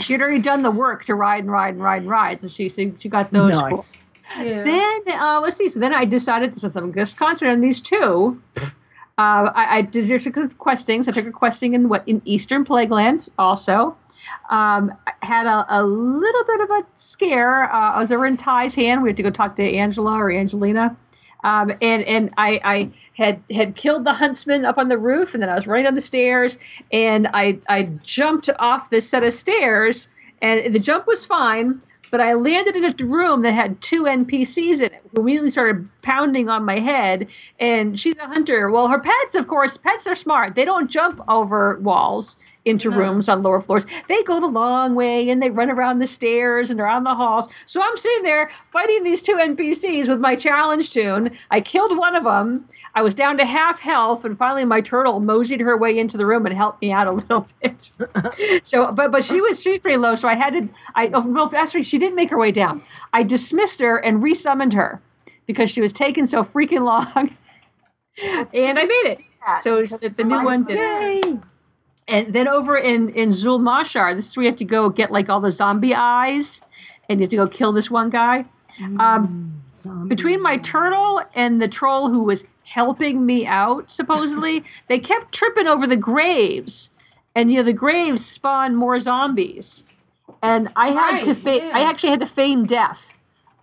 [0.00, 2.40] She had already done the work to ride and ride and ride and ride.
[2.40, 3.50] So she, she, she got those.
[3.50, 4.00] Nice.
[4.38, 4.62] Yeah.
[4.62, 5.68] Then uh, let's see.
[5.68, 10.06] So then I decided since I'm just concentrating on these two, uh, I, I did
[10.06, 11.02] different questing.
[11.02, 13.96] So I took a questing in what in Eastern Plaguelands also.
[14.50, 17.64] Um, I had a, a little bit of a scare.
[17.72, 19.02] Uh, I was over in Tyr's Hand.
[19.02, 20.96] We had to go talk to Angela or Angelina.
[21.42, 25.42] Um, and and I, I had had killed the huntsman up on the roof, and
[25.42, 26.58] then I was running down the stairs,
[26.92, 30.08] and I I jumped off this set of stairs,
[30.42, 31.80] and the jump was fine,
[32.10, 35.88] but I landed in a room that had two NPCs in it who immediately started
[36.02, 37.28] pounding on my head.
[37.58, 38.70] And she's a hunter.
[38.70, 40.54] Well, her pets, of course, pets are smart.
[40.54, 42.36] They don't jump over walls
[42.70, 43.84] into rooms on lower floors.
[44.08, 47.48] They go the long way and they run around the stairs and around the halls.
[47.66, 51.36] So I'm sitting there fighting these two NPCs with my challenge toon.
[51.50, 52.66] I killed one of them.
[52.94, 56.26] I was down to half health, and finally my turtle moseyed her way into the
[56.26, 57.90] room and helped me out a little bit.
[58.62, 60.68] so, but but she was she was pretty low, so I had to.
[60.94, 62.82] I oh, well, actually she didn't make her way down.
[63.12, 65.00] I dismissed her and resummoned her
[65.46, 67.36] because she was taking so freaking long.
[68.52, 69.28] and I made it.
[69.62, 70.78] So the, the new one did.
[70.80, 71.40] it.
[72.10, 75.28] And then over in in Zul'Mashar, this is where you have to go get like
[75.28, 76.60] all the zombie eyes
[77.08, 78.44] and you have to go kill this one guy.
[78.98, 79.62] Um,
[80.08, 85.66] between my turtle and the troll who was helping me out, supposedly, they kept tripping
[85.66, 86.90] over the graves,
[87.34, 89.84] and you know the graves spawn more zombies,
[90.42, 91.70] and I had Right, to fa- yeah.
[91.74, 93.14] I actually had to feign death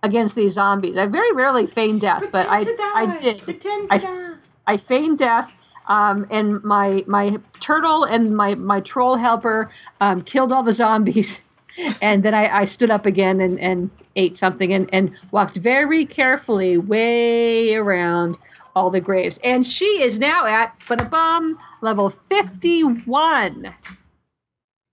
[0.02, 0.96] against these zombies.
[0.96, 2.60] I very rarely feign death, but I
[2.94, 3.42] I did.
[3.42, 4.34] Pretend I.
[4.66, 5.54] I feigned death,
[5.88, 9.70] um, and my my turtle and my my troll helper
[10.00, 11.40] um, killed all the zombies,
[12.02, 16.04] and then I, I stood up again and, and ate something and, and walked very
[16.04, 18.38] carefully way around
[18.76, 19.40] all the graves.
[19.42, 23.74] And she is now at but bum level fifty one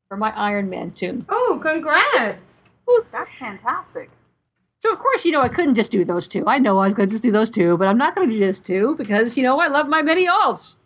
[0.08, 1.26] for my Iron Man toon.
[1.30, 2.66] Oh, congrats!
[3.12, 4.10] That's fantastic.
[4.80, 6.44] So of course, you know, I couldn't just do those two.
[6.46, 8.34] I know I was going to just do those two, but I'm not going to
[8.34, 10.78] do just two because you know I love my many alts.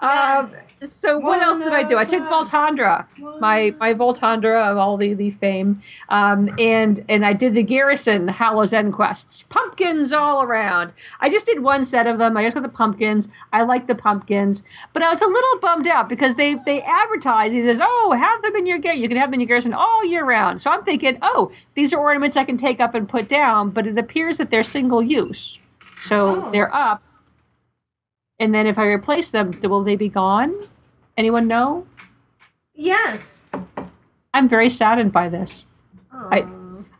[0.00, 0.48] Um,
[0.82, 1.98] so what else did I do?
[1.98, 3.06] I took Voltandra,
[3.40, 8.26] my my Voltandra of all the the fame, um, and and I did the Garrison
[8.26, 9.42] the Hallows End quests.
[9.48, 10.94] Pumpkins all around.
[11.20, 12.36] I just did one set of them.
[12.36, 13.28] I just got the pumpkins.
[13.52, 14.62] I like the pumpkins,
[14.92, 17.52] but I was a little bummed out because they they advertise.
[17.52, 19.74] He says, "Oh, have them in your gar- You can have them in your garrison
[19.74, 23.08] all year round." So I'm thinking, "Oh, these are ornaments I can take up and
[23.08, 25.58] put down," but it appears that they're single use.
[26.02, 27.02] So they're up.
[28.40, 30.54] And then if I replace them, will they be gone?
[31.16, 31.86] Anyone know?
[32.74, 33.52] Yes.
[34.32, 35.66] I'm very saddened by this.
[36.12, 36.46] I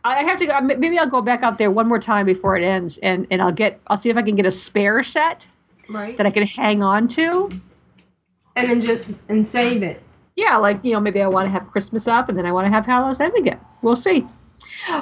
[0.03, 0.59] I have to go.
[0.61, 3.51] Maybe I'll go back out there one more time before it ends, and and I'll
[3.51, 3.79] get.
[3.87, 5.47] I'll see if I can get a spare set
[5.89, 6.15] Right.
[6.17, 7.49] that I can hang on to.
[8.55, 10.01] and then just and save it.
[10.35, 12.65] Yeah, like you know, maybe I want to have Christmas up, and then I want
[12.65, 13.59] to have Hallows End again.
[13.81, 14.25] We'll see.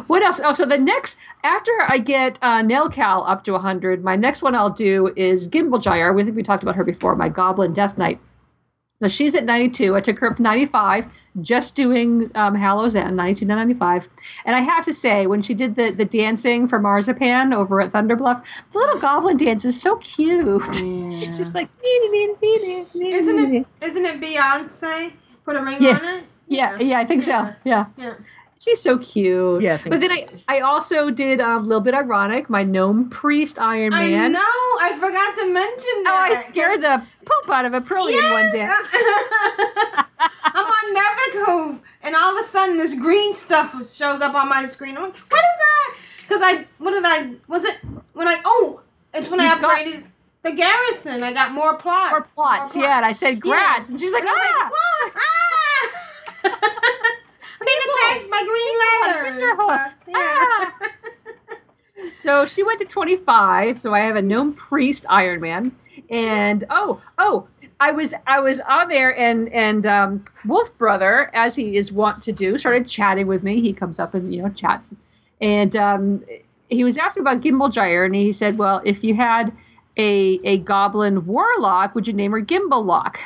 [0.08, 0.40] What else?
[0.44, 4.56] Oh, so the next after I get uh, Nelcal up to 100, my next one
[4.56, 6.14] I'll do is Gimblegyre.
[6.16, 7.16] We think we talked about her before.
[7.16, 8.20] My Goblin Death Knight.
[9.00, 9.96] So she's at 92.
[9.96, 11.06] I took her up to 95,
[11.42, 14.08] just doing um, Hallows End, 92 to 95.
[14.44, 17.92] And I have to say, when she did the, the dancing for Marzipan over at
[17.92, 20.64] Thunderbluff, the little goblin dance is so cute.
[20.76, 23.68] She's just like, Isn't it?
[23.82, 25.14] Isn't it Beyonce?
[25.46, 25.98] Put a ring Yeah.
[26.00, 26.24] on it.
[26.48, 27.54] Yeah, yeah, yeah I think so.
[27.64, 27.86] Yeah.
[27.98, 28.16] Yeah.
[28.60, 29.62] She's so cute.
[29.62, 33.60] Yeah, But then I, I also did um, a little bit ironic, my gnome priest
[33.60, 34.02] Iron Man.
[34.02, 34.40] I know.
[34.40, 36.28] I forgot to mention that.
[36.30, 38.68] Oh, I scared the poop out of Aprillian one day.
[40.44, 44.66] I'm on Nevercove, and all of a sudden this green stuff shows up on my
[44.66, 44.98] screen.
[44.98, 45.96] I'm like, what is that?
[46.22, 47.80] Because I, what did I, was it
[48.14, 48.82] when I, oh,
[49.14, 50.04] it's when I You got- upgraded
[50.44, 51.22] the garrison.
[51.24, 52.12] I got more plots.
[52.12, 54.70] More plots, yeah, and I said grats, and she's like, I was ah!
[54.72, 55.14] what?
[56.54, 56.74] ah!
[57.60, 59.38] To take my green.
[59.40, 59.94] Winterhoof.
[60.16, 60.74] Ah!
[62.24, 63.82] So she went to 25.
[63.82, 65.72] So I have a gnome priest Iron Man.
[66.10, 67.48] And oh, oh,
[67.80, 72.24] I was I was on there and and um, Wolf Brother, as he is wont
[72.24, 73.62] to do, started chatting with me.
[73.62, 74.96] He comes up and you know chats.
[75.42, 76.24] And um,
[76.70, 79.54] he was asking about Gimblegyre, and he said, Well, if you had
[79.98, 83.18] a a goblin warlock, would you name her Gimblelock?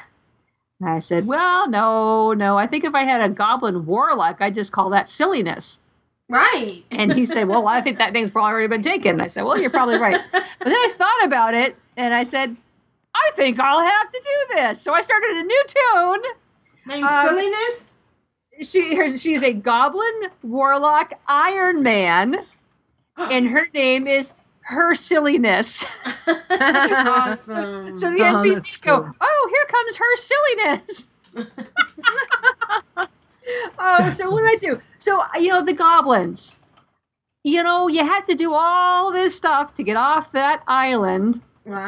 [0.81, 2.57] And I said, Well, no, no.
[2.57, 5.77] I think if I had a goblin warlock, I'd just call that silliness.
[6.27, 6.83] Right.
[6.91, 9.11] And he said, Well, I think that name's probably already been taken.
[9.11, 10.19] And I said, Well, you're probably right.
[10.31, 12.55] But then I thought about it and I said,
[13.13, 14.81] I think I'll have to do this.
[14.81, 16.21] So I started a new toon.
[16.87, 17.87] Named Um, Silliness?
[18.61, 22.45] She her, she's a goblin warlock Iron Man,
[23.17, 24.33] and her name is
[24.71, 25.85] her silliness.
[26.27, 27.95] awesome.
[27.95, 29.11] So the Oh, NPCs go, cool.
[29.21, 31.09] "Oh, here comes her silliness."
[33.79, 34.81] oh, so what did I do?
[34.99, 36.57] So you know the goblins.
[37.43, 41.41] You know, you had to do all this stuff to get off that island.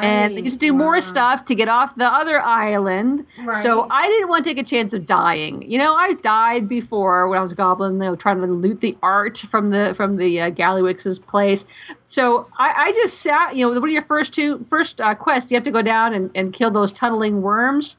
[0.03, 3.25] And they had to do more stuff to get off the other island.
[3.63, 5.63] So I didn't want to take a chance of dying.
[5.63, 8.81] You know, I died before when I was a goblin, you know, trying to loot
[8.81, 11.65] the art from the from the uh, Gallywix's place.
[12.03, 13.55] So I, I just sat.
[13.55, 16.13] You know, one of your first two first uh, quests, you have to go down
[16.13, 17.97] and, and kill those tunneling worms.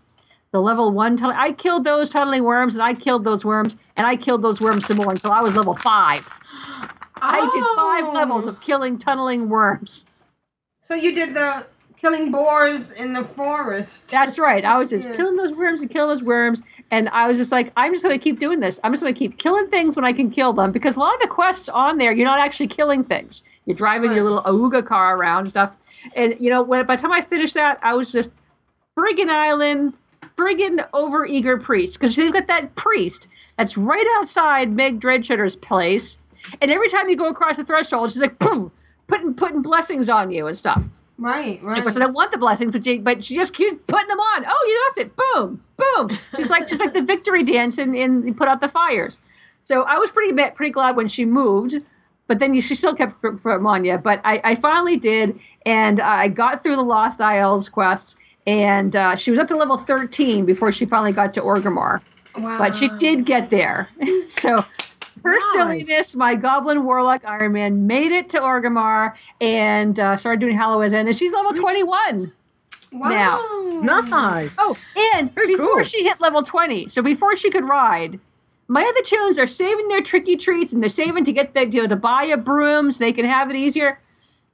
[0.52, 1.34] The level one tunnel.
[1.36, 4.86] I killed those tunneling worms, and I killed those worms, and I killed those worms
[4.86, 6.28] some more until I was level five.
[7.20, 10.06] I did five levels of killing tunneling worms.
[10.88, 11.66] So you did the
[11.96, 14.10] killing boars in the forest.
[14.10, 14.64] That's right.
[14.64, 15.16] I was just Yeah.
[15.16, 16.62] killing those worms and killing those worms.
[16.90, 18.78] And I was just like, I'm just going to keep doing this.
[18.84, 20.70] I'm just going to keep killing things when I can kill them.
[20.70, 23.42] Because a lot of the quests on there, you're not actually killing things.
[23.64, 25.72] You're driving your little Auga car around and stuff.
[26.14, 28.30] And, you know, when by the time I finished that, I was just
[28.98, 29.96] friggin' island,
[30.36, 31.98] friggin' overeager priest.
[31.98, 36.18] Because they've got that priest that's right outside Meg Dreadshredder's place.
[36.60, 38.70] And every time you go across the threshold, she's like, boom,
[39.06, 40.84] putting, putting blessings on you and stuff.
[41.16, 41.78] Right, right.
[41.78, 44.18] Of course, I don't want the blessings, but she, but she just keeps putting them
[44.18, 44.44] on.
[44.48, 45.16] Oh, you lost it!
[45.16, 46.18] Boom, boom.
[46.34, 49.20] She's like just like the victory dance and, and put out the fires.
[49.62, 51.76] So I was pretty pretty glad when she moved
[52.26, 53.98] but then you, she still kept put them on you.
[53.98, 58.16] But I, I finally did, and I got through the Lost Isles quests,
[58.46, 62.00] and uh, she was up to level 13 before she finally got to Orgrimmar.
[62.34, 63.88] But she did get there.
[64.26, 64.64] so
[65.22, 70.56] her silliness, my Goblin Warlock Iron Man made it to Orgrimmar and uh, started doing
[70.56, 72.32] Halloween, and she's level 21
[72.92, 73.40] now.
[73.82, 74.56] Nice.
[74.58, 74.76] Oh,
[75.14, 78.18] and before she hit level 20, so before she could ride,
[78.68, 81.82] my other toons are saving their tricky treats and they're saving to get the, you
[81.82, 84.00] know, to buy a broom so they can have it easier.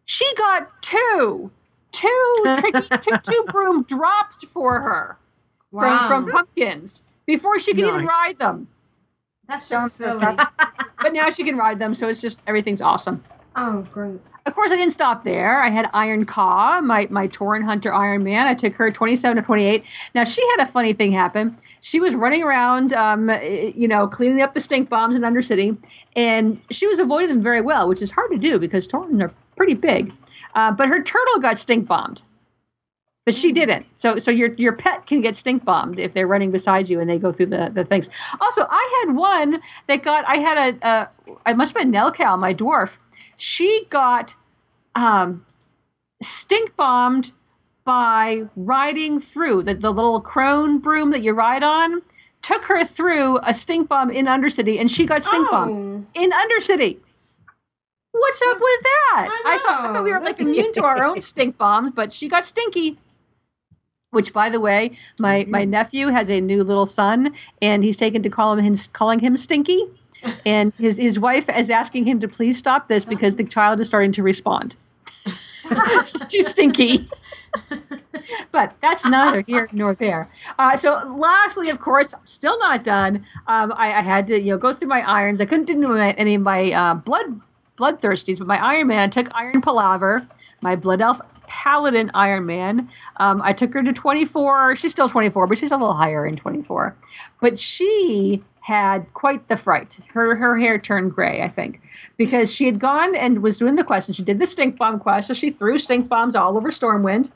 [0.07, 1.51] She got two,
[1.93, 5.16] two tricky, two, two broom dropped for her
[5.73, 6.09] Wow.
[6.09, 8.66] from, from pumpkins before she could even ride them.
[9.51, 10.20] That's just silly.
[11.02, 13.24] but now she can ride them, so it's just everything's awesome.
[13.56, 14.20] Oh, great.
[14.47, 15.60] Of course, I didn't stop there.
[15.60, 18.47] I had Iron Ka, my my Tauren Hunter Iron Man.
[18.47, 19.85] I took her 27 to 28.
[20.14, 21.56] Now she had a funny thing happen.
[21.81, 25.77] She was running around, um, eh, you know, cleaning up the stink bombs in Undercity,
[26.14, 29.32] and she was avoiding them very well, which is hard to do because Taurens are
[29.56, 30.12] pretty big.
[30.55, 32.22] Uh, but her turtle got stink bombed,
[33.26, 33.86] but she didn't.
[33.97, 37.09] So so your your pet can get stink bombed if they're running beside you and
[37.09, 38.09] they go through the, the things.
[38.40, 40.24] Also, I had one that got.
[40.26, 40.88] I had a.
[40.88, 41.10] a
[41.47, 42.98] I must have been Nelcal, my dwarf.
[43.36, 44.34] She got
[44.94, 45.47] um,
[46.22, 47.32] stink bombed
[47.84, 52.02] by riding through the, the little crone broom that you ride on.
[52.42, 56.98] Took her through a stink bomb in Undercity, and she got stink bombed in Undercity.
[58.12, 59.42] What's up with that?
[59.44, 62.28] I, thought, I thought we were like immune to our own stink bombs, but she
[62.28, 62.98] got stinky.
[64.11, 67.32] Which, by the way, my my nephew has a new little son,
[67.62, 69.85] and he's taken to call him calling him Stinky,
[70.47, 73.87] and his his wife is asking him to please stop this because the child is
[73.87, 74.74] starting to respond
[76.28, 77.09] to Stinky.
[78.51, 80.28] but that's neither here nor there.
[80.59, 83.24] Uh, so, lastly, of course, still not done.
[83.47, 85.41] Um, I, I had to, you know, go through my irons.
[85.41, 87.41] I couldn't do any of my uh, blood
[87.77, 90.27] bloodthirsties, but my Iron Man, I took Iron Palaver,
[90.61, 91.20] my Blood Elf
[91.51, 92.89] Paladin Iron Man.
[93.16, 94.77] Um, I took her to 24.
[94.77, 96.97] She's still 24, but she's a little higher in 24.
[97.40, 99.98] But she had quite the fright.
[100.12, 101.82] Her her hair turned gray, I think,
[102.16, 105.01] because she had gone and was doing the quest, and she did the stink bomb
[105.01, 105.27] quest.
[105.28, 107.32] So she threw stink bombs all over Stormwind.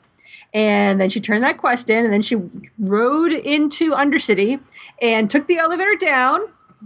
[0.53, 2.37] And then she turned that quest in, and then she
[2.79, 4.61] rode into Undercity
[5.01, 6.41] and took the elevator down,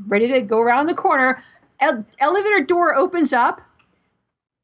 [0.08, 1.44] ready to go around the corner.
[1.80, 3.62] El- elevator door opens up.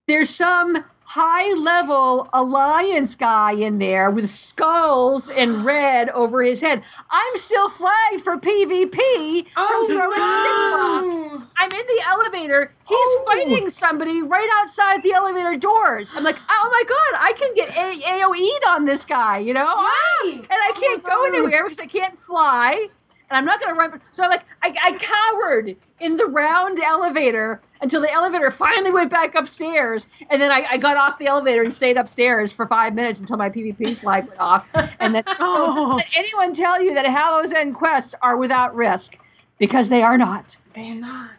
[0.08, 6.82] There's some high level alliance guy in there with skulls and red over his head.
[7.12, 11.48] I'm still flagged for PvP Oh, from throwing stick bombs.
[11.58, 12.74] I'm in the elevator.
[12.88, 16.14] He's fighting somebody right outside the elevator doors.
[16.16, 19.66] I'm like, oh my god, I can get A- AOE'd on this guy, you know?
[19.68, 20.28] Ah!
[20.32, 22.88] And I can't go anywhere because I can't fly.
[23.30, 24.02] And I'm not going to run.
[24.12, 29.12] So I'm like, I, I cowered in the round elevator until the elevator finally went
[29.12, 30.08] back upstairs.
[30.32, 33.38] And then I, I got off the elevator and stayed upstairs for five minutes until
[33.38, 34.68] my PvP flag went off.
[35.00, 35.94] And then, oh.
[35.98, 39.20] let anyone tell you that Hallows End quests are without risk
[39.60, 40.58] because they are not.
[40.74, 41.32] They're not.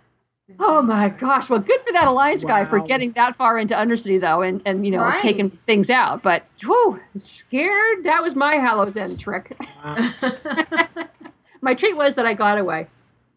[0.60, 1.50] Oh my gosh!
[1.50, 4.86] Well, good for that alliance guy for getting that far into Undercity, though, and and
[4.86, 5.20] you know Right.
[5.20, 6.22] taking things out.
[6.22, 8.04] But whew, scared.
[8.04, 9.56] That was my Hallows End trick.
[11.60, 12.86] my treat was that I got away.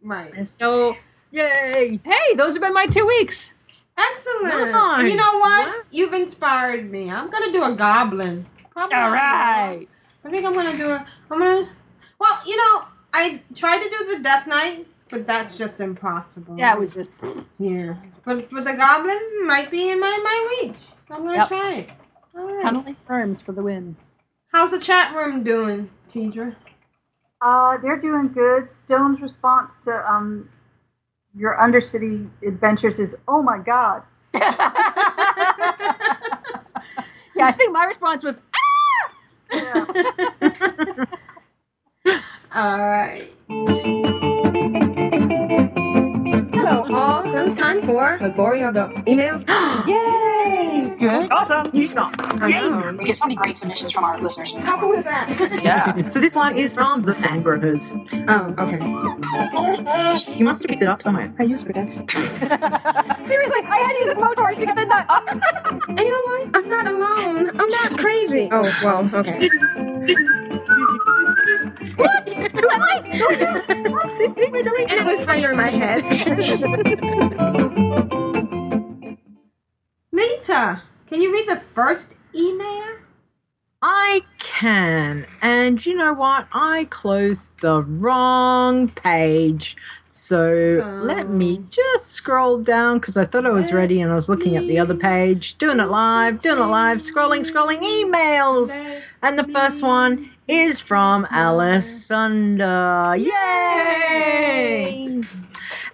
[0.04, 0.46] Right.
[0.46, 0.96] So,
[1.32, 2.00] yay!
[2.04, 3.52] Hey, those have been my two weeks.
[3.98, 4.72] Excellent.
[4.72, 5.12] Nice.
[5.12, 5.86] You know what?
[5.92, 7.12] You've inspired me.
[7.12, 8.46] I'm gonna do a goblin.
[8.72, 9.88] Probably All not a right.
[10.24, 11.06] I think I'm gonna do a.
[11.30, 11.68] I'm gonna.
[12.20, 16.56] Well, you know, I tried to do the Death Knight, but that's just impossible.
[16.58, 17.10] Yeah, it was just.
[17.58, 17.96] Yeah,
[18.26, 20.80] but but the goblin might be in my my reach.
[21.10, 21.48] I'm gonna Yep.
[21.50, 21.90] try it.
[22.38, 22.62] All right.
[22.62, 23.98] Tunneling firms for the win.
[24.54, 26.56] How's the chat room doing, Tedrah?
[27.42, 28.70] Uh, they're doing good.
[28.76, 30.50] Stone's response to um
[31.40, 34.04] your Undercity adventures is, "Oh my god."
[37.40, 39.86] Yeah, I think my response was, ah!
[42.54, 43.32] All right.
[46.54, 47.24] Hello, all.
[47.24, 49.40] Now it's time for the glory of the email.
[49.88, 50.89] Yay!
[51.00, 51.32] Good.
[51.32, 51.70] Awesome.
[51.74, 52.14] You stop.
[52.42, 52.92] Yay!
[52.92, 54.52] We get so many great submissions from our listeners.
[54.54, 55.30] How cool is that?
[55.64, 56.10] Yeah.
[56.10, 57.94] so this one is from the Sandgropers.
[58.28, 58.80] Oh, okay.
[60.38, 61.32] You must have picked it up somewhere.
[61.40, 62.06] I use protection.
[62.10, 65.06] seriously, I had to use a blowtorch to get the nut.
[65.90, 66.50] And you know what?
[66.56, 67.50] I'm not alone.
[67.60, 68.50] I'm not crazy.
[68.52, 69.50] Oh, well, okay.
[71.96, 72.30] what?
[72.30, 73.02] Who am I?
[74.06, 76.04] Sissy, we're doing And it was funnier in my head.
[80.14, 82.98] Leeta, can you read the first email?
[83.82, 85.26] I can.
[85.42, 86.48] And you know what?
[86.52, 89.78] I closed the wrong page.
[90.10, 94.28] So, let me just scroll down because I thought I was ready and I was
[94.28, 99.02] looking at the other page, doing it live, doing it live, scrolling, scrolling emails.
[99.22, 103.16] And the first one is from Alessandra.
[103.18, 105.22] Yay!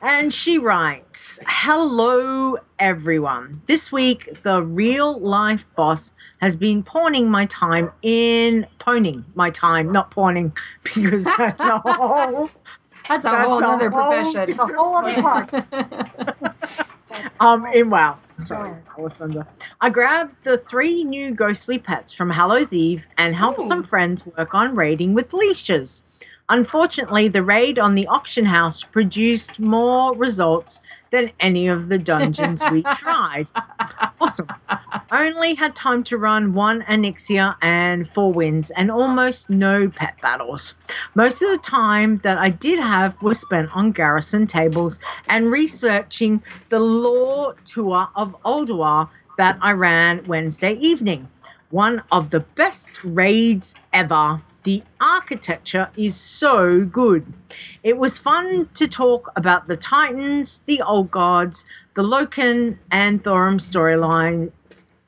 [0.01, 3.61] And she writes Hello, everyone.
[3.65, 9.91] This week, the real life boss has been pawning my time in poning my time,
[9.91, 12.49] not pawning, because that's a whole.
[13.07, 14.45] That's a whole other profession.
[14.47, 15.53] different A whole other course.
[17.39, 18.17] um, in wow.
[18.39, 19.47] Sorry, Alessandra.
[19.79, 24.55] I grabbed the three new ghostly pets from Hallows Eve and helped some friends work
[24.55, 26.03] on raiding with leashes.
[26.47, 32.63] Unfortunately, the raid on the auction house produced more results than any of the dungeons
[32.71, 33.47] we tried.
[34.21, 34.47] Awesome.
[35.11, 40.75] Only had time to run one Onyxia and four wins and almost no pet battles.
[41.15, 46.43] Most of the time that I did have was spent on garrison tables and researching
[46.69, 51.29] the lore tour of Ulduar that I ran Wednesday evening.
[51.69, 54.41] One of the best raids ever.
[54.65, 57.31] The architecture is so good.
[57.83, 63.59] It was fun to talk about the Titans, the Old Gods, the Loken and Thorim
[63.59, 64.51] storylines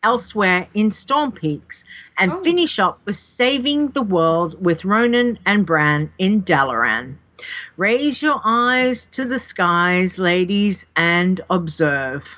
[0.03, 1.83] elsewhere in Storm Peaks
[2.19, 2.43] and oh.
[2.43, 7.15] finish up with saving the world with Rhonin and Brann in Dalaran.
[7.75, 12.37] Raise your eyes to the skies, ladies, and observe.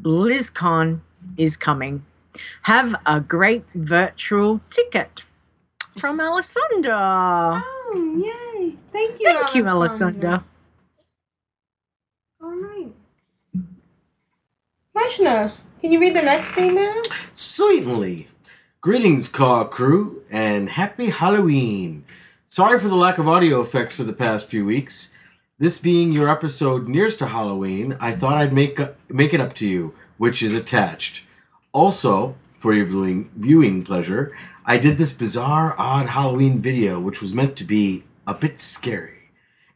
[0.00, 1.02] BlizzCon
[1.36, 2.04] is coming.
[2.62, 5.22] Have a great virtual ticket
[5.98, 7.62] from Alessandra.
[7.64, 8.76] Oh, yay.
[8.92, 9.26] Thank you.
[9.26, 10.44] Thank you, Alessandra.
[12.42, 12.92] All right.
[14.96, 17.02] Vrishna, can you read the next email?
[17.32, 18.28] Certainly.
[18.80, 22.04] Greetings, car crew, and happy Halloween.
[22.48, 25.14] Sorry for the lack of audio effects for the past few weeks.
[25.58, 29.68] This being your episode nearest to Halloween, I thought I'd make make it up to
[29.68, 31.24] you, which is attached.
[31.72, 37.34] Also, for your viewing, viewing pleasure, I did this bizarre, odd Halloween video, which was
[37.34, 39.30] meant to be a bit scary.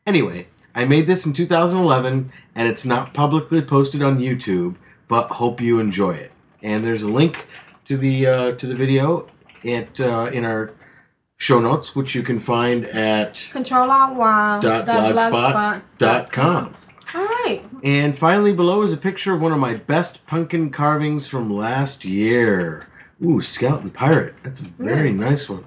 [0.06, 4.76] Anyway, I made this in 2011, and it's not publicly posted on YouTube,
[5.08, 6.32] but hope you enjoy it.
[6.62, 7.46] And there's a link
[7.86, 9.28] to the uh, to the video
[9.64, 10.74] at uh, in our
[11.36, 16.74] show notes, which you can find at Control dot blogspot dot com.
[17.14, 17.62] All right.
[17.82, 22.04] And finally, below is a picture of one of my best pumpkin carvings from last
[22.04, 22.88] year.
[23.24, 24.34] Ooh, Scout and Pirate.
[24.42, 25.64] That's a very nice one.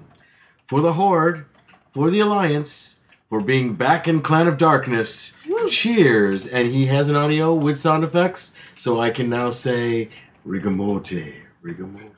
[0.68, 1.46] For the Horde,
[1.90, 3.00] for the Alliance,
[3.30, 5.34] for being back in Clan of Darkness.
[5.70, 6.48] Cheers!
[6.48, 10.10] And he has an audio with sound effects, so I can now say
[10.46, 12.12] Rigamote, Rigamote,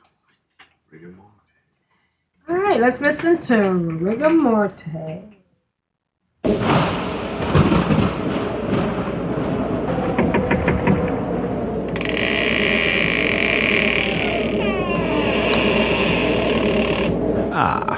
[0.92, 1.16] Rigamote.
[2.48, 4.30] All right, let's listen to Rigor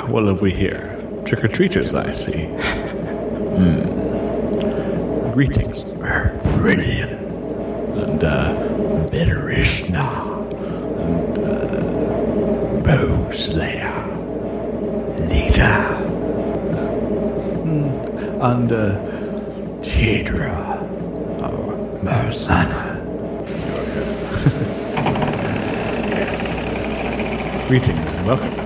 [0.08, 0.98] what have we here?
[1.24, 2.44] Trick or treaters, I see.
[3.56, 3.82] Hmm.
[5.32, 7.18] Greetings, Viridian.
[8.02, 10.06] And, uh, Bitterishna.
[10.98, 13.90] And, uh, Bow Slayer.
[17.62, 17.88] Hmm.
[18.42, 18.98] And, uh,
[19.82, 20.78] Tedrah.
[21.42, 22.94] Oh, Mersana.
[27.68, 28.63] Greetings and welcome.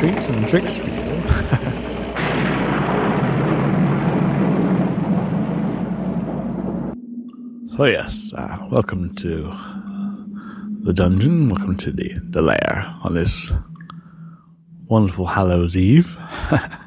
[0.00, 0.96] Treats and tricks for you.
[7.76, 9.52] so yes, uh, welcome to
[10.84, 11.50] the dungeon.
[11.50, 13.52] Welcome to the the lair on this
[14.86, 16.16] wonderful Hallows Eve.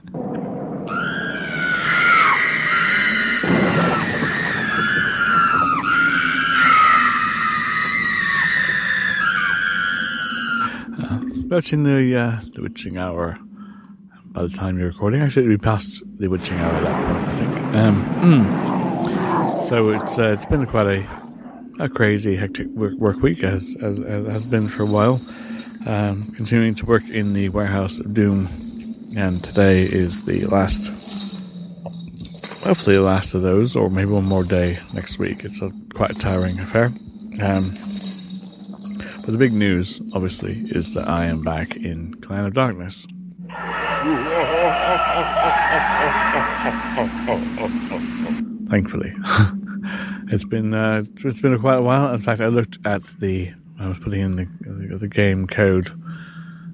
[11.54, 13.38] approaching the uh, the witching hour.
[14.32, 17.28] By the time you're recording, actually, we passed the witching hour at that point.
[17.28, 17.76] I think.
[17.76, 18.06] Um,
[18.48, 19.70] mm.
[19.70, 21.08] so it's uh, it's been quite a
[21.80, 25.22] a crazy, hectic work, week as, as as has been for a while.
[25.86, 28.50] Um, continuing to work in the warehouse of doom,
[29.16, 30.88] and today is the last.
[32.66, 35.46] Hopefully, the last of those, or maybe one more day next week.
[35.46, 36.86] It's a quite a tiring affair.
[37.40, 37.78] Um,
[39.24, 43.08] but the big news, obviously, is that I am back in Clan of Darkness.
[48.70, 49.14] Thankfully,
[50.32, 52.14] it's been uh, it's been quite a while.
[52.14, 55.90] In fact, I looked at the I was putting in the the game code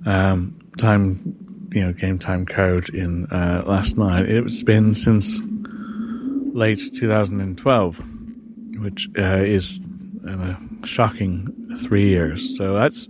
[0.06, 1.36] um, time,
[1.72, 4.28] you know, game time code in uh, last night.
[4.28, 5.40] It's been since
[6.54, 8.04] late 2012,
[8.80, 9.80] which uh, is
[10.26, 12.58] a shocking three years.
[12.58, 13.08] So that's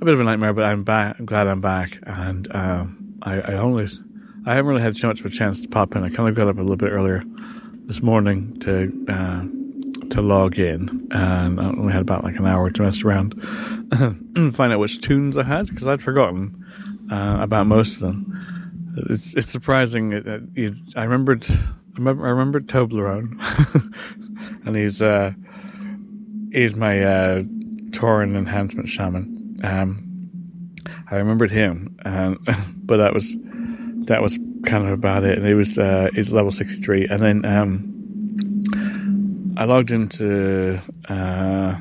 [0.00, 1.16] a bit of a nightmare, but I'm back.
[1.18, 2.86] I'm glad I'm back, and uh,
[3.22, 3.88] I, I only
[4.46, 6.04] I haven't really had too much of a chance to pop in.
[6.04, 7.22] I kind of got up a little bit earlier
[7.86, 9.44] this morning to uh,
[10.10, 13.34] to log in, and I only had about like an hour to mess around
[13.92, 16.64] and find out which toons I had because I'd forgotten
[17.10, 18.94] uh, about most of them.
[19.10, 20.10] It's it's surprising.
[20.10, 23.40] That you, I remembered I remember I remembered Toblerone,
[24.66, 25.32] and he's uh,
[26.54, 27.42] he's my uh,
[27.90, 29.58] Tauren enhancement shaman.
[29.62, 30.70] Um,
[31.10, 32.38] I remembered him, and
[32.86, 33.36] but that was
[34.06, 35.38] that was kind of about it.
[35.38, 41.76] And it was uh, it's level sixty three, and then um, I logged into uh,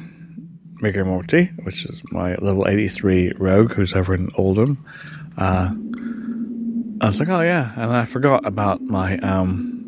[0.81, 4.83] Morty, which is my level eighty three rogue who's over in Oldham.
[5.37, 5.71] Uh,
[7.01, 9.85] I was like, oh yeah, and I forgot about my um,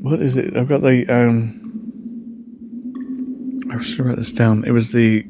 [0.00, 0.56] what is it?
[0.56, 1.60] I've got the um,
[3.70, 4.64] I should write this down.
[4.64, 5.26] It was the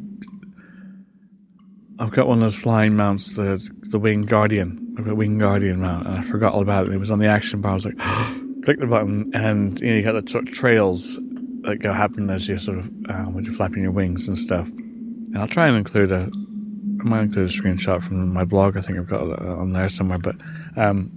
[1.98, 4.94] I've got one of those flying mounts, the the Wing Guardian.
[4.98, 6.94] I've got Wing Guardian mount, and I forgot all about it.
[6.94, 7.73] It was on the action bar.
[7.73, 7.98] I was like,
[8.65, 11.19] click the button, and you know you got the t- trails
[11.62, 14.66] that go happen as you're sort of um, when you're flapping your wings and stuff.
[14.69, 16.31] And I'll try and include a,
[17.01, 18.77] I might include a screenshot from my blog.
[18.77, 20.19] I think I've got it on there somewhere.
[20.19, 20.36] But
[20.77, 21.10] um,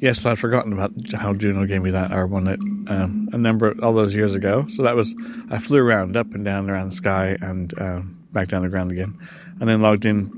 [0.00, 4.14] yes, I'd forgotten about how Juno gave me that R1 um, a number all those
[4.14, 4.66] years ago.
[4.68, 5.14] So that was
[5.50, 8.90] I flew around up and down around the sky and um, back down the ground
[8.90, 9.16] again,
[9.60, 10.30] and then logged in.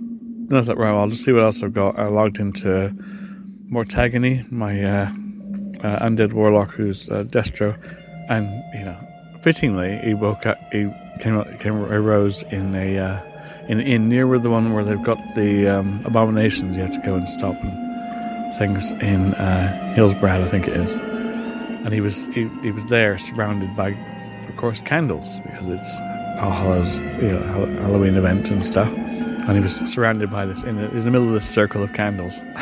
[0.49, 1.99] Then I thought, right, well, I'll just see what else I've got.
[1.99, 2.91] I logged into
[3.71, 5.07] Mortagony, my uh,
[5.83, 7.79] uh, undead warlock, who's uh, Destro,
[8.29, 8.99] and you know,
[9.41, 10.59] fittingly, he woke up.
[10.73, 10.91] He
[11.21, 13.21] came up, came arose in a uh,
[13.69, 16.77] in inn near where the one where they've got the um, abominations.
[16.77, 17.82] You have to go and stop and
[18.63, 20.93] things in uh, Hillsbrad, I think it is.
[20.93, 23.89] And he was he, he was there, surrounded by,
[24.49, 25.97] of course, candles because it's
[26.39, 27.43] All Hallows, you know,
[27.83, 28.87] Halloween event and stuff.
[28.87, 31.93] And he was surrounded by this in the, in the middle of this circle of
[31.93, 32.35] candles,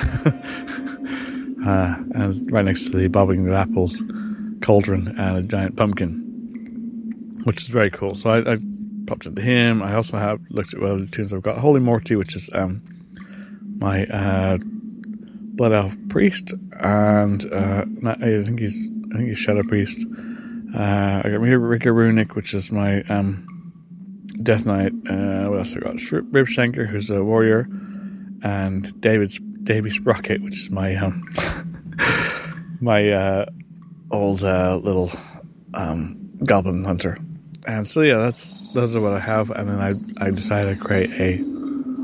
[1.67, 4.03] uh, and right next to the bobbing of apples
[4.63, 8.15] cauldron and a giant pumpkin, which is very cool.
[8.15, 8.59] So I, I
[9.07, 9.83] popped into him.
[9.83, 11.59] I also have looked at what other toons I've got.
[11.59, 12.83] Holy Morty, which is um,
[13.79, 14.57] my uh,
[15.55, 20.05] blood elf priest, and uh, not- I think he's I think he's shadow priest.
[20.75, 23.45] Uh, I got Ricker Runic, which is my um,
[24.43, 24.93] Death Knight.
[25.09, 25.99] Uh, what else I got?
[25.99, 27.67] Sh- Rib Shanker, who's a warrior,
[28.43, 29.33] and David
[29.65, 31.23] Davy Sprocket, which is my um,
[32.81, 33.47] my uh,
[34.11, 35.11] old uh, little
[35.75, 37.19] um, goblin hunter.
[37.67, 39.51] And so yeah, that's those are what I have.
[39.51, 39.91] And then I
[40.25, 41.37] I decided to create a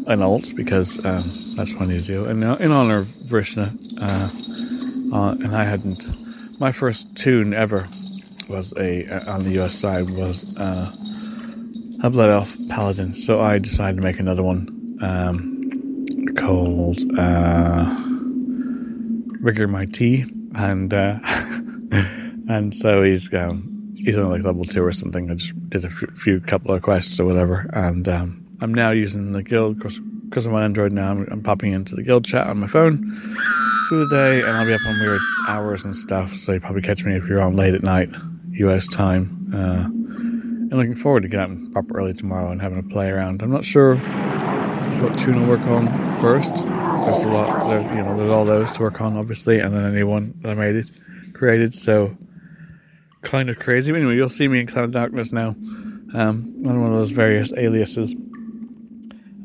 [0.06, 1.22] an alt because um,
[1.56, 2.24] that's what I need to do.
[2.26, 6.00] And uh, in honor of Vrishna, uh, uh, and I hadn't
[6.60, 7.86] my first toon ever
[8.48, 10.90] was a uh, on the US side was uh,
[12.02, 13.14] a blood elf paladin.
[13.14, 16.06] So I decided to make another one um,
[16.36, 17.00] called
[19.42, 20.24] Rigor Morty,
[20.54, 20.92] and
[22.48, 25.30] and so he's um, he's only like level two or something.
[25.30, 28.90] I just did a few, few couple of quests or whatever, and um, I'm now
[28.90, 31.10] using the guild because I'm on Android now.
[31.10, 32.98] I'm, I'm popping into the guild chat on my phone
[33.88, 36.34] through the day, and I'll be up on weird hours and stuff.
[36.34, 38.08] So you probably catch me if you're on late at night,
[38.52, 39.50] US time.
[39.52, 39.84] Uh,
[40.68, 43.42] and looking forward to getting up early tomorrow and having a play around.
[43.42, 45.86] I'm not sure what toon I'll work on
[46.20, 46.52] first.
[46.54, 49.84] There's a lot, there, you know, there's all those to work on, obviously, and then
[49.84, 50.90] any one that I made it,
[51.34, 51.74] created.
[51.74, 52.16] So
[53.22, 53.92] kind of crazy.
[53.92, 55.54] But anyway, you'll see me in Clan Darkness now.
[56.14, 58.14] Um, on one of those various aliases,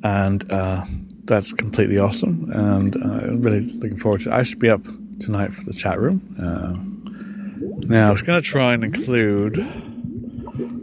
[0.04, 0.86] and uh,
[1.26, 2.52] that's completely awesome.
[2.52, 4.30] And uh, really looking forward to.
[4.30, 4.34] it.
[4.34, 4.84] I should be up
[5.20, 6.36] tonight for the chat room.
[6.40, 6.74] Uh,
[7.88, 9.56] now I was going to try and include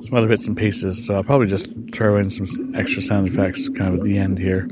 [0.03, 3.69] some other bits and pieces, so I'll probably just throw in some extra sound effects
[3.69, 4.69] kind of at the end here.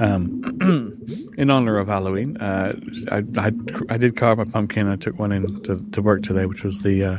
[0.00, 0.42] Um,
[1.36, 2.74] in honor of Halloween, uh,
[3.10, 3.52] I, I,
[3.88, 4.88] I did carve my pumpkin.
[4.88, 7.18] I took one in to, to work today, which was the uh,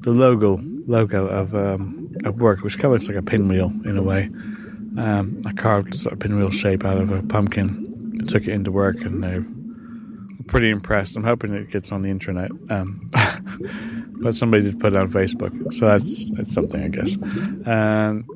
[0.00, 3.96] the logo logo of um, of work, which kind of looks like a pinwheel in
[3.96, 4.30] a way.
[4.98, 8.20] Um, I carved sort of pinwheel shape out of a pumpkin.
[8.20, 9.44] I took it into work, and they're
[10.46, 11.16] pretty impressed.
[11.16, 12.50] I'm hoping it gets on the internet.
[12.68, 13.10] Um,
[14.20, 17.16] but somebody did put it on Facebook, so that's that's something, I guess.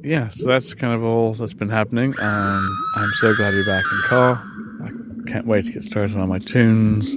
[0.03, 2.15] Yeah, so that's kind of all that's been happening.
[2.19, 4.43] And I'm so glad to be back in car.
[4.85, 7.17] I can't wait to get started on my toons.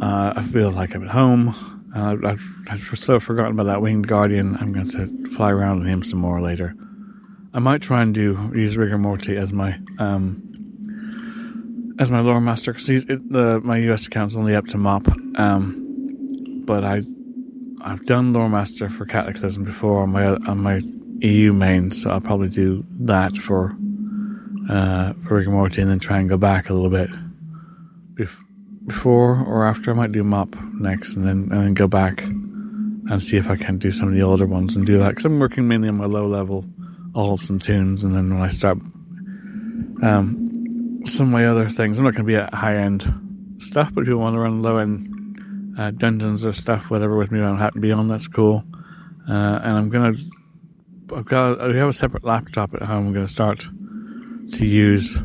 [0.00, 1.54] Uh, I feel like I'm at home.
[1.94, 4.56] Uh, I've, I've so forgotten about that winged guardian.
[4.60, 6.74] I'm going to fly around with him some more later.
[7.56, 10.42] I might try and do use Rigor Morty as my um,
[11.98, 15.08] as my lore master because the my US account's only up to mop.
[15.36, 17.00] Um, but I
[17.80, 20.82] I've done Lore Master for Cataclysm before on my on my
[21.20, 23.74] EU main, so I'll probably do that for
[24.68, 27.08] uh, for and Morty, and then try and go back a little bit
[28.16, 28.44] Bef-
[28.84, 29.92] before or after.
[29.92, 33.56] I might do Mop next, and then and then go back and see if I
[33.56, 35.96] can do some of the older ones and do that because I'm working mainly on
[35.96, 36.66] my low level
[37.16, 38.78] alts and toons, and then when I start
[40.02, 43.02] um, some of my other things, I'm not going to be at high end
[43.58, 47.30] stuff, but if you want to run low end uh, dungeons or stuff, whatever with
[47.30, 48.64] me on Hat and Beyond, that's cool.
[49.28, 50.12] Uh, and I'm gonna,
[51.14, 53.08] I've got, I have a separate laptop at home.
[53.08, 53.66] I'm gonna start
[54.52, 55.18] to use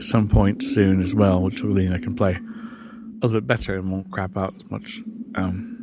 [0.00, 3.76] some point soon as well, which will mean I can play a little bit better
[3.76, 5.00] and won't crap out as much
[5.34, 5.77] um,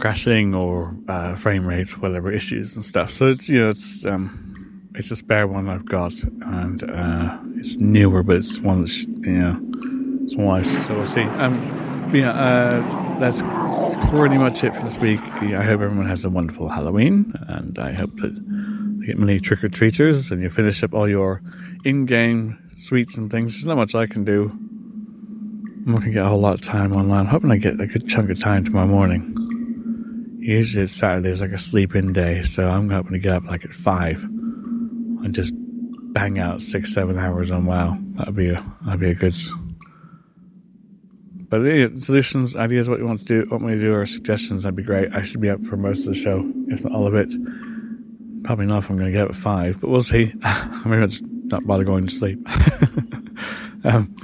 [0.00, 3.12] crashing or uh, frame rate, whatever issues and stuff.
[3.12, 7.76] So it's you know it's um, it's a spare one I've got, and uh, it's
[7.76, 9.60] newer, but it's one that's you know
[10.24, 11.22] it's one so we'll see.
[11.22, 11.54] Um,
[12.14, 13.42] yeah, uh, that's
[14.10, 15.20] pretty much it for this week.
[15.42, 19.38] Yeah, I hope everyone has a wonderful Halloween, and I hope that you get many
[19.38, 21.42] trick or treaters and you finish up all your
[21.84, 23.52] in-game sweets and things.
[23.52, 24.50] There's not much I can do.
[24.50, 27.20] I'm not gonna get a whole lot of time online.
[27.20, 29.39] I'm hoping I get a good chunk of time tomorrow morning.
[30.40, 33.64] Usually it's Saturday, Saturdays like a sleep-in day, so I'm hoping to get up like
[33.64, 35.52] at five and just
[36.12, 37.98] bang out six, seven hours on WoW.
[38.14, 39.36] That'd be a that'd be a good.
[41.50, 44.76] But yeah, solutions, ideas, what you want to do, what to do, or suggestions, that'd
[44.76, 45.12] be great.
[45.12, 47.30] I should be up for most of the show, if not all of it.
[48.44, 50.32] Probably not if I'm going to get up at five, but we'll see.
[50.84, 52.38] Maybe I'll just not bother going to sleep.
[53.84, 54.14] um,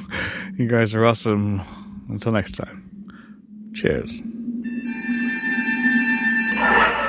[0.57, 1.63] you guys are awesome.
[2.09, 3.73] Until next time.
[3.75, 4.23] Cheers.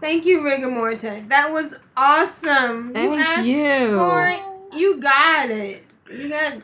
[0.00, 1.24] Thank you, Rigor Morte.
[1.28, 2.92] That was awesome.
[2.92, 3.96] Thank asked you.
[3.96, 4.42] For it.
[4.78, 5.82] You got it.
[6.10, 6.58] You got.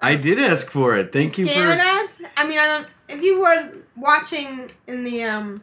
[0.00, 1.12] I did ask for it.
[1.12, 1.86] Thank you scared for.
[1.86, 2.20] us.
[2.36, 2.86] I mean, I don't.
[3.08, 5.62] If you were watching in the um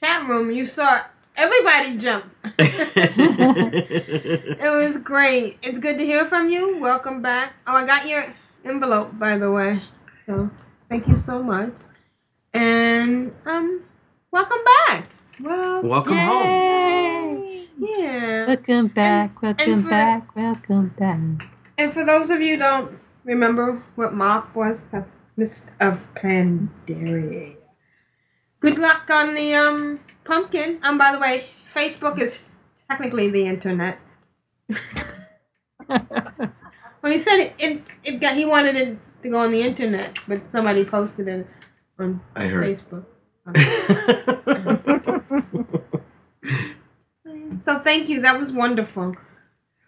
[0.00, 1.00] chat room, you saw
[1.36, 2.26] everybody jump.
[2.58, 5.58] it was great.
[5.62, 6.78] It's good to hear from you.
[6.78, 7.54] Welcome back.
[7.66, 9.80] Oh, I got your envelope, by the way.
[10.26, 10.50] So
[10.90, 11.72] thank you so much.
[12.52, 13.82] And um,
[14.32, 15.08] welcome back.
[15.40, 17.66] Well, Welcome home.
[17.78, 18.46] Yeah.
[18.46, 21.48] Welcome back, welcome for- back, welcome back.
[21.78, 27.56] And for those of you who don't remember what mop was, that's Mist of Pandaria.
[28.58, 30.80] Good luck on the um pumpkin.
[30.82, 32.52] Um, by the way, Facebook is
[32.90, 33.98] technically the internet.
[35.86, 40.18] when he said it, it, it got he wanted it to go on the internet,
[40.26, 41.46] but somebody posted it
[41.98, 42.66] on I heard.
[42.66, 43.04] Facebook.
[47.60, 48.20] so thank you.
[48.20, 49.16] That was wonderful.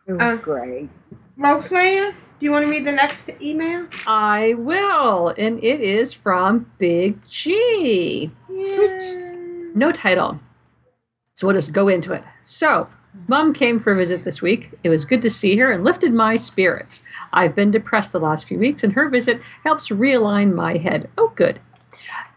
[0.06, 0.90] It was uh, great.
[1.38, 3.86] Rogueslayer, do you want to read the next email?
[4.06, 8.30] I will, and it is from Big G.
[9.74, 10.40] No title.
[11.34, 12.22] So we'll just go into it.
[12.42, 12.88] So,
[13.28, 14.70] Mom came for a visit this week.
[14.82, 17.02] It was good to see her and lifted my spirits.
[17.32, 21.09] I've been depressed the last few weeks, and her visit helps realign my head.
[21.18, 21.60] Oh, good.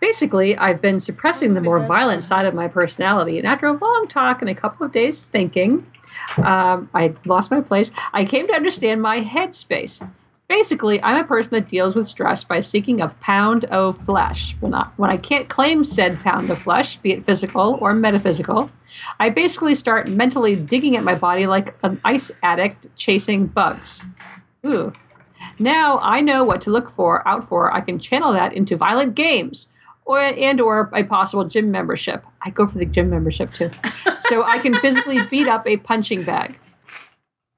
[0.02, 4.07] Basically, I've been suppressing the more violent side of my personality, and after a long
[4.07, 5.85] talk and a couple of days thinking,
[6.38, 7.91] um, I lost my place.
[8.14, 10.07] I came to understand my headspace.
[10.47, 14.55] Basically, I'm a person that deals with stress by seeking a pound of flesh.
[14.59, 18.69] When I, when I can't claim said pound of flesh, be it physical or metaphysical,
[19.19, 24.05] I basically start mentally digging at my body like an ice addict chasing bugs.
[24.65, 24.93] Ooh.
[25.57, 27.73] Now I know what to look for, out for.
[27.73, 29.67] I can channel that into violent games,
[30.05, 32.23] or and or a possible gym membership.
[32.41, 33.72] I go for the gym membership too,
[34.23, 36.59] so I can physically beat up a punching bag.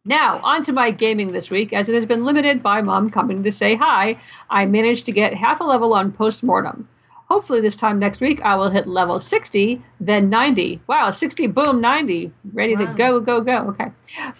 [0.07, 1.73] Now, on to my gaming this week.
[1.73, 4.17] As it has been limited by mom coming to say hi,
[4.49, 6.87] I managed to get half a level on postmortem.
[7.27, 10.79] Hopefully, this time next week, I will hit level 60, then 90.
[10.87, 12.31] Wow, 60, boom, 90.
[12.53, 13.67] Ready to go, go, go.
[13.67, 13.91] Okay.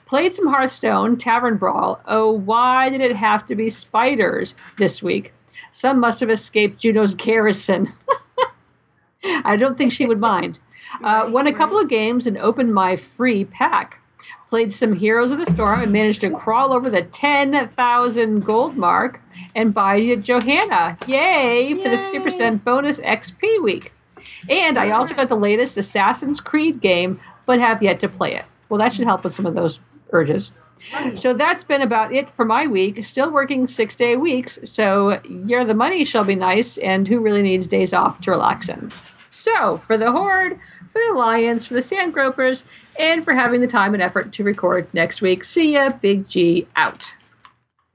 [0.06, 2.02] Played some Hearthstone, Tavern Brawl.
[2.06, 5.34] Oh, why did it have to be spiders this week?
[5.70, 7.88] Some must have escaped Juno's garrison.
[9.44, 10.60] I don't think she would mind.
[11.04, 14.00] Uh, won a couple of games and opened my free pack.
[14.48, 19.22] Played some Heroes of the Storm and managed to crawl over the 10,000 gold mark
[19.54, 20.98] and buy Johanna.
[21.06, 23.92] Yay, for the 50% bonus XP week.
[24.50, 28.46] And I also got the latest Assassin's Creed game, but have yet to play it.
[28.70, 30.52] Well, that should help with some of those urges.
[31.16, 33.04] So that's been about it for my week.
[33.04, 37.42] Still working six day weeks, so yeah, the money shall be nice, and who really
[37.42, 38.92] needs days off to relax in?
[39.38, 40.60] So, for the Horde,
[40.90, 42.64] for the Alliance, for the sand Sandgropers,
[42.98, 45.44] and for having the time and effort to record next week.
[45.44, 47.14] See ya, Big G out.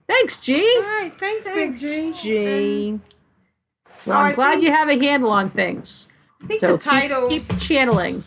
[0.06, 0.62] Thanks, G.
[0.76, 2.12] All right, thanks, Big G.
[2.12, 3.00] G.
[4.06, 6.08] Well, Oh, I'm I glad think- you have a handle on things.
[6.42, 7.28] I think so the title.
[7.28, 8.22] Keep, keep channeling.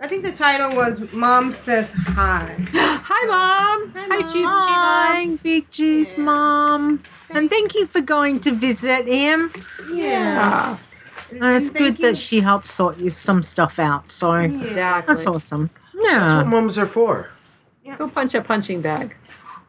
[0.00, 3.92] I think the title was "Mom Says Hi." Hi, Mom.
[4.10, 4.32] Hi, G.
[4.32, 4.42] G.
[4.44, 4.62] Mom.
[4.64, 7.02] Hi, Big G's mom.
[7.30, 9.52] And thank you for going to visit him.
[9.92, 10.38] Yeah.
[10.40, 10.80] Ah.
[11.30, 14.10] And it's good that she helped sort you some stuff out.
[14.12, 15.14] So Exactly.
[15.14, 15.70] that's awesome.
[15.94, 16.36] That's Yeah.
[16.38, 17.30] what mums are for.
[17.98, 19.16] Go punch a punching bag.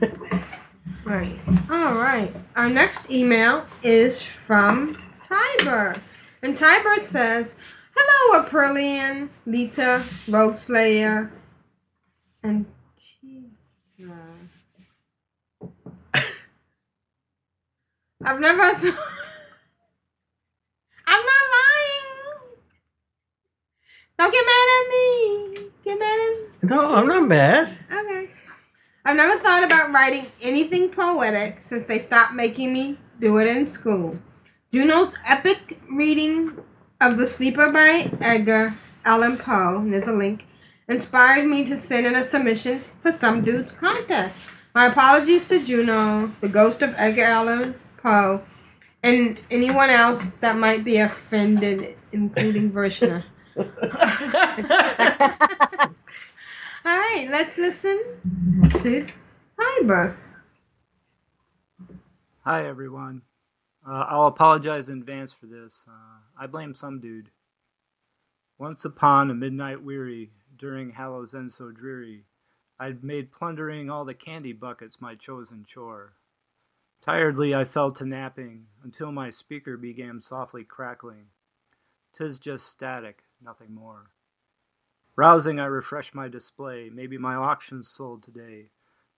[1.06, 1.40] Right.
[1.72, 2.36] All right.
[2.58, 4.94] Our next email is from
[5.24, 6.02] Tiber.
[6.44, 7.56] And Tiber says,
[7.96, 11.32] Hello, Aprillian, Leeta, Rogue Slayer,
[12.44, 12.66] and
[13.98, 14.18] Tina.
[18.26, 19.17] I've never thought.
[21.08, 22.08] I'm not lying.
[24.20, 25.72] Don't get mad at me.
[25.86, 26.70] Get mad at me.
[26.70, 27.78] No, I'm not mad.
[27.92, 28.30] Okay.
[29.06, 33.66] I've never thought about writing anything poetic since they stopped making me do it in
[33.68, 34.20] school.
[34.74, 36.58] Juno's epic reading
[37.00, 38.76] of The Sleeper by Edgar
[39.06, 40.46] Allan Poe, and there's a link,
[40.90, 44.36] inspired me to send in a submission for some dude's contest.
[44.76, 48.44] My apologies to Juno, the ghost of Edgar Allan Poe,
[49.04, 53.24] and anyone else that might be offended, including Vrishna.
[53.58, 53.66] All
[56.98, 58.02] right, let's listen
[58.82, 59.06] to
[59.60, 60.18] Tiber.
[62.42, 63.24] Hi, everyone.
[63.88, 65.86] Uh, I'll apologize in advance for this.
[65.88, 67.30] Uh, I blame some dude.
[68.58, 72.26] Once upon a midnight weary, during Hallow's End so dreary,
[72.80, 76.14] I'd made plundering all the candy buckets my chosen chore.
[77.08, 81.28] Tiredly I fell to napping, until my speaker began softly crackling.
[82.14, 84.12] Tis just static, nothing more.
[85.16, 86.90] Rousing, I refreshed my display.
[86.94, 88.72] Maybe my auction's sold today.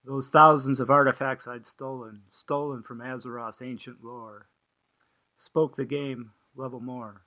[0.04, 4.46] Those thousands of artifacts I'd stolen, stolen from Azeroth's ancient lore.
[5.36, 7.22] Spoke the game, level more.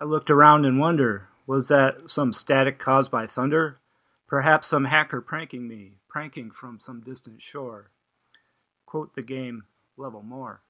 [0.00, 1.28] I looked around in wonder.
[1.46, 3.78] Was that some static caused by thunder?
[4.26, 7.90] Perhaps some hacker pranking me, pranking from some distant shore.
[8.90, 9.62] Quote the game,
[9.96, 10.62] level more.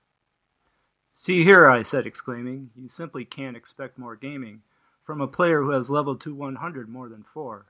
[1.10, 4.60] See here, I said, exclaiming, you simply can't expect more gaming
[5.02, 7.64] from a player who has leveled to 100 more than 4.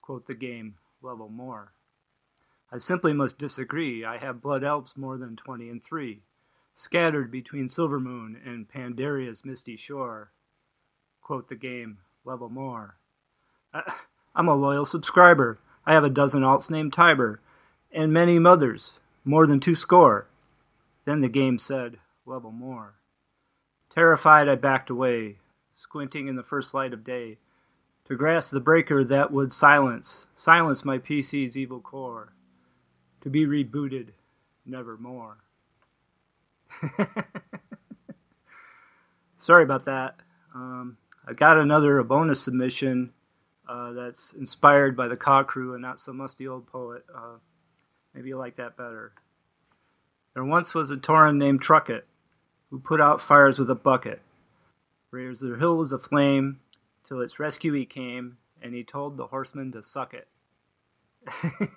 [0.00, 1.74] Quote the game, level more.
[2.72, 4.06] I simply must disagree.
[4.06, 6.22] I have blood elves more than 20 and 3,
[6.74, 10.30] scattered between Silvermoon and Pandaria's misty shore.
[11.20, 12.96] Quote the game, level more.
[13.74, 13.82] I,
[14.34, 15.58] I'm a loyal subscriber.
[15.84, 17.42] I have a dozen alts named Tiber,
[17.92, 18.92] and many mothers,
[19.28, 20.26] more than two score.
[21.04, 22.94] Then the game said, level more.
[23.94, 25.36] Terrified, I backed away,
[25.70, 27.36] squinting in the first light of day,
[28.06, 32.32] to grasp the breaker that would silence, silence my PC's evil core,
[33.20, 34.08] to be rebooted
[34.64, 35.36] nevermore.
[39.38, 40.16] Sorry about that.
[40.54, 40.96] Um,
[41.26, 43.12] I got another bonus submission
[43.68, 47.04] uh, that's inspired by the Caw Crew and not some musty old poet.
[47.14, 47.36] Uh,
[48.14, 49.12] maybe you like that better.
[50.34, 52.06] There once was a Tauren named Truckett
[52.70, 54.20] who put out fires with a bucket.
[55.10, 56.60] Raised the hill was aflame
[57.02, 60.28] till its rescue he came, and he told the horsemen to suck it.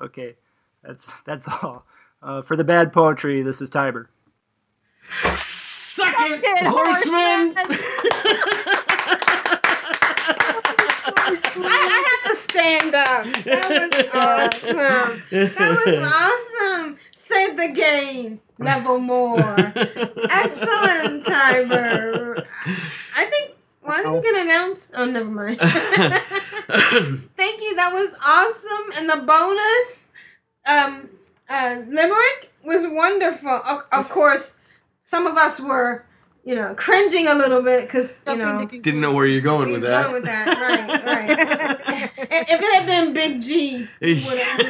[0.00, 0.36] okay,
[0.82, 1.86] that's that's all.
[2.22, 4.10] Uh, for the bad poetry, this is Tiber.
[5.34, 7.54] Suck it, horseman!
[7.56, 8.78] I,
[12.58, 13.24] Stand up.
[13.44, 15.22] That was awesome.
[15.30, 16.04] That was
[16.74, 16.96] awesome.
[17.12, 18.40] Said the game.
[18.58, 19.56] Level more.
[20.30, 22.44] Excellent, Tiber.
[23.16, 23.54] I think.
[23.82, 24.90] Why did you get announced?
[24.94, 25.60] Oh, never mind.
[25.60, 25.70] Thank
[27.62, 27.76] you.
[27.76, 28.90] That was awesome.
[28.98, 30.08] And the bonus
[30.66, 31.08] um,
[31.48, 33.48] uh, limerick was wonderful.
[33.48, 34.56] Of, of course,
[35.04, 36.04] some of us were,
[36.48, 39.82] you know, cringing a little bit because you know Didn't know where you're going with
[39.82, 40.04] that.
[40.04, 42.10] going with that, right, right.
[42.16, 44.66] if it had been Big G, we would have.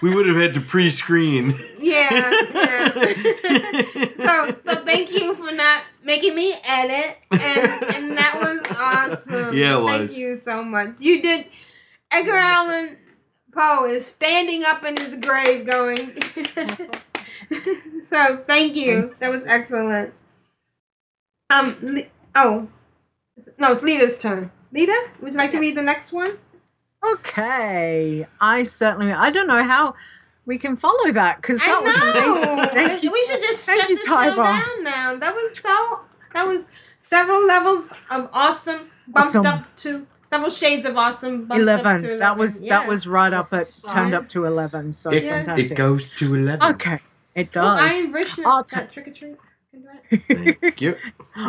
[0.00, 1.62] we would have had to pre-screen.
[1.78, 2.92] yeah, yeah.
[4.16, 7.42] so, so thank you for not making me edit, and
[7.94, 9.54] and that was awesome.
[9.54, 10.18] Yeah, it Thank was.
[10.18, 10.94] you so much.
[10.98, 11.44] You did.
[12.10, 12.96] Edgar Allan
[13.52, 16.16] Poe is standing up in his grave, going.
[18.08, 19.14] so thank you.
[19.20, 20.14] That was excellent.
[21.50, 21.76] Um.
[21.82, 22.68] Li- oh,
[23.58, 24.50] no, it's Leeta's turn.
[24.72, 26.32] Leeta, would you like to read the next one?
[27.12, 29.12] Okay, I certainly.
[29.12, 29.94] I don't know how
[30.44, 32.56] we can follow that because that I was amazing.
[32.56, 32.66] know.
[32.88, 33.12] Thank you.
[33.12, 35.16] We should just Thank shut you, this show down now.
[35.16, 36.00] That was so.
[36.34, 39.46] That was several levels of awesome bumped Awesome.
[39.46, 41.98] up to several shades of awesome bumped up Eleven.
[42.02, 42.18] to 11.
[42.18, 42.80] That was Yeah.
[42.80, 44.92] that was right up at turned up to eleven.
[44.92, 45.70] So It, fantastic.
[45.70, 46.74] it goes to 11.
[46.74, 46.98] Okay,
[47.38, 48.06] it Well, does.
[48.06, 48.76] I Richmond Okay.
[48.80, 49.36] got trick or treat.
[50.28, 50.96] Thank you.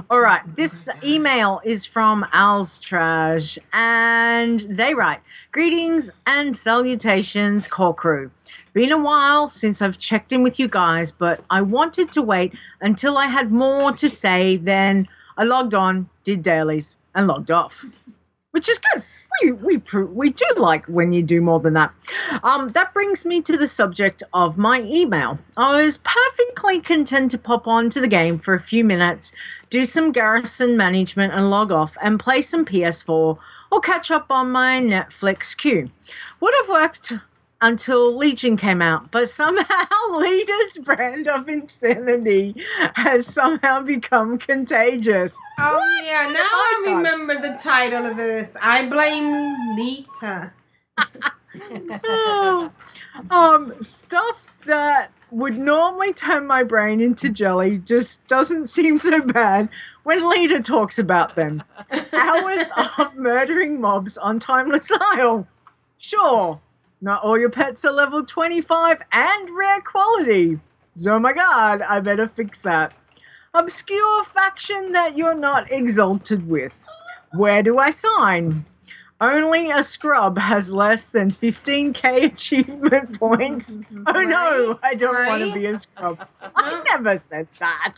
[0.10, 0.42] All right.
[0.56, 5.22] This email is from Alstrash, and they write
[5.52, 8.32] Greetings and salutations, core crew.
[8.74, 12.54] Been a while since I've checked in with you guys, but I wanted to wait
[12.82, 14.58] until I had more to say.
[14.58, 15.08] Then
[15.38, 17.86] I logged on, did dailies, and logged off,
[18.52, 19.04] which is good.
[19.42, 21.94] We we we do like when you do more than that.
[22.44, 25.40] Um, that brings me to the subject of my email.
[25.56, 29.32] I was perfectly content to pop on to the game for a few minutes,
[29.70, 33.38] do some garrison management and log off, and play some PS4
[33.72, 35.90] or catch up on my Netflix queue.
[36.40, 37.14] Would have worked
[37.62, 42.56] until Legion came out, but somehow Leeta's brand of insanity
[42.94, 45.38] has somehow become contagious.
[45.58, 46.98] Oh yeah, now I God.
[46.98, 48.56] remember the title of this.
[48.62, 50.52] I blame Leeta.
[53.32, 59.70] um, stuff that would normally turn my brain into jelly just doesn't seem so bad
[60.04, 61.64] when Leeta talks about them.
[62.14, 62.68] Hours
[62.98, 65.48] of murdering mobs on Timeless Isle.
[65.98, 66.60] Sure,
[67.02, 70.60] not all your pets are level 25 and rare quality.
[70.94, 72.94] So, oh my god, I better fix that.
[73.54, 76.86] Obscure faction that you're not exalted with.
[77.32, 78.66] Where do I sign?
[79.22, 83.80] Only a scrub has less than 15k achievement points.
[84.08, 86.26] Oh no, I don't want to be a scrub.
[86.56, 87.96] I never said that.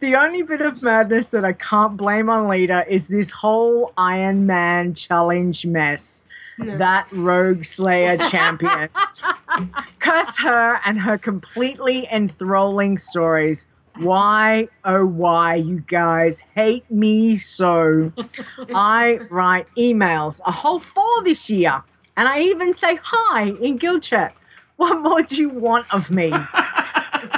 [0.00, 4.46] the only bit of madness that I can't blame on Leeta is this whole Iron
[4.46, 6.22] Man challenge mess.
[6.58, 9.22] That Rogueslayer champions.
[9.98, 13.66] Curse her and her completely enthralling stories.
[13.96, 18.12] Why, oh, why you guys hate me so?
[18.74, 21.82] I write emails, a whole four this year,
[22.16, 24.36] and I even say hi in guild chat.
[24.76, 26.32] What more do you want of me?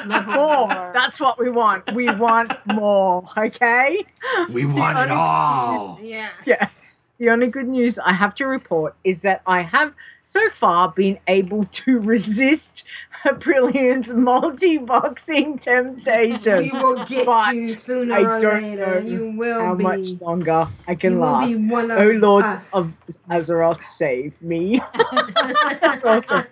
[0.06, 0.92] more.
[0.94, 1.92] That's what we want.
[1.92, 4.04] We want more, okay?
[4.52, 5.98] We want it all.
[6.02, 6.42] Yes.
[6.46, 6.89] Yeah.
[7.20, 9.92] The only good news I have to report is that I have
[10.24, 12.82] so far been able to resist
[13.26, 16.58] Aprillian's multi-boxing temptation.
[16.60, 19.02] We will get but you sooner I or don't later.
[19.02, 19.82] know You will how be.
[19.82, 21.58] much longer I can last.
[21.58, 22.74] be one of oh Lord us.
[22.74, 22.98] of
[23.28, 24.80] Azeroth, save me!
[25.82, 26.46] That's awesome.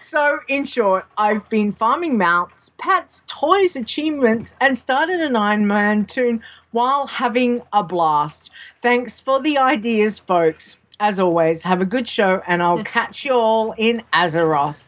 [0.00, 6.06] So, in short, I've been farming mounts, pets, toys, achievements, and started an Iron Man
[6.06, 6.42] toon
[6.76, 8.50] while having a blast.
[8.82, 10.76] Thanks for the ideas, folks.
[11.00, 14.86] As always, have a good show, and I'll catch you all in Azeroth.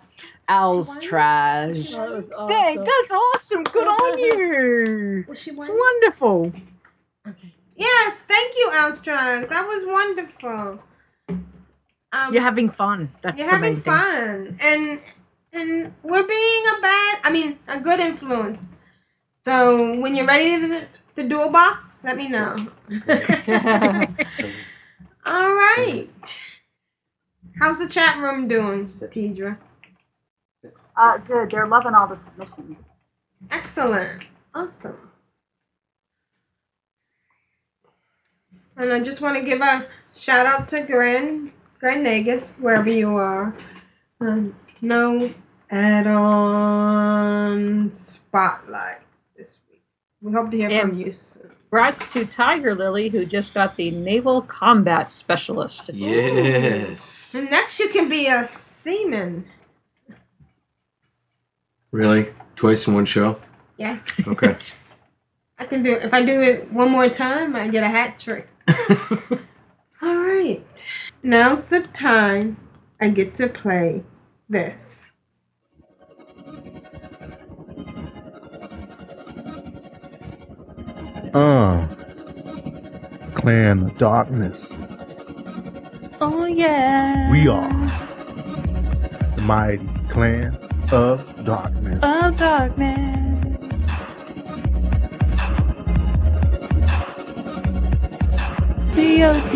[0.50, 1.92] Al's trash.
[1.92, 3.62] That was Thank- that's awesome.
[3.64, 5.24] Good on you.
[5.28, 6.52] It's wonderful.
[7.26, 7.54] Okay.
[7.76, 9.48] Yes, thank you, Alstrad.
[9.50, 10.78] That was wonderful.
[12.12, 13.12] Um, You're having fun.
[13.20, 13.92] That's you're the having main thing.
[13.92, 15.00] fun, and
[15.52, 18.66] and we're being a bad, I mean, a good influence.
[19.44, 20.86] So when you're ready to,
[21.18, 22.56] to do a box, let me know.
[25.26, 26.42] All right.
[27.60, 29.58] How's the chat room doing, Satidra?
[30.96, 31.50] Uh, good.
[31.50, 32.76] They're loving all the submissions.
[33.50, 34.28] Excellent.
[34.54, 34.96] Awesome.
[38.76, 39.86] And I just want to give a
[40.16, 43.54] shout out to Grand Grand Nagus, wherever you are.
[44.20, 45.30] Um, no
[45.70, 46.16] add-on
[47.96, 49.07] spotlight this week.
[50.28, 51.14] We hope to hear from And you.
[51.70, 55.88] Congrats to Tiger Lily, who just got the Naval Combat Specialist.
[55.92, 57.34] Yes.
[57.34, 59.46] And next you can be a seaman.
[61.90, 62.34] Really?
[62.56, 63.40] Twice in one show?
[63.78, 64.28] Yes.
[64.28, 64.54] Okay.
[65.58, 66.04] I can do it.
[66.04, 68.48] If I do it one more time, I get a hat trick.
[70.02, 70.62] All right.
[71.22, 72.58] Now's the time
[73.00, 74.04] I get to play
[74.46, 75.07] this.
[81.34, 81.86] Uh.
[83.34, 84.76] Clan Darkness.
[86.20, 87.30] Oh, yeah.
[87.30, 87.68] We are
[89.36, 90.56] the mighty clan
[90.90, 92.00] of darkness.
[92.02, 93.38] Of darkness.
[98.94, 99.54] DOD.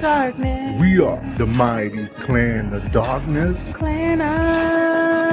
[0.00, 0.80] Darkness.
[0.80, 3.72] We are the mighty clan of darkness.
[3.74, 5.27] Clan of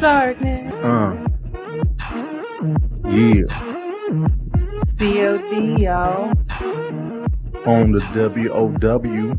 [0.00, 0.74] Darkness.
[0.76, 1.26] Uh.
[3.08, 3.46] Yeah.
[4.98, 6.32] COD, y'all.
[7.66, 9.32] On the WOW.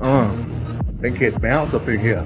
[0.00, 0.46] Uh.
[0.98, 2.24] They get bounce up in here.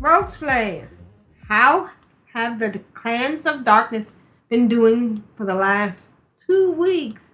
[0.00, 0.90] Rogueslayer,
[1.48, 1.90] how
[2.34, 4.14] have the clans of darkness
[4.48, 6.10] been doing for the last
[6.46, 7.27] two weeks?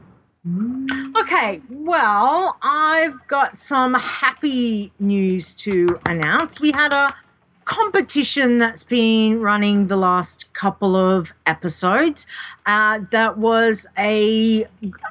[1.20, 6.60] Okay, well, I've got some happy news to announce.
[6.60, 7.08] We had a
[7.66, 12.26] competition that's been running the last couple of episodes.
[12.64, 14.64] Uh, that was a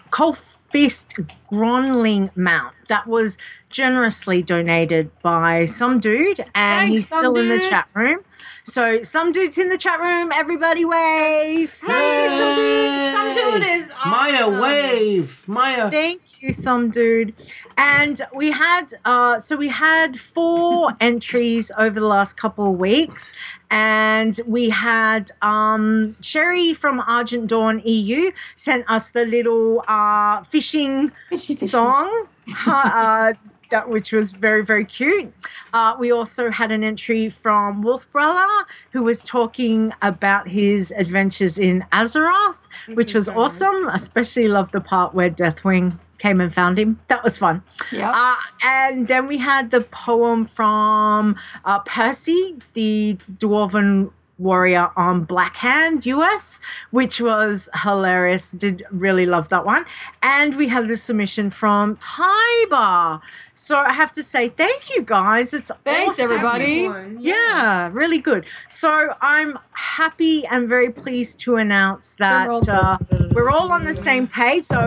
[0.10, 3.38] Colfist Gronling mount that was
[3.70, 8.22] generously donated by some dude, and Thanks, he's still in the chat room.
[8.64, 10.32] So, some dude's in the chat room.
[10.34, 11.60] Everybody wave.
[11.60, 13.16] You, some dude.
[13.16, 15.48] Some dude is Maya, wave.
[15.48, 15.90] Maya.
[15.90, 17.34] Thank you, some dude.
[17.78, 23.34] And we had uh so we had four entries over the last couple of weeks.
[23.70, 31.12] And we had um Sherry from Argent Dawn EU sent us the little uh fishing
[31.36, 32.28] song.
[32.68, 33.34] uh,
[33.70, 35.34] that which was very very cute.
[35.74, 41.58] Uh, we also had an entry from Wolf Brother who was talking about his adventures
[41.58, 43.88] in Azeroth, which was awesome.
[43.90, 47.00] Especially loved the part where Deathwing came and found him.
[47.08, 47.62] That was fun.
[47.92, 48.12] Yeah.
[48.14, 56.06] Uh, and then we had the poem from uh, Percy, the dwarven warrior on Blackhand
[56.06, 56.60] US,
[56.92, 58.52] which was hilarious.
[58.52, 59.86] Did really love that one.
[60.22, 63.22] And we had the submission from Tiber.
[63.54, 65.54] So I have to say thank you guys.
[65.54, 66.32] It's Thanks, awesome.
[66.32, 66.90] everybody.
[67.20, 67.90] Yeah.
[67.94, 68.46] really good.
[68.70, 72.98] So I'm happy and very pleased to announce that uh,
[73.32, 74.66] we're all on the same page.
[74.66, 74.80] So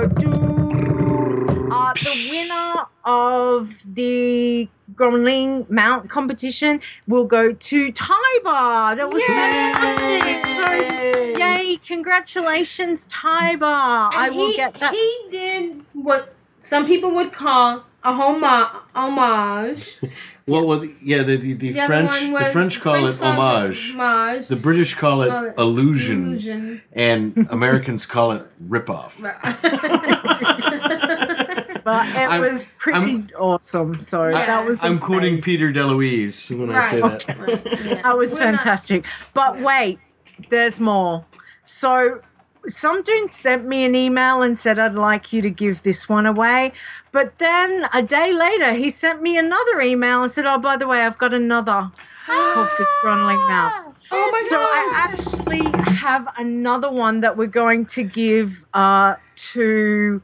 [1.71, 4.69] uh, the winner of the
[4.99, 8.97] Gromling Mount competition will go to Tiber.
[8.97, 10.47] That was fantastic.
[10.57, 11.79] So, yay!
[11.87, 13.65] Congratulations, Tiber.
[13.67, 14.93] I will he, get that.
[14.93, 19.99] He did what some people would call a homa- homage.
[20.49, 23.23] What was yeah the the, the The French one the French call French it it
[23.23, 23.93] homage.
[23.95, 24.49] homage.
[24.49, 26.83] The British call it Call it illusion, illusion.
[26.95, 29.21] and Americans call it ripoff.
[31.89, 34.01] But it I'm- was pretty awesome.
[34.03, 35.41] So that was I'm quoting.
[35.41, 37.27] Peter DeLuise when I say Right.
[37.27, 38.01] that.
[38.03, 39.05] that was fantastic.
[39.33, 39.99] But wait,
[40.51, 41.25] there's more.
[41.65, 42.21] So
[42.67, 46.27] some dude sent me an email and said I'd like you to give this one
[46.27, 46.73] away.
[47.11, 50.87] But then a day later, he sent me another email and said, "Oh, by the
[50.87, 51.91] way, I've got another
[52.27, 57.85] called Fist Grunling now." Oh my so I actually have another one that we're going
[57.97, 59.17] to give uh,
[59.53, 60.23] to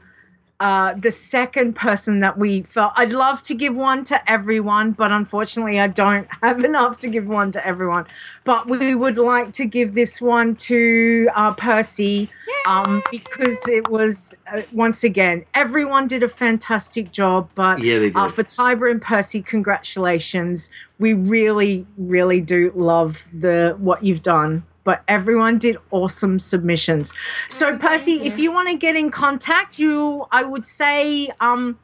[0.59, 5.11] uh, the second person that we felt I'd love to give one to everyone, but
[5.11, 8.05] unfortunately I don't have enough to give one to everyone.
[8.45, 12.29] But we would like to give this one to uh, Percy
[12.67, 17.49] um, because it was uh, once again everyone did a fantastic job.
[17.55, 18.35] But Yeah, they Uh, did.
[18.35, 20.69] for Tiber and Percy, congratulations.
[20.99, 24.63] We really, really do love the what you've done.
[24.85, 27.13] But everyone did awesome submissions.
[27.49, 31.77] So Percy, if you want to get in contact, you I would say um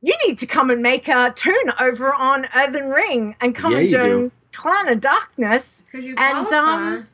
[0.00, 3.78] you need to come and make a toon over on Earthen Ring and come Yeah,
[3.78, 3.96] and do.
[3.96, 5.84] join Clan of Darkness.
[5.92, 7.06] you and um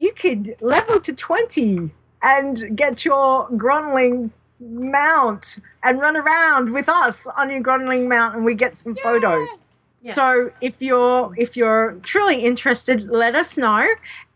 [0.00, 1.90] you could level to 20
[2.22, 8.44] and get your Grunling mount and run around with us on your Grunling mount and
[8.44, 9.62] we get some photos.
[10.06, 13.86] So if you're if you're truly interested, let us know,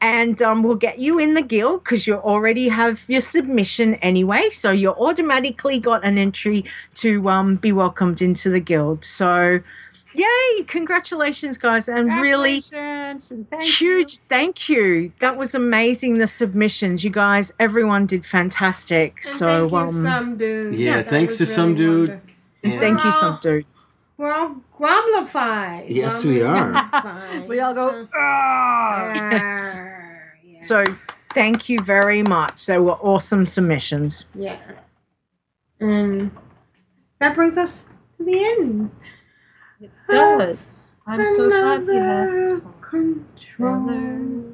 [0.03, 4.51] and um, we'll get you in the guild because you already have your submission anyway.
[4.51, 6.65] So you're automatically got an entry
[6.97, 9.05] to um, be welcomed into the guild.
[9.05, 9.61] So,
[10.12, 10.65] yay!
[10.66, 15.12] Congratulations, guys, and really Congratulations, and thank huge thank you.
[15.20, 16.19] That was amazing.
[16.19, 19.23] The submissions, you guys, everyone did fantastic.
[19.23, 20.74] so Thank you, um, some dude.
[20.74, 22.09] Yeah, that thanks was to some dude.
[22.09, 22.31] wonderful.
[22.65, 23.66] and- thank you, some dude.
[24.17, 25.87] We're all grumblified.
[25.89, 27.47] Yes, we are.
[27.49, 28.09] we all go.
[29.15, 29.81] Yes.
[30.61, 30.85] So
[31.35, 32.67] thank you very much.
[32.67, 34.27] They were awesome submissions.
[34.35, 34.59] Yeah.
[35.81, 36.31] And
[37.21, 37.87] that brings us
[38.19, 38.91] to the end.
[39.81, 40.87] It does.
[41.07, 44.53] I'm so glad we Another have control.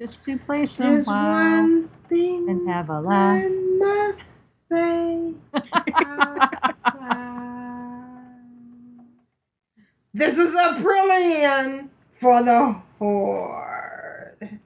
[0.00, 3.44] just to play some There's WoW one thing and have a laugh.
[3.44, 5.34] I must say.
[10.12, 14.60] this is Aprillian for the horde.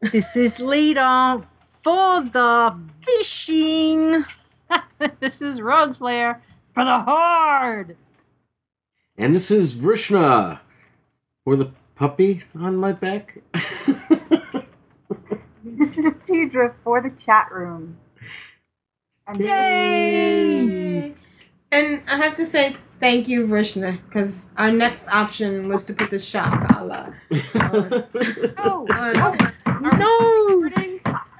[0.00, 1.44] This is Leeta
[1.82, 4.24] for the fishing.
[5.20, 6.40] this is Rogueslayer
[6.74, 7.96] for the Horde.
[9.16, 10.60] And this is Vrishna
[11.44, 13.38] for the puppy on my back.
[15.64, 17.98] This is Tedrah for the chat room.
[19.26, 21.14] And Yay!
[21.70, 26.08] And I have to say thank you, Vrishna, because our next option was to put
[26.10, 27.20] the shock collar.
[28.64, 29.32] Oh, no!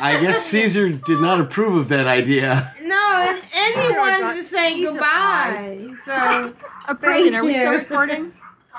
[0.00, 2.72] I guess Caesar did not approve of that idea.
[2.82, 5.88] No, and, and he Sure, wanted got to say Caesar goodbye.
[6.04, 6.54] So,
[6.88, 7.36] Oh, brilliant.
[7.36, 8.32] Are we still recording?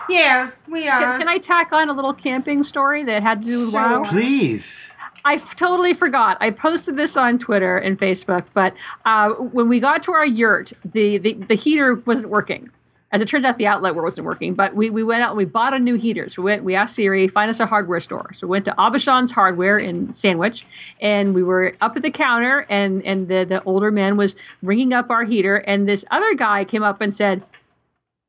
[0.09, 1.01] Yeah, we are.
[1.01, 4.03] Can, can I tack on a little camping story that had to do with WoW?
[4.03, 4.91] Please.
[5.27, 6.37] I totally forgot.
[6.39, 8.73] I posted this on Twitter and Facebook, but
[9.03, 12.69] uh, when we got to our yurt, the, the, the heater wasn't working.
[13.11, 15.43] As it turns out, the outlet wasn't working, but we, we went out and we
[15.43, 16.29] bought a new heater.
[16.29, 18.31] So we went, we asked Siri, find us a hardware store.
[18.31, 20.65] So we went to Aubuchon's Hardware in Sandwich,
[21.01, 24.93] and we were up at the counter, and, and the, the older man was ringing
[24.93, 27.43] up our heater, and this other guy came up and said,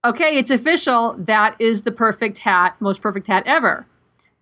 [0.05, 1.15] okay, it's official.
[1.17, 3.87] That is the perfect hat, most perfect hat ever.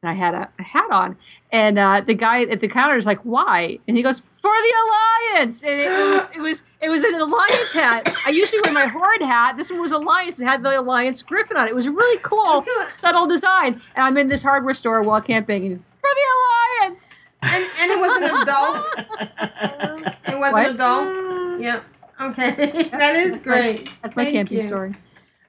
[0.03, 1.17] And I had a, a hat on,
[1.51, 4.75] and uh, the guy at the counter is like, "Why?" And he goes, "For the
[4.85, 8.15] alliance." And it was it was it was an alliance hat.
[8.27, 9.57] I usually wear my horde hat.
[9.57, 10.39] This one was alliance.
[10.39, 11.71] It had the alliance griffin on it.
[11.71, 13.81] It was a really cool, subtle design.
[13.97, 17.13] And I'm in this hardware store while camping, and for the alliance.
[17.43, 20.13] And, and it was an adult.
[20.29, 20.67] It was What?
[20.69, 21.61] an adult.
[21.61, 21.81] Yeah.
[22.21, 22.89] Okay.
[22.93, 23.91] that is That's my- great.
[24.03, 24.63] that's my Thank camping you.
[24.65, 24.95] story.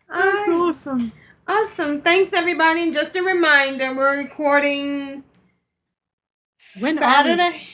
[0.10, 1.11] That's awesome.
[1.48, 2.02] Awesome.
[2.02, 2.84] Thanks, everybody.
[2.84, 5.24] And just a reminder, we're recording
[6.80, 7.68] When Saturday.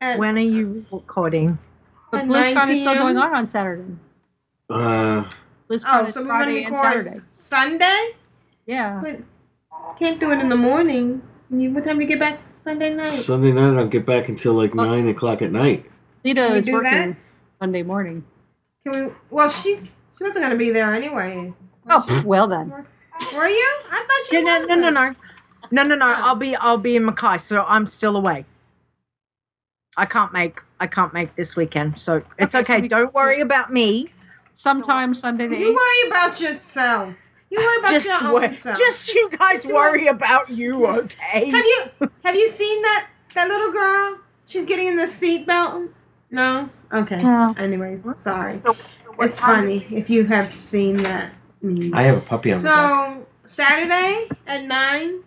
[0.00, 1.58] At, When are you recording?
[2.10, 3.94] But At 9 BlizzCon is still going on on Saturday.
[4.68, 5.24] Uh,
[5.68, 8.10] BlizzCon oh, is so we're going to and record Sunday?
[8.66, 9.00] Yeah.
[9.02, 9.20] But
[9.98, 11.22] can't do it in the morning.
[11.50, 13.14] You- What time do you get back Sunday night?
[13.14, 15.86] Sunday night, I'll get back until like 9 o'clock at night.
[16.24, 17.16] Leeta Can is do working that?
[17.60, 18.24] Monday morning.
[18.84, 19.12] Can we?
[19.30, 21.54] Well, she's she wasn't going to be there anyway.
[21.90, 22.70] Oh, well then.
[22.70, 23.76] Were you?
[23.90, 25.14] I thought she Yeah, no, no, no, no,
[25.70, 26.14] no, no, no.
[26.18, 28.44] I'll be, I'll be in Mackay, so I'm still away.
[29.96, 32.82] I can't make, I can't make this weekend, so it's Okay, so okay.
[32.82, 34.12] we- Don't worry about me.
[34.54, 37.14] Sometime Sunday the You worry about yourself.
[37.50, 38.76] You worry about Just, your wor- own self.
[38.78, 41.48] just you guys Just worry about you, okay?
[41.50, 44.18] Have you have you seen that that little girl?
[44.46, 45.88] She's getting in the seatbelt.
[46.30, 46.68] No.
[46.92, 47.22] Okay.
[47.22, 47.54] No.
[47.56, 48.60] Anyways, sorry.
[49.20, 51.32] It's funny if you have seen that.
[51.62, 51.94] Meme.
[51.94, 53.16] I have a puppy on my back.
[53.16, 55.20] So Saturday at nine.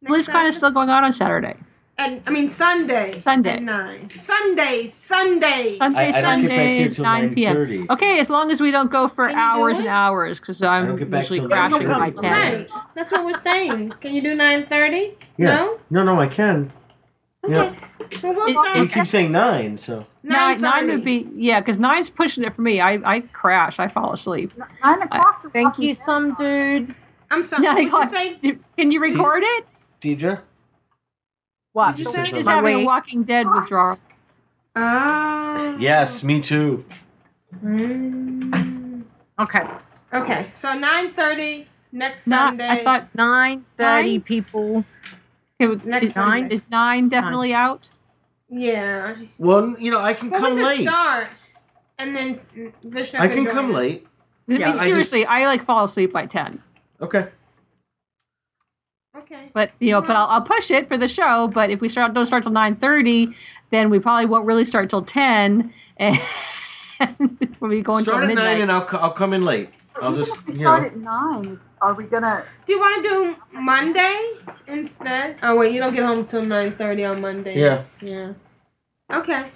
[0.00, 1.56] next BlizzCon is still going on on Saturday.
[1.96, 3.20] And I mean Sunday.
[3.20, 3.52] Sunday.
[3.52, 4.10] At nine.
[4.10, 4.88] Sunday.
[4.88, 5.76] Sunday.
[5.78, 7.56] Sunday, I don't get back Sunday, 9 p.m.
[7.56, 7.90] 9:30.
[7.90, 10.60] Okay, as long as we don't go for Can you do hours and hours, because
[10.60, 11.98] I I'm don't get back usually till crashing 9:30.
[12.00, 12.32] by 10.
[12.32, 12.68] Right.
[12.94, 13.90] That's what we're saying.
[14.00, 15.16] Can you do nine thirty?
[15.36, 15.54] Yeah.
[15.54, 15.78] No.
[15.90, 16.72] No, no, I can.
[17.46, 17.72] Yeah.
[18.22, 22.08] Well, we'll It- You keep saying nine, so Nine, nine would be yeah, because nine's
[22.08, 22.80] pushing it for me.
[22.80, 23.78] I, I crash.
[23.78, 24.52] I fall asleep.
[24.82, 25.52] Nine o'clock.
[25.52, 26.94] Thank you, some dude.
[27.30, 27.62] I'm sorry.
[27.62, 29.66] Nine What you Can you record it?
[30.00, 30.40] Deidre.
[31.72, 31.96] What?
[31.96, 33.98] Did you say Am having a Walking Dead withdrawal.
[34.76, 35.76] Ah.
[35.78, 36.84] Yes, me too.
[37.62, 39.02] Mm.
[39.38, 39.62] Okay.
[40.12, 42.68] Okay, so 9:30 next Not, Sunday.
[42.68, 44.20] I thought Nine thirty Nine?
[44.22, 44.84] people.
[45.64, 46.54] It was, Next is, Sunday.
[46.54, 47.90] is nine definitely out.
[48.48, 49.16] Yeah.
[49.38, 50.88] Well, you know, I can Well, come we could late.
[50.88, 51.28] start,
[51.98, 52.40] and then
[52.86, 53.76] Vrishna I can join come us.
[53.76, 54.06] late.
[54.48, 56.62] I Yeah, I mean, just- seriously, I like fall asleep by ten.
[57.00, 57.28] Okay.
[59.16, 59.48] Okay.
[59.54, 61.48] But you know, but I'll, I'll push it for the show.
[61.48, 63.28] But if we start don't start till nine thirty,
[63.70, 66.18] then we probably won't really start till ten, and
[67.60, 68.12] we'll be going to midnight.
[68.12, 68.44] Start till at midnight.
[68.52, 69.70] nine, and I'll co- I'll come in late.
[70.02, 70.88] I'll just if we you start know.
[70.88, 70.96] at
[71.44, 72.44] nine, are we gonna?
[72.66, 74.16] Do you want to do Monday
[74.66, 75.36] instead?
[75.42, 77.58] Oh wait, you don't get home till 9:30 on Monday.
[77.58, 77.82] Yeah.
[78.00, 78.32] Yeah.
[79.12, 79.50] Okay.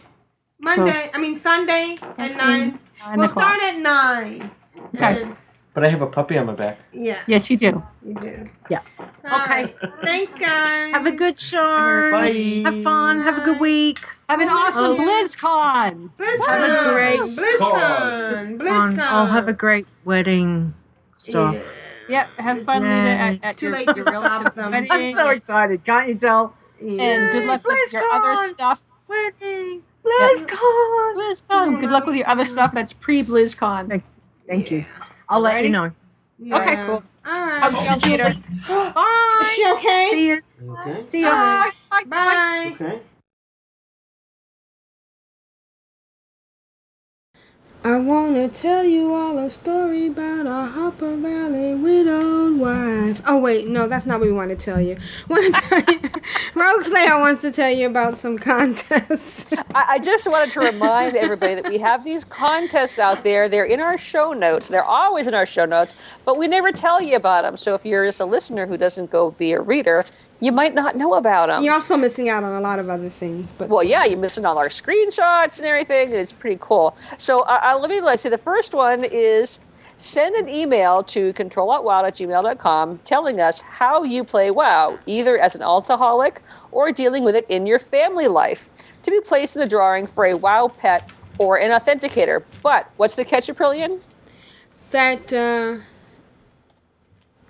[0.60, 1.10] Monday.
[1.14, 2.78] I mean Sunday at nine.
[3.00, 3.54] Nine we'll o'clock.
[3.54, 4.50] start at nine.
[4.94, 5.22] Okay.
[5.22, 5.36] And-
[5.74, 6.76] But I have a puppy on my back.
[6.92, 7.18] yeah.
[7.28, 7.82] Yes, you do.
[8.04, 8.34] You do.
[8.68, 8.82] Yeah.
[8.98, 9.62] All Okay.
[9.70, 9.74] right.
[10.02, 10.90] Thanks, guys.
[10.90, 12.10] Have a good show.
[12.10, 12.62] Bye.
[12.66, 13.22] Have fun.
[13.22, 14.00] Have a good week.
[14.28, 15.06] Have an Oh, awesome yeah.
[15.06, 16.10] BlizzCon.
[16.18, 16.48] BlizzCon.
[16.50, 18.34] Have a great BlizzCon.
[18.34, 18.58] Fun.
[18.58, 18.98] BlizzCon.
[18.98, 20.74] I'll oh, have a great wedding
[21.16, 21.54] stuff.
[21.54, 21.87] Yeah.
[22.08, 22.28] Yep.
[22.38, 22.88] Have fun Yay.
[22.88, 24.70] leaving at, at Too your, late your to stop them.
[24.72, 24.88] wedding.
[24.90, 25.84] I'm so excited.
[25.84, 26.54] Can't you tell?
[26.80, 28.84] And good luck with your other stuff.
[29.08, 29.82] Wedding.
[30.04, 31.14] BlizzCon.
[31.16, 31.80] BlizzCon.
[31.80, 34.02] Good luck with your other stuff that's pre BlizzCon.
[34.46, 34.84] Thank you.
[35.28, 35.92] I'll let you know.
[36.40, 37.02] Okay, cool.
[37.26, 37.62] All right.
[37.62, 38.34] I'll see you later.
[38.68, 39.38] Bye.
[39.42, 40.08] Is she okay?
[40.12, 40.40] See you.
[40.72, 41.04] Okay.
[41.08, 41.26] See you.
[41.26, 41.70] Bye.
[41.90, 42.04] Bye.
[42.06, 42.70] Bye.
[42.74, 43.00] Okay.
[47.84, 53.22] I wanna tell you all a story about a Harper Valley widowed wife.
[53.26, 54.98] Oh wait, no, that's not what we want to tell you.
[55.28, 56.00] Want to tell you,
[56.54, 56.84] Rogue
[57.20, 59.52] wants to tell you about some contests.
[59.74, 63.48] I, I just wanted to remind everybody that we have these contests out there.
[63.48, 64.68] They're in our show notes.
[64.68, 65.94] They're always in our show notes,
[66.24, 67.56] but we never tell you about them.
[67.56, 70.04] So if you're just a listener who doesn't go be a reader,
[70.40, 71.62] you might not know about them.
[71.62, 74.44] You're also missing out on a lot of other things, but Well, yeah, you're missing
[74.44, 76.08] all our screenshots and everything.
[76.08, 76.96] and It's pretty cool.
[77.18, 78.28] So uh, uh, let me let's see.
[78.28, 79.58] The first one is
[79.96, 85.56] send an email to ctrlaltwow at gmail.com telling us how you play WoW, either as
[85.56, 86.38] an altaholic
[86.70, 88.68] or dealing with it in your family life,
[89.02, 92.44] to be placed in the drawing for a WoW pet or an authenticator.
[92.62, 94.00] But what's the catch, Aprillian?
[94.90, 95.78] that uh,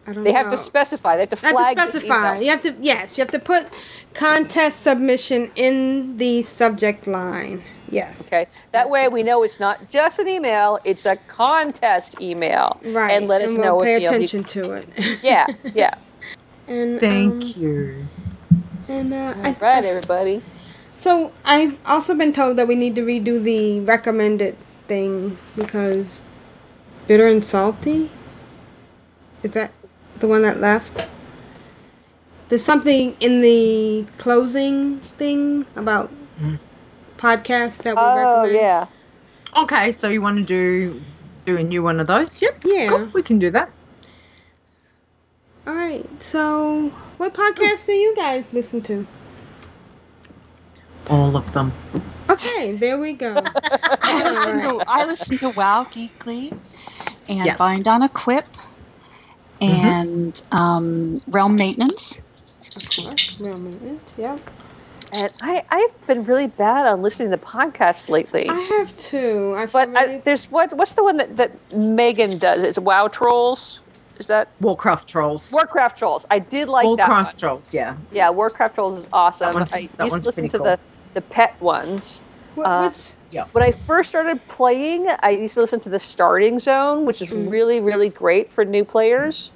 [0.09, 0.51] I don't They have know.
[0.51, 1.17] to specify.
[1.17, 1.55] They have to flag.
[1.55, 2.31] Have flag to this specify.
[2.33, 2.43] email.
[2.43, 3.67] You have to yes, you have to put
[4.15, 7.63] contest submission in the subject line.
[7.91, 8.21] Yes.
[8.23, 8.47] Okay.
[8.73, 12.81] That way we know it's not just an email, it's a contest email.
[12.87, 13.13] Right.
[13.13, 14.89] And let us we'll know pay if you know, you- attention to it.
[15.23, 15.95] Yeah, yeah.
[16.69, 18.07] And Thank um, you.
[18.89, 20.43] And uh, I, Right, everybody.
[20.99, 24.55] So I've also been told that we need to redo the recommended
[24.87, 26.21] thing because
[27.07, 28.11] bitter and salty.
[29.43, 29.71] Is that
[30.21, 31.07] the one that left?
[32.49, 36.09] There's something in the closing thing about
[36.39, 36.57] hmm.
[37.17, 38.55] podcasts that we Oh, recommend.
[38.55, 38.87] yeah.
[39.57, 41.03] Okay, so you want to do
[41.45, 42.41] do a new one of those?
[42.43, 42.65] Yep.
[42.65, 42.89] Yeah.
[42.89, 43.11] Cool.
[43.15, 43.71] We can do that.
[45.67, 46.07] All right.
[46.23, 49.07] So, what podcasts do you guys listen to?
[51.09, 51.73] All of them.
[52.31, 53.35] Okay, there we go.
[53.37, 56.53] I listen to I listen to Wow Geekly
[57.29, 57.59] and Yes.
[57.59, 58.47] Bind on a Quip
[59.61, 62.19] and um, Realm Maintenance.
[62.77, 64.15] Of course, real maintenance.
[64.19, 64.41] Yep.
[65.17, 68.49] And I, I've been really bad on listening to podcasts lately.
[68.49, 69.55] I have too.
[69.57, 72.63] I've but I, there's what what's the one that, that Megan does?
[72.63, 73.81] It's Wow Trolls.
[74.19, 75.53] Is that Warcraft Trolls?
[75.53, 76.27] Warcraft Trolls.
[76.31, 76.89] I did like that.
[76.89, 76.97] one.
[77.09, 77.73] Warcraft Trolls.
[77.73, 77.97] Yeah.
[78.13, 79.53] Yeah, Warcraft Trolls is awesome.
[79.53, 80.67] That one's- I used one's to listen to cool.
[80.67, 80.79] the
[81.15, 82.21] the pet ones.
[82.59, 82.91] What, Uh,
[83.31, 83.45] Yeah.
[83.53, 87.31] When I first started playing, I used to listen to the Starting Zone, which is
[87.33, 89.53] really really great for new players.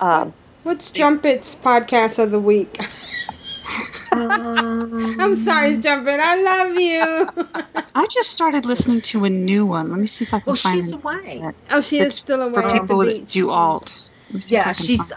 [0.00, 0.32] Um,
[0.64, 2.78] what's Jumpet's podcast of the week?
[4.12, 6.20] I'm sorry, Jumpet.
[6.20, 7.48] I love you.
[7.94, 9.90] I just started listening to a new one.
[9.90, 10.96] Let me see if I can Well, find she's it.
[10.96, 11.48] away.
[11.70, 14.14] Oh, she is still away for people that do alts.
[14.28, 15.12] Let me see if I Yeah, she's.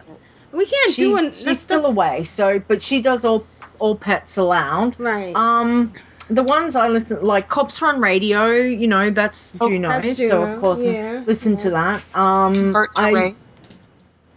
[0.51, 1.31] We can't she's, do an.
[1.31, 2.23] she's still away.
[2.23, 3.45] So, but she does all
[3.79, 4.99] all pets allowed.
[4.99, 5.35] Right.
[5.35, 5.93] Um,
[6.29, 8.51] the ones I listen like Cops Run Radio.
[8.51, 9.89] You know that's Juno.
[9.89, 12.03] Oh, that's So of course, yeah, listen to that.
[12.15, 13.35] Um, Convert to I, Raid.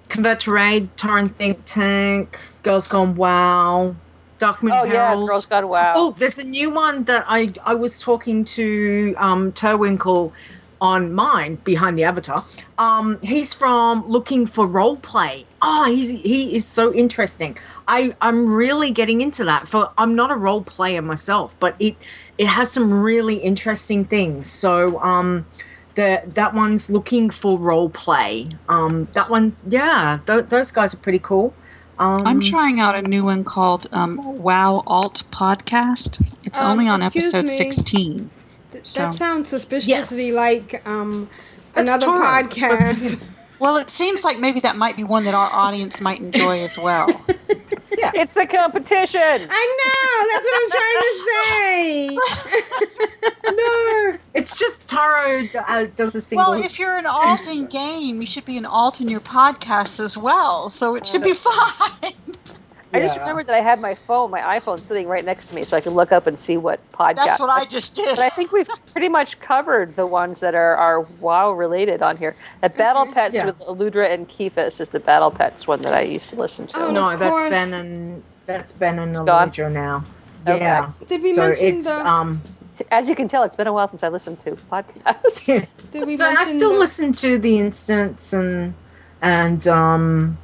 [0.08, 3.94] Convert to Raid, Tauren Think Tank, Girls Gone Wow,
[4.38, 5.92] Darkman oh yeah, Girls Gone Wow.
[5.96, 10.32] Oh, there's a new one that I I was talking to um Terwinkle
[10.80, 12.44] on mine behind the avatar.
[12.78, 15.44] Um, he's from Looking for Role Play.
[15.60, 17.58] Oh, he's he is so interesting.
[17.86, 19.68] I I'm really getting into that.
[19.68, 21.96] For I'm not a role player myself, but it
[22.38, 24.50] it has some really interesting things.
[24.50, 25.46] So um,
[25.96, 28.48] the that one's looking for role play.
[28.68, 31.52] Um, that one's yeah, th- those guys are pretty cool.
[31.98, 36.26] Um, I'm trying out a new one called um, Wow Alt Podcast.
[36.44, 37.48] It's Um, only on episode me.
[37.48, 38.30] 16.
[38.80, 41.28] Th- So- That sounds suspiciously like um,
[41.76, 42.20] another Toro.
[42.24, 43.22] podcast.
[43.60, 46.78] Well, it seems like maybe that might be one that our audience might enjoy as
[46.78, 47.08] well.
[47.98, 48.10] yeah.
[48.14, 49.20] It's the competition.
[49.22, 50.28] I know.
[50.30, 52.24] That's what I'm trying to
[53.44, 53.52] say.
[54.14, 56.52] no, it's just Taro uh, does a single.
[56.52, 60.00] Well, if you're an alt in game, you should be an alt in your podcast
[60.02, 60.70] as well.
[60.70, 62.12] So it should be fine.
[62.92, 65.62] I just remembered that I had my phone, my iPhone, sitting right next to me,
[65.64, 67.16] so I could look up and see what podcast.
[67.16, 68.16] That's what I just did.
[68.16, 72.16] But I think we've pretty much covered the ones that are, are WoW related on
[72.16, 72.34] here.
[72.62, 73.46] The Battle Pets Yeah.
[73.46, 76.80] with Eludra and Kephis is the Battle Pets one that I used to listen to.
[76.80, 77.50] Oh, no, of that's course.
[77.50, 79.52] Ben and that's been It's gone?
[79.72, 80.04] Now.
[80.48, 80.58] Okay.
[80.58, 80.90] Yeah.
[81.08, 82.40] Did we so mention it's the- um.
[82.90, 85.44] As you can tell, it's been a while since I listened to podcasts.
[85.92, 88.72] Did we so I mention still the- listen to the instance and
[89.22, 90.38] and um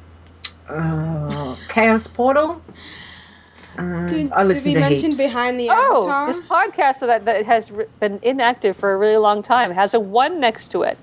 [0.69, 2.61] uh, Chaos Portal.
[3.77, 5.17] Uh, Did, I did we to mention heaps.
[5.17, 6.25] behind the Oh, avatar?
[6.27, 9.99] this podcast that, that has re- been inactive for a really long time has a
[9.99, 10.97] one next to it,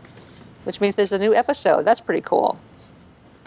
[0.65, 1.85] which means there's a new episode.
[1.85, 2.59] That's pretty cool.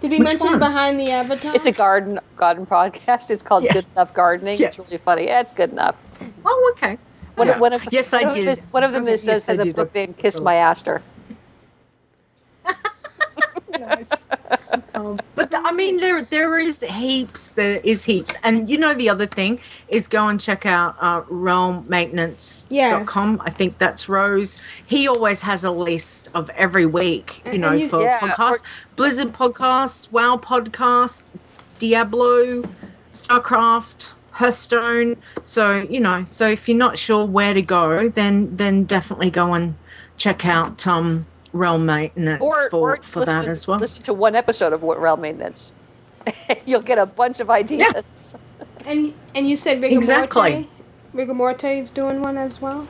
[0.00, 0.58] Did we Which mention one?
[0.60, 1.54] behind the avatar?
[1.54, 3.30] It's a garden garden podcast.
[3.30, 3.74] It's called Yeah.
[3.74, 4.58] Good Enough Gardening.
[4.58, 4.68] Yeah.
[4.68, 5.26] It's really funny.
[5.26, 6.02] Yeah, it's good enough.
[6.46, 6.96] Oh, okay.
[7.34, 7.58] One, Yeah.
[7.58, 8.44] one of Yes, I of did.
[8.46, 10.40] them is- one of them Okay, is, yes, does, has I a book named "Kiss
[10.40, 11.02] My Aster."
[13.78, 14.08] nice.
[14.94, 17.52] Um, but the- I mean, there there is heaps.
[17.52, 21.22] There is heaps, and you know the other thing is go and check out uh,
[21.22, 23.42] realmmaintenance.com.
[23.44, 24.58] I think that's Rose.
[24.86, 27.42] He always has a list of every week.
[27.44, 28.62] You And- know, and you- for Yeah, podcasts,
[28.96, 31.32] Blizzard podcasts, WoW podcasts,
[31.78, 32.64] Diablo,
[33.12, 34.12] Starcraft.
[34.32, 35.16] Hearthstone.
[35.42, 39.52] So you know, so if you're not sure where to go, then then definitely go
[39.52, 39.74] and
[40.16, 41.26] check out um
[41.58, 43.78] Realm Maintenance Or, for, or just for that listen, as well.
[43.78, 45.72] Listen to one episode of What Realm Maintenance.
[46.66, 48.36] You'll get a bunch of ideas.
[48.58, 48.66] Yeah.
[48.86, 50.52] and and you said Rigor Exactly.
[50.52, 50.66] Morte.
[51.12, 52.86] Rigor Morty is doing one as well.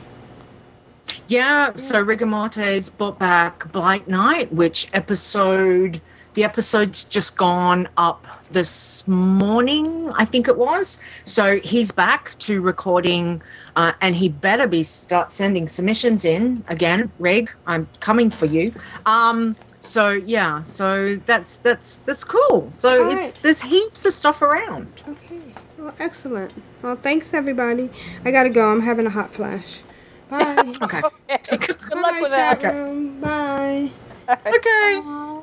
[1.27, 6.01] Yeah, so Rigor Morty's brought back Blight Night, which episode
[6.33, 10.99] the episode's just gone up this morning, I think it was.
[11.25, 13.41] So he's back to recording
[13.75, 17.49] uh, and he better be start sending submissions in again, Rig.
[17.65, 18.73] I'm coming for you.
[19.05, 22.69] Um so yeah, so that's that's that's cool.
[22.71, 23.39] So All it's right.
[23.43, 25.03] there's heaps of stuff around.
[25.07, 25.39] Okay.
[25.77, 26.53] Well, excellent.
[26.81, 27.89] Well, thanks everybody.
[28.25, 28.71] I gotta go.
[28.71, 29.81] I'm having a hot flash.
[30.29, 30.73] Bye.
[30.83, 31.01] Okay.
[31.49, 32.73] Good luck Bye, with chat that.
[32.73, 33.21] room.
[33.21, 33.91] Bye.
[34.47, 35.01] Okay.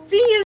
[0.09, 0.46] See you